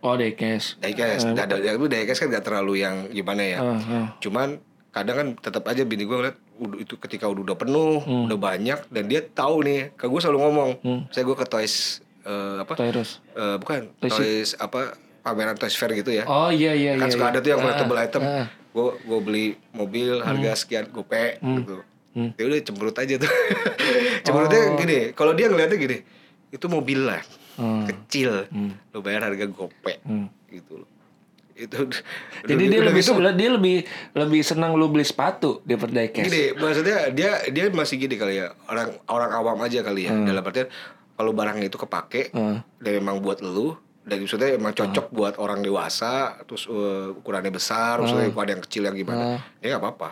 oh 0.01 0.15
diecast 0.15 0.79
Diecast, 0.79 1.25
Eh, 1.27 1.37
ada 1.37 1.57
ya, 1.57 1.75
diecast 1.75 2.21
kan 2.21 2.29
gak 2.31 2.45
terlalu 2.45 2.81
yang 2.81 3.09
gimana 3.09 3.43
ya. 3.43 3.59
Ah, 3.59 3.81
ah. 3.81 4.07
Cuman 4.17 4.57
kadang 4.91 5.17
kan 5.17 5.29
tetap 5.37 5.65
aja 5.67 5.83
bini 5.83 6.03
gue 6.03 6.15
ngeliat 6.15 6.39
itu 6.77 6.95
ketika 6.97 7.27
udah 7.27 7.43
udah 7.43 7.57
penuh, 7.57 8.01
Hmm. 8.01 8.25
udah 8.27 8.39
banyak 8.39 8.81
dan 8.87 9.05
dia 9.07 9.25
tahu 9.25 9.63
nih, 9.63 9.91
ke 9.95 10.05
gue 10.05 10.21
selalu 10.21 10.39
ngomong, 10.41 10.71
saya 11.09 11.23
gue 11.23 11.35
ke 11.35 11.45
toys 11.45 12.01
eh, 12.21 12.57
apa? 12.61 12.77
Toys. 12.77 13.19
Eh, 13.33 13.57
bukan 13.57 13.89
Toys 13.99 14.13
toys 14.13 14.51
apa 14.55 14.95
pameran 15.21 15.55
toys 15.55 15.73
fair 15.73 15.93
gitu 15.93 16.11
ya. 16.11 16.25
Oh 16.25 16.49
iya 16.49 16.73
iya 16.73 16.97
kan 16.97 17.07
iya. 17.07 17.13
suka 17.13 17.25
iya. 17.25 17.31
ada 17.31 17.39
tuh 17.39 17.49
yang 17.49 17.59
Ah, 17.59 17.65
collectible 17.65 17.99
item. 17.99 18.23
ah. 18.23 18.47
Gue 18.71 18.89
gue 18.99 19.19
beli 19.21 19.47
mobil 19.71 20.19
harga 20.19 20.51
sekian 20.57 20.89
gope 20.89 21.37
gitu. 21.37 21.83
Ya 22.11 22.43
udah 22.45 22.59
cemberut 22.61 22.97
aja 22.97 23.15
tuh. 23.17 23.31
Cemberutnya 24.21 24.75
gini, 24.77 24.99
kalau 25.13 25.31
dia 25.31 25.47
ngeliatnya 25.47 25.77
gini, 25.77 25.99
itu 26.49 26.67
mobil 26.67 27.03
lah. 27.03 27.23
Hmm. 27.55 27.85
Kecil. 27.85 28.51
Lo 28.89 28.99
bayar 28.99 29.25
harga 29.25 29.47
gope 29.47 30.03
Hmm. 30.03 30.27
gitu 30.47 30.83
loh. 30.83 30.89
Itu 31.53 31.87
Jadi 32.49 32.63
dia 32.67 32.81
lebih 32.81 32.99
gitu, 32.99 33.15
dia 33.15 33.51
lebih 33.53 33.77
lebih 34.13 34.41
senang 34.41 34.75
lu 34.75 34.89
beli 34.89 35.05
sepatu 35.05 35.61
daripada 35.63 35.93
diecast. 35.99 36.25
gini, 36.25 36.43
maksudnya 36.53 36.99
dia 37.11 37.31
dia 37.47 37.65
masih 37.69 37.97
gini 37.97 38.15
kali 38.15 38.39
ya. 38.39 38.55
Orang 38.65 38.97
orang 39.07 39.31
awam 39.33 39.59
aja 39.61 39.79
kali 39.81 40.07
ya. 40.07 40.13
Dalam 40.13 40.41
artian 40.41 40.67
kalau 41.13 41.31
barangnya 41.31 41.67
itu 41.67 41.77
kepake 41.77 42.33
Hmm. 42.33 42.59
dan 42.77 42.93
memang 42.97 43.21
buat 43.21 43.39
lu 43.41 43.77
dan 44.11 44.19
maksudnya 44.19 44.51
emang 44.59 44.75
cocok 44.75 45.07
buat 45.15 45.35
orang 45.39 45.63
dewasa 45.63 46.43
terus 46.43 46.67
uh, 46.67 47.15
ukurannya 47.15 47.55
besar 47.55 48.03
maksudnya 48.03 48.27
ukuran 48.35 48.59
yang 48.59 48.63
kecil 48.67 48.83
yang 48.91 48.97
gimana. 48.99 49.39
Ya 49.63 49.79
nggak 49.79 49.83
apa-apa. 49.87 50.11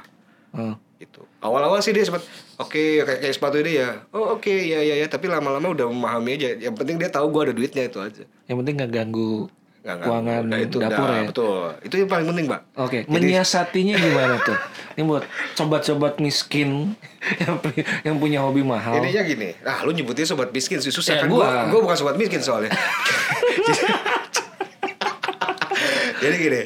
Hmm. 0.54 0.74
gitu. 0.98 1.22
Awal-awal 1.38 1.78
sih 1.78 1.94
dia 1.94 2.02
sempat 2.02 2.26
oke 2.58 3.06
kayak, 3.06 3.22
kayak 3.22 3.34
sepatu 3.34 3.62
ini 3.62 3.78
ya. 3.78 4.02
Oh 4.10 4.34
oke 4.34 4.50
ya 4.50 4.82
ya 4.82 4.98
ya 4.98 5.06
tapi 5.06 5.30
lama-lama 5.30 5.74
udah 5.74 5.86
memahami 5.90 6.38
aja. 6.38 6.58
Yang 6.58 6.74
penting 6.78 6.96
dia 6.98 7.10
tahu 7.10 7.30
gua 7.30 7.50
ada 7.50 7.54
duitnya 7.54 7.86
itu 7.86 7.98
aja. 7.98 8.26
Yang 8.46 8.56
penting 8.62 8.74
nggak 8.78 8.92
ganggu 8.94 9.46
nggak 9.88 10.04
keuangan 10.04 10.40
udah 10.44 10.58
itu 10.60 10.76
dapur 10.76 11.00
udah, 11.00 11.16
ya. 11.16 11.24
betul 11.24 11.64
itu 11.80 11.94
yang 11.96 12.08
paling 12.08 12.26
penting 12.28 12.44
mbak 12.44 12.60
Oke, 12.76 12.98
menyiasatinya 13.08 13.94
gimana 14.04 14.34
tuh? 14.38 14.58
Ini 14.92 15.02
buat 15.02 15.24
sobat-sobat 15.54 16.18
miskin 16.18 16.92
yang, 17.38 17.56
pu- 17.56 17.72
yang 18.02 18.18
punya 18.18 18.42
hobi 18.42 18.60
mahal. 18.60 18.98
Intinya 18.98 19.22
gini, 19.22 19.54
ah 19.62 19.80
lu 19.80 19.90
nyebutnya 19.90 20.26
sobat 20.26 20.50
miskin 20.50 20.78
sih 20.78 20.90
susah 20.90 21.14
Ya, 21.14 21.20
kan 21.22 21.30
gua. 21.30 21.46
gua. 21.64 21.70
Gua 21.70 21.80
bukan 21.86 21.96
sobat 21.96 22.14
miskin 22.14 22.38
soalnya. 22.38 22.74
Jadi 26.18 26.34
gini, 26.36 26.62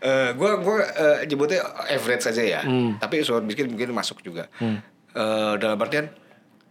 eh 0.00 0.28
gua 0.34 0.58
gua 0.58 0.82
eh, 0.82 1.18
nyebutnya 1.24 1.62
average 1.86 2.22
saja 2.22 2.42
ya. 2.42 2.60
Hmm. 2.60 2.98
Tapi 2.98 3.22
sobat 3.22 3.46
miskin 3.46 3.70
mungkin 3.70 3.94
masuk 3.94 4.18
juga. 4.20 4.50
Eh, 4.58 5.52
dalam 5.56 5.78
artian 5.78 6.10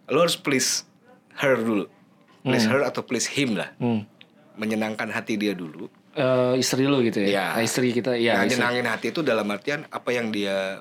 lu 0.05 0.19
harus 0.19 0.35
please 0.35 0.83
her 1.35 1.55
dulu. 1.55 1.87
Please 2.43 2.67
her 2.67 2.83
atau 2.83 3.01
please 3.01 3.25
him 3.25 3.55
lah. 3.55 3.71
Hmm. 3.77 4.03
Menyenangkan 4.55 5.07
hati 5.07 5.35
dia 5.35 5.51
dulu. 5.51 5.87
Eh, 6.11 6.55
istri 6.55 6.83
lu 6.83 6.99
gitu 7.01 7.19
ya? 7.19 7.27
Iya. 7.27 7.45
Ah, 7.51 7.61
istri 7.61 7.91
kita, 7.91 8.15
ya. 8.15 8.35
nah, 8.35 8.45
nyenangin 8.45 8.87
hati 8.87 9.11
itu 9.11 9.19
dalam 9.19 9.43
artian 9.45 9.83
apa 9.85 10.09
yang 10.09 10.29
dia 10.29 10.79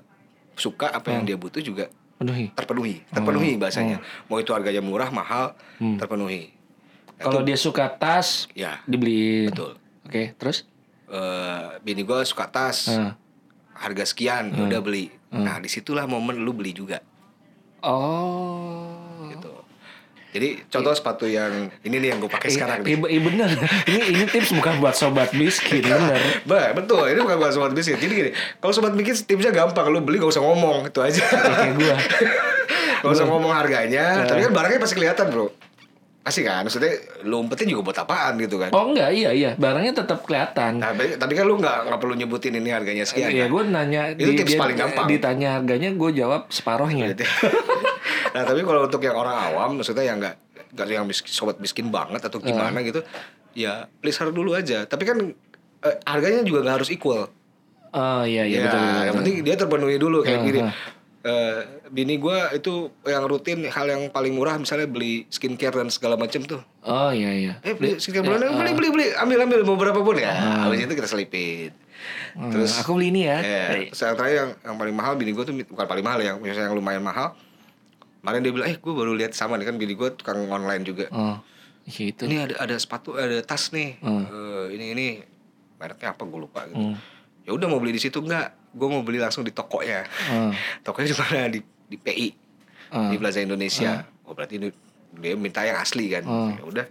suka, 0.54 0.86
apa 0.88 1.10
Hmm. 1.10 1.14
yang 1.16 1.24
dia 1.26 1.36
butuh 1.36 1.58
juga 1.58 1.90
Penuhi. 2.14 2.54
terpenuhi 2.54 3.02
terpenuhi 3.08 3.58
bahasanya 3.58 3.98
mau 4.24 4.38
itu 4.38 4.54
harganya 4.54 4.78
murah 4.78 5.10
mahal 5.10 5.58
terpenuhi 5.98 6.54
Nah, 7.14 7.26
Kalau 7.26 7.42
dia 7.42 7.54
suka 7.54 7.90
tas, 7.90 8.46
ya 8.52 8.78
dibeliin. 8.84 9.50
betul 9.50 9.74
Oke, 10.02 10.34
terus? 10.34 10.66
Eh, 11.04 11.66
bini 11.80 12.02
gue 12.02 12.22
suka 12.22 12.46
tas 12.46 12.86
Ah. 12.88 13.18
harga 13.74 14.02
sekian 14.04 14.50
ya 14.50 14.62
udah 14.64 14.78
beli 14.80 15.10
nah 15.28 15.58
di 15.58 15.66
situlah 15.66 16.06
momen 16.06 16.38
lu 16.38 16.54
beli 16.54 16.70
juga 16.72 17.02
Oh. 17.84 18.83
Jadi 20.34 20.66
contoh 20.66 20.90
sepatu 20.90 21.30
yang 21.30 21.70
ini 21.86 22.02
nih 22.02 22.08
yang 22.10 22.18
gue 22.18 22.26
pakai 22.26 22.50
sekarang 22.50 22.82
nih 22.82 22.98
Iya 22.98 23.06
iya 23.06 23.20
bener. 23.22 23.48
ini 23.86 24.00
ini 24.18 24.24
tips 24.26 24.50
bukan 24.58 24.82
buat 24.82 24.98
sobat 24.98 25.30
miskin, 25.30 25.86
bener. 25.94 26.18
Bah, 26.42 26.74
betul. 26.74 27.06
Ini 27.06 27.22
bukan 27.22 27.38
buat 27.38 27.54
sobat 27.54 27.70
bisnis. 27.70 28.02
Jadi 28.02 28.10
gini, 28.10 28.30
kalau 28.58 28.74
sobat 28.74 28.98
bikin 28.98 29.14
tipsnya 29.14 29.54
gampang. 29.54 29.86
Lu 29.94 30.02
beli 30.02 30.18
gak 30.18 30.34
usah 30.34 30.42
ngomong, 30.42 30.90
itu 30.90 30.98
aja. 30.98 31.22
Kayak 31.22 31.78
gua. 31.78 31.94
gak 33.06 33.12
usah 33.14 33.26
ngomong 33.30 33.54
harganya. 33.54 34.26
Tapi 34.26 34.50
kan 34.50 34.50
barangnya 34.50 34.82
pasti 34.82 34.94
kelihatan, 34.98 35.30
bro. 35.30 35.54
Pasti 36.24 36.40
kan, 36.40 36.64
maksudnya 36.64 36.88
lu 37.28 37.44
umpetin 37.44 37.68
juga 37.68 37.92
buat 37.92 37.98
apaan 38.00 38.40
gitu 38.40 38.56
kan. 38.56 38.72
Oh 38.72 38.88
enggak, 38.88 39.12
iya 39.12 39.28
iya, 39.36 39.50
barangnya 39.60 39.92
tetap 39.92 40.24
kelihatan. 40.24 40.80
Tapi, 40.80 41.20
tapi 41.20 41.32
kan 41.36 41.44
lu 41.44 41.60
nggak 41.60 41.84
nggak 41.84 42.00
perlu 42.00 42.16
nyebutin 42.16 42.56
ini 42.56 42.72
harganya 42.72 43.04
sekian. 43.04 43.28
Iya, 43.28 43.44
kan? 43.44 43.52
gue 43.52 43.62
nanya 43.68 44.02
Itu 44.16 44.32
tips 44.40 44.56
paling 44.56 44.72
gampang. 44.80 45.04
Ditanya 45.04 45.60
harganya, 45.60 45.92
gue 45.92 46.10
jawab 46.16 46.48
separohnya. 46.48 47.12
Gitu. 47.12 47.28
nah 48.34 48.40
tapi 48.48 48.64
kalau 48.64 48.88
untuk 48.88 49.04
yang 49.04 49.20
orang 49.20 49.36
awam, 49.52 49.76
maksudnya 49.76 50.00
yang 50.00 50.16
nggak 50.16 50.36
nggak 50.72 50.86
yang 50.88 51.04
miskin, 51.04 51.28
sobat 51.28 51.60
miskin 51.60 51.92
banget 51.92 52.24
atau 52.24 52.40
gimana 52.40 52.80
gitu, 52.80 53.04
ya 53.52 53.84
please 54.00 54.16
her 54.16 54.32
dulu 54.32 54.56
aja. 54.56 54.88
Tapi 54.88 55.04
kan 55.04 55.20
eh, 55.84 55.96
harganya 56.08 56.40
juga 56.40 56.64
nggak 56.64 56.76
harus 56.80 56.88
equal. 56.88 57.28
Oh 57.94 58.24
iya 58.24 58.48
iya 58.48 58.58
ya, 58.58 58.66
betul 58.66 58.80
betul. 58.80 58.88
yang 58.88 59.04
betul. 59.04 59.18
penting 59.20 59.34
dia 59.44 59.54
terpenuhi 59.60 59.96
dulu 60.00 60.18
kayak 60.24 60.40
Uh, 60.40 60.46
gini. 60.48 60.60
uh. 60.64 60.74
Eh, 61.24 61.58
bini 61.88 62.20
gue 62.20 62.38
itu 62.52 62.92
yang 63.08 63.24
rutin 63.24 63.64
hal 63.66 63.88
yang 63.88 64.12
paling 64.12 64.36
murah 64.36 64.60
misalnya 64.60 64.84
beli 64.84 65.24
skincare 65.32 65.72
dan 65.72 65.88
segala 65.88 66.20
macam 66.20 66.44
tuh. 66.44 66.60
Oh 66.84 67.10
iya 67.10 67.32
iya. 67.32 67.52
Eh 67.64 67.72
beli 67.72 67.96
skincare 67.96 68.28
bulan 68.28 68.52
beli 68.60 68.72
beli 68.76 68.88
beli 68.92 69.06
ambil 69.16 69.48
ambil 69.48 69.60
mau 69.64 69.76
berapa 69.80 70.00
pun 70.04 70.20
ya. 70.20 70.32
Habis 70.68 70.84
itu 70.84 70.94
kita 70.94 71.08
selipin. 71.08 71.72
Terus 72.36 72.76
aku 72.84 73.00
beli 73.00 73.08
ini 73.08 73.24
ya. 73.24 73.38
Ya, 73.40 73.64
terus 73.88 73.98
yang 74.04 74.16
terakhir 74.20 74.36
yang, 74.36 74.50
yang 74.60 74.76
paling 74.76 74.94
mahal 74.94 75.12
bini 75.16 75.32
gue 75.32 75.44
tuh 75.48 75.54
bukan 75.56 75.86
paling 75.88 76.04
mahal 76.04 76.20
yang 76.20 76.36
misalnya 76.38 76.68
yang 76.68 76.76
lumayan 76.76 77.00
mahal. 77.00 77.32
Kemarin 78.20 78.40
dia 78.40 78.52
bilang, 78.56 78.68
eh 78.72 78.76
gue 78.80 78.92
baru 78.96 79.12
lihat 79.12 79.36
sama 79.36 79.60
nih 79.60 79.68
kan 79.68 79.76
bini 79.76 79.92
gue 79.92 80.08
tukang 80.16 80.48
online 80.48 80.80
juga. 80.80 81.12
Oh. 81.12 81.36
Gitu. 81.84 82.24
Ini 82.24 82.48
ada 82.48 82.54
ada 82.64 82.76
sepatu, 82.80 83.16
ada 83.20 83.44
tas 83.44 83.68
nih. 83.68 84.00
Eh, 84.00 84.66
ini 84.72 84.86
ini 84.96 85.06
mereknya 85.76 86.16
apa 86.16 86.24
gue 86.24 86.40
lupa 86.40 86.64
gitu. 86.68 86.80
Hmm. 86.80 86.96
Ya 87.44 87.52
udah 87.52 87.68
mau 87.68 87.76
beli 87.76 87.92
di 87.92 88.00
situ 88.00 88.24
enggak? 88.24 88.56
Gue 88.74 88.88
mau 88.90 89.00
beli 89.06 89.22
langsung 89.22 89.46
di 89.46 89.54
tokonya. 89.54 90.02
Hmm. 90.28 90.50
Tokonya 90.82 91.08
di 91.08 91.16
mana? 91.16 91.40
Di 91.48 91.60
di 91.62 91.96
PI. 91.96 92.28
Hmm. 92.90 93.10
Di 93.14 93.16
Plaza 93.16 93.40
Indonesia. 93.40 94.02
Oh 94.26 94.34
berarti 94.34 94.58
ini 94.58 94.68
dia 95.14 95.38
minta 95.38 95.62
yang 95.62 95.78
asli 95.78 96.10
kan. 96.10 96.26
Hmm. 96.26 96.58
Ya 96.58 96.64
udah. 96.66 96.86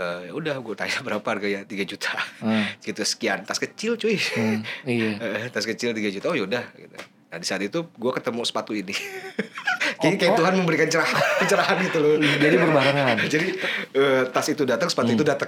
Eh, 0.00 0.20
ya 0.30 0.32
udah 0.32 0.54
gue 0.62 0.74
tanya 0.78 0.98
berapa 1.02 1.26
harganya 1.26 1.66
3 1.66 1.82
juta. 1.86 2.14
Hmm. 2.42 2.66
gitu 2.86 3.02
sekian. 3.06 3.46
Tas 3.46 3.62
kecil 3.62 3.94
cuy. 3.94 4.18
Hmm, 4.18 4.66
iya. 4.86 5.18
Eh, 5.46 5.46
tas 5.50 5.66
kecil 5.66 5.94
3 5.94 6.14
juta. 6.14 6.26
Oh 6.30 6.36
yaudah 6.36 6.64
gitu. 6.74 6.96
Nah 7.30 7.38
di 7.38 7.46
saat 7.46 7.62
itu 7.62 7.86
gue 7.86 8.12
ketemu 8.14 8.42
sepatu 8.42 8.74
ini. 8.74 8.90
Jadi 10.02 10.14
kayak 10.20 10.34
Tuhan 10.34 10.54
memberikan 10.58 10.90
cerah, 10.90 11.10
pencerahan 11.38 11.78
gitu 11.86 11.98
loh. 12.02 12.18
Jadi 12.18 12.54
berbarengan. 12.58 13.16
Jadi 13.30 13.48
eh, 13.94 14.22
tas 14.34 14.46
itu 14.50 14.66
datang, 14.66 14.90
sepatu 14.90 15.14
itu 15.14 15.22
datang. 15.22 15.46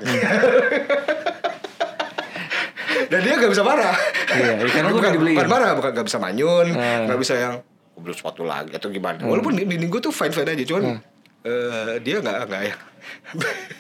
Dan 3.13 3.21
dia 3.21 3.35
gak 3.37 3.53
bisa 3.53 3.61
marah. 3.63 3.93
Iya, 4.33 4.57
karena 4.65 4.89
gua 4.89 4.97
bukan, 4.97 5.11
dibeliin. 5.13 5.37
bukan 5.37 5.51
marah, 5.51 5.71
bukan 5.77 5.91
gak 5.93 6.07
bisa 6.09 6.17
manyun, 6.17 6.67
Eh. 6.73 7.05
gak 7.05 7.19
bisa 7.21 7.35
yang 7.37 7.55
"Gua 7.93 8.01
beli 8.01 8.15
sepatu 8.17 8.43
lagi 8.43 8.73
atau 8.73 8.89
gimana. 8.89 9.21
Walaupun 9.21 9.53
bini 9.55 9.85
gue 9.85 10.01
tuh 10.01 10.09
fine 10.09 10.33
fine 10.33 10.49
aja, 10.49 10.65
cuman 10.65 10.97
eh, 11.43 12.01
dia 12.01 12.17
nggak 12.19 12.39
nggak 12.49 12.63
yang 12.65 12.81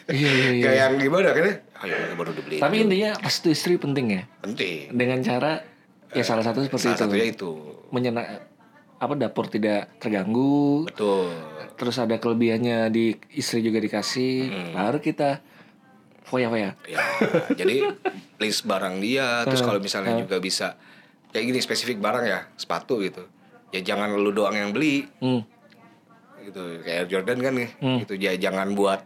Iya 0.05 0.29
iya 0.29 0.49
iya. 0.51 0.63
kayak 0.63 0.77
yang 0.77 0.93
gimana 1.01 1.27
akhirnya. 1.31 1.57
Ayo 1.81 1.95
baru 2.13 2.31
dibeli. 2.33 2.57
Tapi 2.59 2.77
intinya 2.79 3.11
restu 3.19 3.49
istri 3.49 3.75
penting 3.75 4.07
ya. 4.11 4.23
penting. 4.41 4.91
Dengan 4.91 5.19
cara 5.23 5.53
ya 6.11 6.23
salah 6.23 6.43
satu 6.43 6.61
seperti 6.61 6.85
Salah 6.85 6.95
itu. 6.95 7.03
satunya 7.07 7.27
itu. 7.27 7.51
Menyenak 7.89 8.27
apa 8.99 9.15
dapur 9.17 9.47
tidak 9.47 9.97
terganggu. 9.97 10.85
Betul. 10.87 11.33
Terus 11.73 11.97
ada 11.97 12.19
kelebihannya 12.19 12.91
di 12.91 13.05
istri 13.33 13.63
juga 13.63 13.79
dikasih. 13.79 14.35
Hmm. 14.45 14.73
Baru 14.77 14.99
kita 14.99 15.41
foya-foya. 16.33 16.73
Ya, 16.89 16.99
jadi 17.53 17.93
list 18.41 18.65
barang 18.65 18.97
dia, 18.99 19.45
terus 19.45 19.61
kalau 19.61 19.77
misalnya 19.77 20.17
juga 20.17 20.41
bisa 20.41 20.81
kayak 21.29 21.45
gini 21.47 21.59
spesifik 21.61 22.01
barang 22.01 22.25
ya, 22.25 22.49
sepatu 22.57 22.97
gitu. 22.99 23.29
Ya 23.69 23.85
jangan 23.85 24.17
lu 24.17 24.33
doang 24.33 24.53
yang 24.53 24.73
beli 24.73 25.05
Hmm. 25.21 25.45
gitu. 26.41 26.81
Kayak 26.81 26.97
Air 26.99 27.09
Jordan 27.09 27.39
kan 27.39 27.53
nih, 27.55 27.71
gitu. 28.01 28.15
Ya 28.17 28.33
jangan 28.35 28.73
buat 28.73 29.05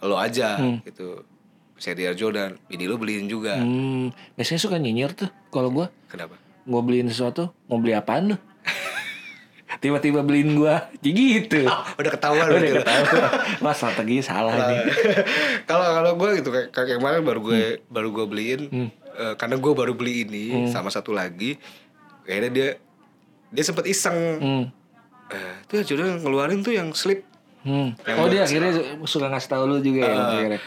lo 0.00 0.14
aja 0.14 0.54
gitu. 0.80 1.26
Seri 1.74 2.04
Air 2.04 2.14
Jordan, 2.14 2.60
bini 2.66 2.84
lu 2.84 2.94
beliin 2.94 3.24
juga. 3.24 3.56
Hmm, 3.56 4.12
biasanya 4.36 4.60
suka 4.60 4.76
nyinyir 4.76 5.16
tuh 5.16 5.32
kalau 5.48 5.72
gua 5.72 5.88
Kenapa? 6.06 6.36
gua 6.62 6.80
beliin 6.80 7.08
sesuatu, 7.08 7.50
mau 7.66 7.80
beli 7.80 7.96
apaan 7.96 8.32
lu? 8.32 8.36
Tiba-tiba 9.78 10.20
beliin 10.20 10.58
gua, 10.58 10.90
jadi 10.98 11.14
gitu. 11.38 11.62
Udah 12.00 12.10
ketahuan 12.10 12.46
Udah 12.48 12.58
gitu. 12.58 12.82
ketahuan. 12.82 13.22
Wah 13.62 13.70
strategi 13.70 14.18
salah 14.18 14.50
nih. 14.50 14.82
Kalau 15.70 15.86
kalau 15.86 16.12
gue 16.16 16.30
gitu 16.36 16.50
kayak, 16.50 16.74
kayak 16.74 16.98
kemarin 16.98 17.22
baru 17.22 17.40
gue 17.40 17.60
baru 17.86 18.08
gue 18.10 18.26
beliin 18.26 18.60
eh, 19.12 19.34
karena 19.36 19.54
gue 19.54 19.72
baru 19.72 19.92
beli 19.92 20.24
ini 20.24 20.44
sama 20.66 20.90
satu 20.90 21.10
lagi 21.10 21.54
kayaknya 22.22 22.50
dia 22.50 22.68
dia 23.48 23.62
sempat 23.62 23.86
iseng 23.86 24.18
Hmm. 24.38 24.64
eh, 25.28 25.54
tuh 25.64 25.78
ya 25.78 25.84
jodoh 25.84 26.18
ngeluarin 26.18 26.60
tuh 26.60 26.72
yang 26.72 26.90
slip 26.90 27.22
Hmm. 27.60 27.92
Yang 28.02 28.16
Oh 28.16 28.26
dia 28.26 28.40
akhirnya 28.40 28.72
suka 29.04 29.28
ngasih 29.28 29.50
tahu 29.50 29.64
lu 29.68 29.76
juga 29.78 30.00
ya 30.00 30.16
akhirnya. 30.32 30.60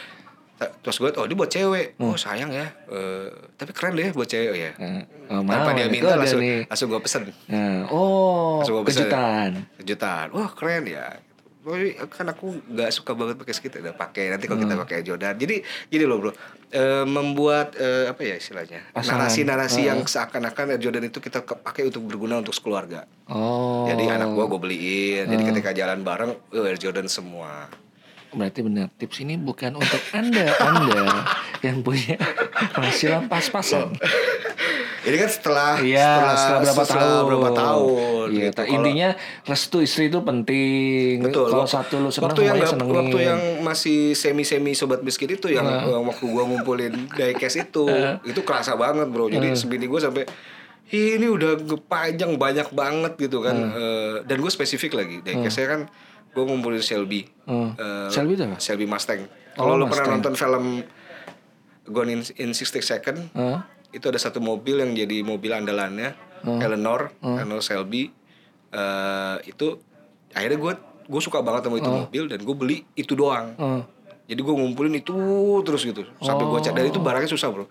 Terus 0.54 0.96
gue 0.96 1.10
oh 1.10 1.26
dia 1.26 1.34
buat 1.34 1.48
cewek. 1.48 1.98
Oh 1.98 2.14
sayang 2.14 2.48
ya. 2.48 2.70
Eh, 2.86 3.26
tapi 3.54 3.74
keren 3.74 3.94
deh 3.94 4.10
buat 4.10 4.24
cewek 4.24 4.54
ya. 4.54 4.72
Hmm. 4.76 5.02
Oh, 5.26 5.42
tanpa 5.42 5.72
dia 5.72 5.88
minta 5.88 6.14
langsung 6.14 6.38
nih. 6.38 6.64
langsung 6.64 6.88
gue 6.88 7.00
pesen. 7.00 7.22
Nah, 7.46 7.88
oh, 7.88 8.62
Langsung 8.62 8.74
gua 8.76 8.84
pesen. 8.84 9.04
kejutan. 9.04 9.50
kejutan. 9.76 10.26
Wah 10.30 10.50
keren 10.50 10.84
ya. 10.84 11.18
Tapi 11.64 11.96
kan 12.06 12.28
aku 12.28 12.60
nggak 12.66 12.92
suka 12.92 13.16
banget 13.16 13.40
pakai 13.40 13.52
skate 13.52 13.80
udah 13.80 13.96
pakai. 13.96 14.28
Nanti 14.28 14.44
kalau 14.44 14.60
Hmm. 14.60 14.68
kita 14.68 14.76
pakai 14.78 14.98
Jordan. 15.00 15.34
Jadi 15.34 15.56
gini 15.88 16.04
loh 16.04 16.20
bro. 16.20 16.30
Eh, 16.68 17.04
membuat 17.04 17.72
eh, 17.74 18.06
apa 18.06 18.20
ya 18.20 18.34
istilahnya? 18.34 18.84
Pasangan. 18.90 19.24
narasi-narasi 19.24 19.80
yang 19.84 20.02
seakan-akan 20.02 20.74
Air 20.74 20.80
Jordan 20.80 21.04
itu 21.04 21.18
kita 21.18 21.40
pakai 21.40 21.86
untuk 21.86 22.04
berguna 22.04 22.36
untuk 22.36 22.52
keluarga 22.56 23.06
Oh. 23.24 23.86
jadi 23.86 24.18
anak 24.18 24.28
gua 24.30 24.44
gue 24.44 24.60
beliin. 24.60 25.24
Jadi 25.24 25.42
ketika 25.46 25.70
jalan 25.72 26.02
bareng 26.02 26.34
eh, 26.52 26.62
Air 26.64 26.76
Jordan 26.76 27.06
semua 27.06 27.70
Berarti 28.34 28.60
benar 28.60 28.86
tips 28.92 29.16
ini 29.20 29.34
bukan 29.34 29.74
untuk 29.74 30.02
anda, 30.10 30.50
anda 30.58 31.02
yang 31.60 31.80
punya 31.80 32.18
penghasilan 32.72 33.26
pas-pasan. 33.26 33.94
Ini 35.04 35.16
kan 35.20 35.28
setelah 35.28 35.72
Iya, 35.78 36.10
setelah, 36.32 36.60
berapa 36.64 36.84
tahun? 36.86 37.22
berapa 37.28 37.50
tahun 37.52 38.26
Iya, 38.32 38.48
gitu. 38.50 38.62
intinya 38.66 39.08
restu 39.44 39.78
istri 39.78 40.08
itu 40.08 40.18
penting. 40.18 41.20
betul. 41.20 41.46
Kalau 41.46 41.68
satu 41.68 42.00
lu 42.00 42.08
senang, 42.08 42.32
waktu 42.32 42.40
yang 42.42 42.56
senengin. 42.64 42.96
waktu 42.96 43.18
yang 43.20 43.40
masih 43.60 44.16
semi 44.16 44.42
semi 44.42 44.72
sobat 44.72 45.04
biskuit 45.04 45.28
itu 45.30 45.52
yang 45.52 45.68
yang 45.84 46.02
waktu 46.02 46.24
gua 46.24 46.48
ngumpulin 46.48 47.04
diecast 47.20 47.60
itu 47.62 47.84
itu 48.24 48.40
kerasa 48.40 48.74
banget 48.74 49.12
bro. 49.12 49.28
Jadi 49.28 49.52
sebini 49.52 49.84
gua 49.84 50.00
sampai 50.00 50.24
ini 50.88 51.26
udah 51.26 51.52
panjang 51.84 52.40
banyak 52.40 52.72
banget 52.72 53.12
gitu 53.18 53.40
kan. 53.40 53.56
Eh, 53.56 54.14
dan 54.24 54.36
gue 54.36 54.48
spesifik 54.48 54.94
lagi 54.94 55.20
diecastnya 55.20 55.66
kan 55.66 55.80
gue 56.34 56.42
ngumpulin 56.42 56.78
Shelby. 56.78 57.30
Hmm. 57.44 57.72
Eh, 57.72 58.10
Shelby 58.10 58.34
itu 58.34 58.44
apa? 58.44 58.56
Shelby 58.58 58.84
Mustang. 58.84 59.22
Oh, 59.54 59.64
Kalau 59.64 59.74
lu 59.76 59.86
pernah 59.86 60.06
nonton 60.12 60.34
film 60.34 60.82
Gone 61.84 62.10
in, 62.10 62.20
in 62.36 62.50
60 62.50 62.80
Second, 62.80 63.18
Hah? 63.32 63.68
itu 63.88 64.02
ada 64.02 64.16
satu 64.16 64.40
mobil 64.40 64.76
yang 64.76 64.90
jadi 64.92 65.20
mobil 65.20 65.52
andalannya 65.52 66.16
Eleanor 66.42 67.14
Eleanor 67.20 67.60
Shelby 67.60 68.10
Eh, 68.68 69.36
itu 69.46 69.78
akhirnya 70.30 70.58
gue 70.58 70.72
gue 71.04 71.20
suka 71.22 71.38
banget 71.38 71.62
sama 71.64 71.78
itu 71.78 71.86
mobil 71.86 72.26
dan 72.26 72.42
gue 72.42 72.56
beli 72.56 72.82
itu 72.92 73.14
doang 73.14 73.54
Hmm. 73.54 73.86
jadi 74.24 74.40
gue 74.40 74.50
ngumpulin 74.52 74.98
itu 74.98 75.14
terus 75.62 75.84
gitu 75.84 76.02
sampai 76.18 76.42
gue 76.42 76.58
cari 76.58 76.74
dan 76.74 76.86
itu 76.88 76.98
barangnya 76.98 77.30
susah 77.30 77.48
bro 77.48 77.70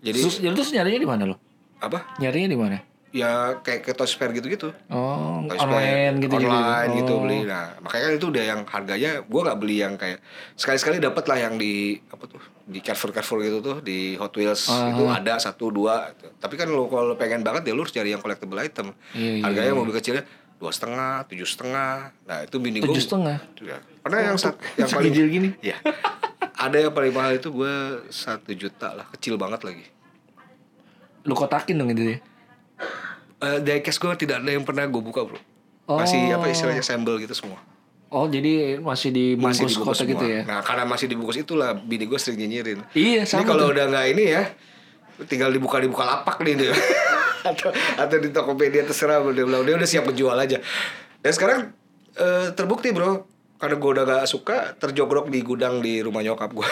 jadi 0.00 0.18
Terus, 0.18 0.36
jadi 0.36 0.50
terus 0.50 0.72
nyarinya 0.72 0.98
di 0.98 1.06
mana 1.06 1.22
lo? 1.24 1.36
apa 1.78 2.18
Nyarinya 2.18 2.48
di 2.48 2.58
mana? 2.58 2.76
Ya 3.10 3.30
kayak 3.58 3.82
ke 3.82 3.92
Toys 3.92 4.12
Fair 4.12 4.30
gitu-gitu 4.30 4.70
Oh, 4.86 5.42
online 5.42 5.58
Fair, 5.58 6.12
gitu 6.16 6.34
gitu. 6.36 6.46
online 6.46 6.90
gitu 6.94 7.12
Oh. 7.12 7.20
beli 7.20 7.38
nah 7.42 7.74
makanya 7.78 8.04
kan 8.04 8.14
itu 8.14 8.26
udah 8.28 8.44
yang 8.44 8.60
harganya 8.64 9.10
gue 9.20 9.40
nggak 9.42 9.58
beli 9.58 9.76
yang 9.78 9.94
kayak 9.94 10.22
sekali-sekali 10.54 10.98
dapat 10.98 11.24
lah 11.24 11.38
yang 11.40 11.54
di 11.54 11.74
apa 12.06 12.24
tuh 12.24 12.38
di 12.62 12.78
Carrefour 12.78 13.10
Carrefour 13.10 13.38
gitu 13.40 13.58
tuh 13.60 13.76
di 13.80 14.14
Hot 14.14 14.30
Wheels 14.32 14.62
Ah. 14.66 14.90
itu 14.90 15.02
ada 15.04 15.34
satu 15.36 15.68
dua 15.68 16.06
tapi 16.36 16.54
kan 16.54 16.66
lo 16.66 16.86
kalau 16.86 17.12
pengen 17.14 17.40
banget 17.40 17.66
ya 17.66 17.72
lo 17.72 17.82
harus 17.82 17.90
cari 17.90 18.08
yang 18.08 18.20
collectible 18.20 18.56
item 18.56 18.94
Iya, 19.10 19.30
iya, 19.32 19.42
harganya 19.42 19.72
mobil 19.74 19.90
kecilnya 19.92 20.22
dua 20.56 20.70
setengah 20.70 21.26
tujuh 21.26 21.48
setengah 21.48 21.94
nah 22.22 22.38
itu 22.40 22.56
bini 22.56 22.78
gue 22.78 22.86
Tujuh 22.86 23.02
setengah? 23.02 23.38
Ya. 23.58 23.82
pernah 23.98 24.20
yang 24.22 24.36
sat- 24.36 24.60
yang 24.78 24.86
paling 24.86 25.10
Segijil 25.10 25.26
gini? 25.28 25.48
ya 25.60 25.74
ada 26.54 26.76
yang 26.78 26.92
paling 26.92 27.10
mahal 27.10 27.34
itu 27.34 27.50
gue 27.50 27.74
satu 28.06 28.52
juta 28.52 28.94
lah 28.94 29.10
kecil 29.10 29.34
banget 29.34 29.60
lagi 29.62 29.86
Lu 31.20 31.34
kotakin 31.34 31.76
dong 31.76 31.90
itu 31.90 32.02
ya. 32.06 32.18
Eh 33.38 33.58
diecast 33.58 33.96
gue 33.96 34.12
tidak 34.18 34.36
ada 34.38 34.50
yang 34.50 34.62
pernah 34.62 34.84
gue 34.84 35.00
buka 35.00 35.22
bro 35.22 35.40
masih 35.86 36.20
Oh. 36.28 36.36
apa 36.36 36.46
istilahnya 36.46 36.80
sambel 36.80 37.18
gitu 37.18 37.32
semua 37.32 37.58
Oh, 38.06 38.26
jadi 38.26 38.76
masih 38.76 39.08
dibungkus 39.08 39.54
masih 39.54 39.64
dibungkus 39.70 39.96
kotak 39.96 40.06
gitu 40.08 40.24
semua. 40.24 40.34
ya. 40.34 40.42
Nah 40.44 40.60
karena 40.60 40.82
masih 40.84 41.06
dibungkus 41.06 41.38
itulah 41.38 41.70
bini 41.72 42.04
gue 42.04 42.18
sering 42.18 42.38
nyinyirin. 42.38 42.82
Iya, 42.90 43.22
Ini 43.22 43.22
sama 43.24 43.46
kalau 43.46 43.64
tuh. 43.64 43.72
udah 43.72 43.84
nggak 43.86 44.06
ini 44.08 44.24
ya, 44.28 44.42
tinggal 45.24 45.46
dibuka 45.48 45.78
dibuka 45.78 46.02
lapak 46.04 46.42
nih 46.42 46.58
dia. 46.58 46.74
atau 47.48 47.70
atau 47.70 48.16
di 48.18 48.28
Tokopedia 48.28 48.82
terserah 48.82 49.22
dia 49.24 49.46
bilang 49.46 49.62
dia 49.62 49.72
udah 49.72 49.86
siap 49.86 50.04
menjual 50.04 50.34
aja. 50.34 50.58
Dan 51.16 51.30
sekarang 51.30 51.60
eh, 52.12 52.50
terbukti 52.50 52.90
bro, 52.90 53.30
karena 53.56 53.76
gue 53.76 53.90
udah 53.92 54.04
gak 54.04 54.24
suka 54.26 54.56
terjogrok 54.74 55.28
di 55.28 55.40
gudang 55.40 55.78
di 55.78 56.02
rumah 56.02 56.20
nyokap 56.20 56.50
gue. 56.50 56.66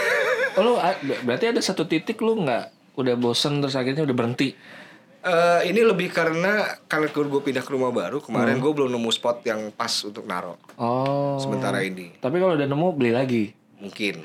Oh, 0.56 0.74
ber- 0.74 1.22
berarti 1.22 1.48
ada 1.48 1.62
satu 1.62 1.86
titik 1.86 2.18
lu 2.18 2.34
nggak 2.40 2.64
udah 2.94 3.14
bosen 3.14 3.62
terus 3.62 3.72
akhirnya 3.72 4.02
udah 4.02 4.16
berhenti. 4.16 4.58
Eh, 5.28 5.60
ini 5.68 5.84
lebih 5.84 6.08
karena 6.08 6.56
karena 6.88 7.04
gue 7.06 7.40
pindah 7.42 7.60
ke 7.60 7.68
rumah 7.68 7.92
baru 7.92 8.16
Hmm. 8.18 8.26
kemarin 8.26 8.56
gue 8.56 8.72
belum 8.72 8.88
nemu 8.88 9.10
spot 9.10 9.44
yang 9.44 9.68
pas 9.70 9.92
untuk 10.00 10.24
naro 10.24 10.56
Oh. 10.74 11.36
sementara 11.36 11.84
ini 11.84 12.16
Tapi 12.16 12.36
kalau 12.36 12.56
udah 12.56 12.64
nemu 12.64 12.88
beli 12.92 13.12
lagi. 13.12 13.44
mungkin 13.76 14.24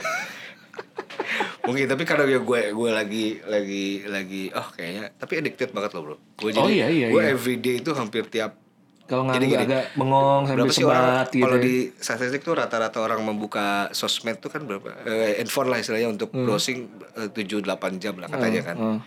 mungkin 1.64 1.86
tapi 1.86 2.04
karena 2.04 2.26
ya 2.26 2.39
gue 2.39 2.62
gue 2.72 2.89
lagi 2.89 3.26
lagi 3.41 3.86
lagi 4.04 4.43
oh 4.49 4.68
kayaknya 4.70 5.14
tapi 5.14 5.34
addicted 5.38 5.72
banget 5.72 5.91
loh 5.93 6.01
bro 6.04 6.16
gue 6.18 6.49
jadi 6.51 6.60
Oh, 6.60 6.68
iya, 6.68 6.88
iya, 6.89 7.08
gue 7.08 7.22
iya. 7.22 7.32
everyday 7.32 7.76
itu 7.78 7.91
hampir 7.93 8.28
tiap 8.28 8.60
Kalau 9.04 9.28
nggak 9.28 9.36
gini, 9.38 9.54
agak 9.54 9.84
bengong 9.93 10.47
sambil 10.47 10.72
sebat 10.72 11.28
gitu. 11.30 11.43
kalau 11.43 11.58
ya. 11.58 11.62
di 11.62 11.76
statistik 11.93 12.41
tuh 12.41 12.56
rata-rata 12.56 12.97
orang 12.97 13.20
membuka 13.22 13.91
sosmed 13.91 14.39
tuh 14.39 14.47
kan 14.47 14.64
berapa 14.64 14.89
eh, 15.04 15.38
handphone 15.38 15.68
lah 15.68 15.78
istilahnya 15.78 16.08
untuk 16.10 16.32
browsing 16.32 16.88
eh, 17.14 17.28
tujuh 17.30 17.60
delapan 17.62 17.99
jam 17.99 18.16
lah 18.16 18.28
katanya 18.28 18.62
kan 18.64 18.76
hmm. 18.76 18.99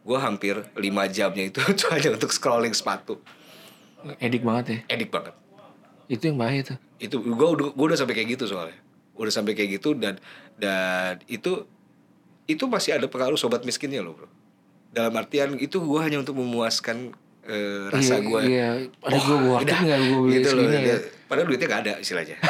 Gue 0.00 0.18
hampir 0.18 0.54
5 0.72 0.80
jamnya 1.10 1.44
itu 1.50 1.60
hanya 1.88 2.10
untuk 2.12 2.30
scrolling 2.30 2.72
sepatu 2.72 3.20
Edik 4.16 4.40
banget 4.40 4.64
ya. 4.66 4.78
edik 4.90 5.10
banget 5.10 5.36
Itu 6.06 6.26
yang 6.26 6.36
bahaya 6.36 6.64
tuh. 6.64 6.78
itu 6.98 7.16
gue 7.16 7.48
udah 7.50 7.70
gua 7.70 7.86
udah 7.86 7.98
sampai 7.98 8.14
kayak 8.14 8.34
gitu 8.34 8.44
soalnya 8.46 8.76
udah 9.12 9.28
sampai 9.30 9.52
kayak 9.52 9.76
gitu 9.76 9.92
dan 9.92 10.16
dan 10.56 11.20
itu 11.26 11.68
itu 12.44 12.64
masih 12.66 12.96
ada 12.96 13.06
pengaruh 13.06 13.36
sobat 13.36 13.60
miskinnya 13.62 14.00
loh 14.00 14.12
bro 14.14 14.28
dalam 14.90 15.12
artian 15.14 15.54
itu 15.56 15.76
gue 15.76 16.00
hanya 16.00 16.18
untuk 16.18 16.34
memuaskan 16.34 17.12
eh, 17.42 17.86
rasa 17.88 18.16
Iya, 18.16 18.20
gue 18.22 18.40
Iya. 18.42 18.68
Ada 19.00 19.16
gue 19.18 19.36
worth 19.38 19.60
it 19.60 19.66
udah, 19.66 19.78
nggak 19.80 19.98
gue 20.02 20.18
beli 20.18 20.34
gitu 20.34 20.48
loh 20.50 20.64
ya. 20.66 20.96
padahal 21.24 21.46
duitnya 21.46 21.66
gak 21.68 21.82
ada 21.82 21.92
istilahnya 22.00 22.36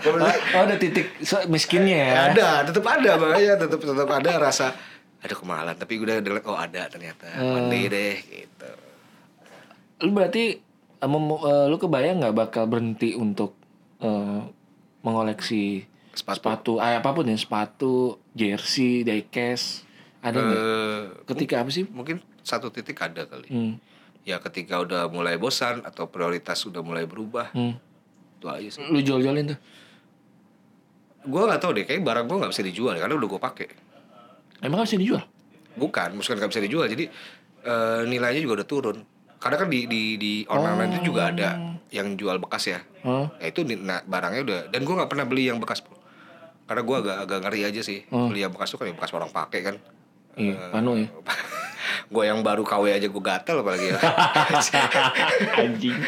Oh, 0.00 0.14
oh, 0.14 0.62
ada 0.64 0.78
titik 0.78 1.20
miskinnya 1.46 1.98
ya. 1.98 2.14
ada 2.32 2.48
tetap 2.64 2.80
ada 2.82 3.18
makanya 3.18 3.60
tetap 3.60 3.76
tetap 3.76 4.08
ada 4.08 4.32
rasa 4.40 4.72
ada 5.18 5.34
kemahalan 5.34 5.74
tapi 5.74 5.98
udah 5.98 6.18
udah 6.18 6.32
oh 6.44 6.54
ada 6.56 6.86
ternyata 6.86 7.26
Hmm. 7.28 7.52
mandi 7.58 7.82
deh 7.86 8.16
gitu 8.22 8.70
Lu 10.00 10.10
berarti 10.10 10.44
eh, 10.96 11.08
lu 11.66 11.76
kebayang 11.76 12.18
nggak 12.18 12.36
bakal 12.36 12.64
berhenti 12.64 13.14
untuk 13.14 13.54
eh, 13.98 14.40
mengoleksi 15.00 15.86
Sepatu. 16.10 16.38
sepatu, 16.38 16.72
ah, 16.76 16.98
apa 16.98 17.10
pun 17.12 17.22
ya 17.24 17.34
sepatu, 17.34 17.94
jersey, 18.32 19.02
diecast, 19.02 19.86
ada 20.18 20.34
nggak? 20.36 20.58
Eh, 20.58 21.02
Ketika 21.24 21.62
apa 21.62 21.70
sih? 21.70 21.86
mungkin 21.86 22.18
satu 22.40 22.68
titik 22.68 22.98
ada 22.98 23.22
kali 23.22 23.46
Hmm. 23.46 23.74
ya 24.20 24.38
ketika 24.40 24.78
udah 24.78 25.06
mulai 25.06 25.34
bosan 25.34 25.80
atau 25.80 26.06
prioritas 26.06 26.58
udah 26.64 26.80
mulai 26.80 27.04
berubah 27.04 27.50
Hmm. 27.50 27.78
itu 28.34 28.46
aja 28.46 28.68
sih 28.68 28.82
Lu 28.84 28.98
jual-jualin 28.98 29.46
tuh? 29.48 29.58
gue 31.20 31.42
nggak 31.44 31.60
tahu 31.60 31.72
deh 31.72 31.84
kayak 31.84 32.00
barang 32.00 32.24
gue 32.24 32.36
nggak 32.36 32.52
bisa 32.52 32.62
dijual 32.62 32.94
karena 32.94 33.12
udah 33.12 33.28
gue 33.28 33.40
pakai 33.40 33.68
Emang 34.60 34.76
nggak 34.76 34.88
bisa 34.88 34.98
dijual? 34.98 35.22
bukan 35.74 36.10
bukan 36.12 36.34
nggak 36.34 36.50
bisa 36.50 36.58
dijual 36.60 36.86
jadi 36.86 37.06
eh, 37.62 38.02
nilainya 38.04 38.42
juga 38.42 38.58
udah 38.58 38.68
turun 38.68 38.98
karena 39.38 39.56
kan 39.56 39.70
di 39.70 39.86
di 39.86 40.02
di 40.14 40.32
online 40.44 40.90
itu 40.92 41.14
juga 41.14 41.30
ada 41.30 41.54
yang 41.88 42.18
jual 42.18 42.34
bekas 42.38 42.66
ya 42.66 42.82
Hah? 43.06 43.30
ya 43.38 43.46
itu 43.46 43.62
nah, 43.62 44.02
barangnya 44.02 44.42
udah 44.42 44.60
dan 44.68 44.82
gue 44.82 44.90
nggak 44.92 45.06
pernah 45.06 45.22
beli 45.22 45.46
yang 45.46 45.62
bekas 45.62 45.86
karena 46.66 46.82
gue 46.82 46.96
agak 46.98 47.16
agak 47.22 47.38
ngeri 47.40 47.60
aja 47.64 47.80
sih 47.80 48.02
beli 48.04 48.42
yang 48.42 48.50
bekas 48.50 48.68
tuh 48.68 48.76
kan 48.76 48.90
yang 48.90 48.98
bekas 48.98 49.12
orang 49.12 49.30
pakai 49.30 49.60
kan 49.62 49.76
Iya, 50.34 50.70
panu 50.70 50.94
ya. 50.94 51.06
gue 52.14 52.22
yang 52.24 52.42
baru 52.42 52.62
KW 52.62 52.84
aja 52.90 53.06
gue 53.06 53.22
gatel 53.22 53.56
apalagi 53.58 53.86
ya 53.90 53.98
Anjing. 55.62 55.98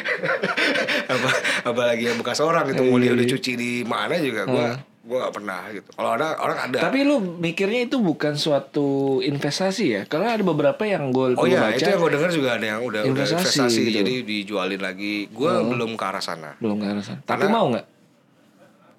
apa 1.07 1.31
apalagi 1.65 2.05
yang 2.07 2.19
bekas 2.19 2.39
orang 2.39 2.67
itu 2.67 2.83
mau 2.83 2.99
dia 2.99 3.11
udah 3.13 3.27
cuci 3.29 3.53
di 3.55 3.71
mana 3.83 4.19
juga 4.19 4.43
gue 4.45 4.67
Hmm. 4.71 4.90
Gue 5.01 5.17
gak 5.17 5.33
pernah 5.33 5.65
gitu. 5.73 5.89
Kalau 5.97 6.11
ada 6.13 6.37
orang 6.37 6.59
ada. 6.61 6.79
Tapi 6.85 7.09
lu 7.09 7.41
mikirnya 7.41 7.89
itu 7.89 7.97
bukan 8.05 8.37
suatu 8.37 9.19
investasi 9.25 9.85
ya? 9.89 10.03
Karena 10.05 10.37
ada 10.37 10.45
beberapa 10.45 10.85
yang 10.85 11.09
gue 11.09 11.41
oh 11.41 11.47
iya 11.49 11.73
baca 11.73 11.81
itu 11.81 11.89
yang 11.89 12.01
gue 12.05 12.13
dengar 12.13 12.31
juga 12.31 12.51
ada 12.61 12.67
yang 12.69 12.81
udah 12.85 13.01
udah 13.09 13.13
Investasi 13.17 13.41
investasi 13.65 13.81
gitu. 13.81 13.97
jadi 14.05 14.15
dijualin 14.29 14.81
lagi. 14.85 15.33
Gue 15.33 15.49
belum 15.57 15.97
ke 15.97 16.05
arah 16.05 16.21
sana. 16.21 16.53
Belum 16.61 16.77
ke 16.77 16.85
arah 16.85 17.01
sana. 17.01 17.21
Tapi 17.25 17.49
Karena- 17.49 17.57
mau 17.57 17.67
nggak? 17.73 17.87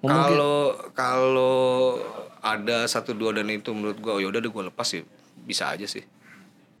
kalau 0.02 0.58
kalau 0.98 1.66
ada 2.42 2.82
satu 2.90 3.14
dua 3.14 3.30
dan 3.30 3.46
itu 3.46 3.70
menurut 3.70 4.02
gue 4.02 4.10
oh 4.10 4.18
yaudah 4.18 4.42
deh 4.42 4.50
gue 4.50 4.64
lepas 4.66 4.82
sih. 4.84 5.06
Bisa 5.46 5.70
aja 5.70 5.86
sih. 5.86 6.02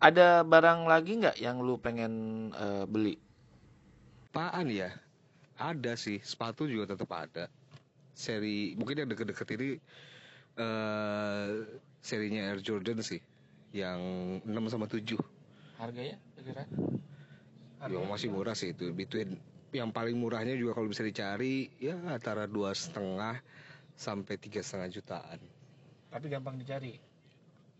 Ada 0.02 0.42
barang 0.42 0.90
lagi 0.90 1.22
nggak 1.22 1.38
yang 1.38 1.62
lu 1.62 1.78
pengen 1.78 2.12
eh, 2.50 2.84
beli? 2.90 3.14
apaan 4.32 4.66
ya? 4.66 4.90
Ada 5.54 5.94
sih. 5.94 6.18
Sepatu 6.18 6.66
juga 6.66 6.90
tetap 6.90 7.12
ada 7.14 7.46
seri 8.12 8.76
mungkin 8.76 9.04
yang 9.04 9.08
deket-deket 9.10 9.48
ini 9.56 9.68
eh 10.52 11.48
serinya 12.04 12.52
Air 12.52 12.60
Jordan 12.60 13.00
sih 13.00 13.20
yang 13.72 14.00
6 14.44 14.52
sama 14.68 14.84
7 14.84 15.16
Harganya 15.80 16.16
kira 16.42 16.64
yang 17.90 18.06
masih 18.06 18.30
murah 18.30 18.54
sih 18.54 18.70
itu 18.76 18.94
between 18.94 19.40
yang 19.72 19.90
paling 19.90 20.14
murahnya 20.20 20.54
juga 20.54 20.78
kalau 20.78 20.92
bisa 20.92 21.02
dicari 21.02 21.72
ya 21.80 21.96
antara 22.06 22.44
dua 22.44 22.76
setengah 22.76 23.40
sampai 23.96 24.36
tiga 24.36 24.60
setengah 24.60 24.88
jutaan. 24.92 25.40
Tapi 26.12 26.28
gampang 26.28 26.60
dicari. 26.60 27.00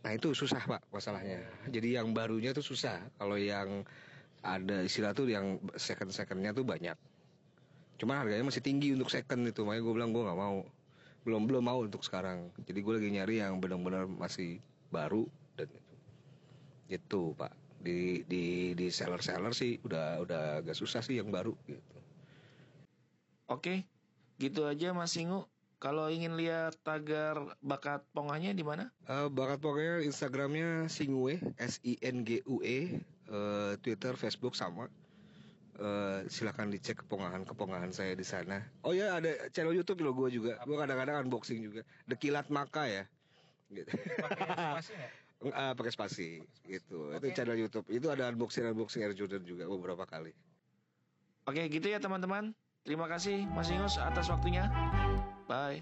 nah 0.03 0.11
itu 0.11 0.35
susah 0.35 0.59
pak 0.67 0.83
masalahnya. 0.91 1.47
Jadi 1.71 1.95
yang 1.95 2.11
barunya 2.11 2.51
tuh 2.51 2.65
susah. 2.67 2.99
Kalau 3.23 3.39
yang 3.39 3.87
ada 4.43 4.83
istilah 4.83 5.15
tuh 5.15 5.31
yang 5.31 5.63
second 5.79 6.11
secondnya 6.11 6.51
tuh 6.51 6.67
banyak 6.67 6.99
cuman 8.03 8.19
harganya 8.19 8.43
masih 8.51 8.59
tinggi 8.59 8.91
untuk 8.91 9.07
second 9.07 9.47
itu. 9.47 9.63
Makanya 9.63 9.83
gue 9.87 9.95
bilang 9.95 10.11
gue 10.11 10.27
nggak 10.27 10.41
mau. 10.43 10.67
Belum 11.23 11.47
belum 11.47 11.63
mau 11.63 11.79
untuk 11.87 12.03
sekarang. 12.03 12.51
Jadi 12.67 12.83
gue 12.83 12.93
lagi 12.99 13.09
nyari 13.15 13.39
yang 13.39 13.63
benar-benar 13.63 14.11
masih 14.11 14.59
baru 14.91 15.31
dan 15.55 15.71
itu. 15.71 15.95
Gitu 16.91 17.23
pak. 17.39 17.55
Di 17.79 18.27
di 18.27 18.75
di 18.75 18.91
seller 18.91 19.23
seller 19.23 19.55
sih 19.55 19.79
udah 19.87 20.19
udah 20.19 20.43
agak 20.67 20.75
susah 20.75 20.99
sih 20.99 21.23
yang 21.23 21.31
baru 21.31 21.55
gitu. 21.71 21.79
Oke, 23.47 23.87
gitu 24.43 24.67
aja 24.67 24.91
Mas 24.91 25.15
Singu. 25.15 25.47
Kalau 25.79 26.07
ingin 26.07 26.39
lihat 26.39 26.79
tagar 26.87 27.59
bakat 27.59 28.07
pongahnya 28.15 28.55
di 28.55 28.63
mana? 28.63 28.91
Eh, 29.11 29.27
bakat 29.31 29.59
pokoknya 29.59 30.07
Instagramnya 30.07 30.87
Singue 30.87 31.43
S 31.59 31.83
I 31.83 31.99
N 32.03 32.23
G 32.23 32.43
U 32.47 32.63
E. 32.63 33.03
Eh, 33.31 33.73
Twitter 33.83 34.15
Facebook 34.15 34.55
sama 34.55 34.91
Eh, 35.73 36.29
silakan 36.29 36.69
dicek 36.69 37.01
kepongahan 37.01 37.49
kepongahan 37.49 37.89
saya 37.97 38.13
di 38.13 38.27
sana. 38.29 38.61
Oh 38.85 38.93
ya 38.93 39.17
ada 39.17 39.49
channel 39.49 39.73
YouTube 39.73 40.05
lo 40.05 40.13
gue 40.13 40.29
juga. 40.29 40.61
Gue 40.69 40.77
kadang-kadang 40.77 41.25
unboxing 41.25 41.65
juga. 41.65 41.81
The 42.05 42.17
Kilat 42.21 42.53
Maka 42.53 42.85
ya. 42.85 43.05
Gitu. 43.73 43.89
Eh, 45.49 45.73
pakai 45.79 45.93
spasi. 45.93 46.45
Gitu. 46.69 47.17
Itu 47.17 47.27
channel 47.33 47.57
YouTube. 47.57 47.89
Itu 47.89 48.13
ada 48.13 48.29
unboxing 48.29 48.69
unboxing 48.69 49.01
Air 49.01 49.17
Jordan 49.17 49.49
juga 49.49 49.65
beberapa 49.65 50.05
kali. 50.05 50.37
Oke, 51.49 51.67
gitu 51.73 51.89
ya 51.89 51.99
teman-teman. 51.99 52.53
Terima 52.85 53.09
kasih 53.09 53.49
Mas 53.57 53.73
Ingus 53.73 53.97
atas 53.97 54.29
waktunya. 54.29 54.69
Bye. 55.49 55.81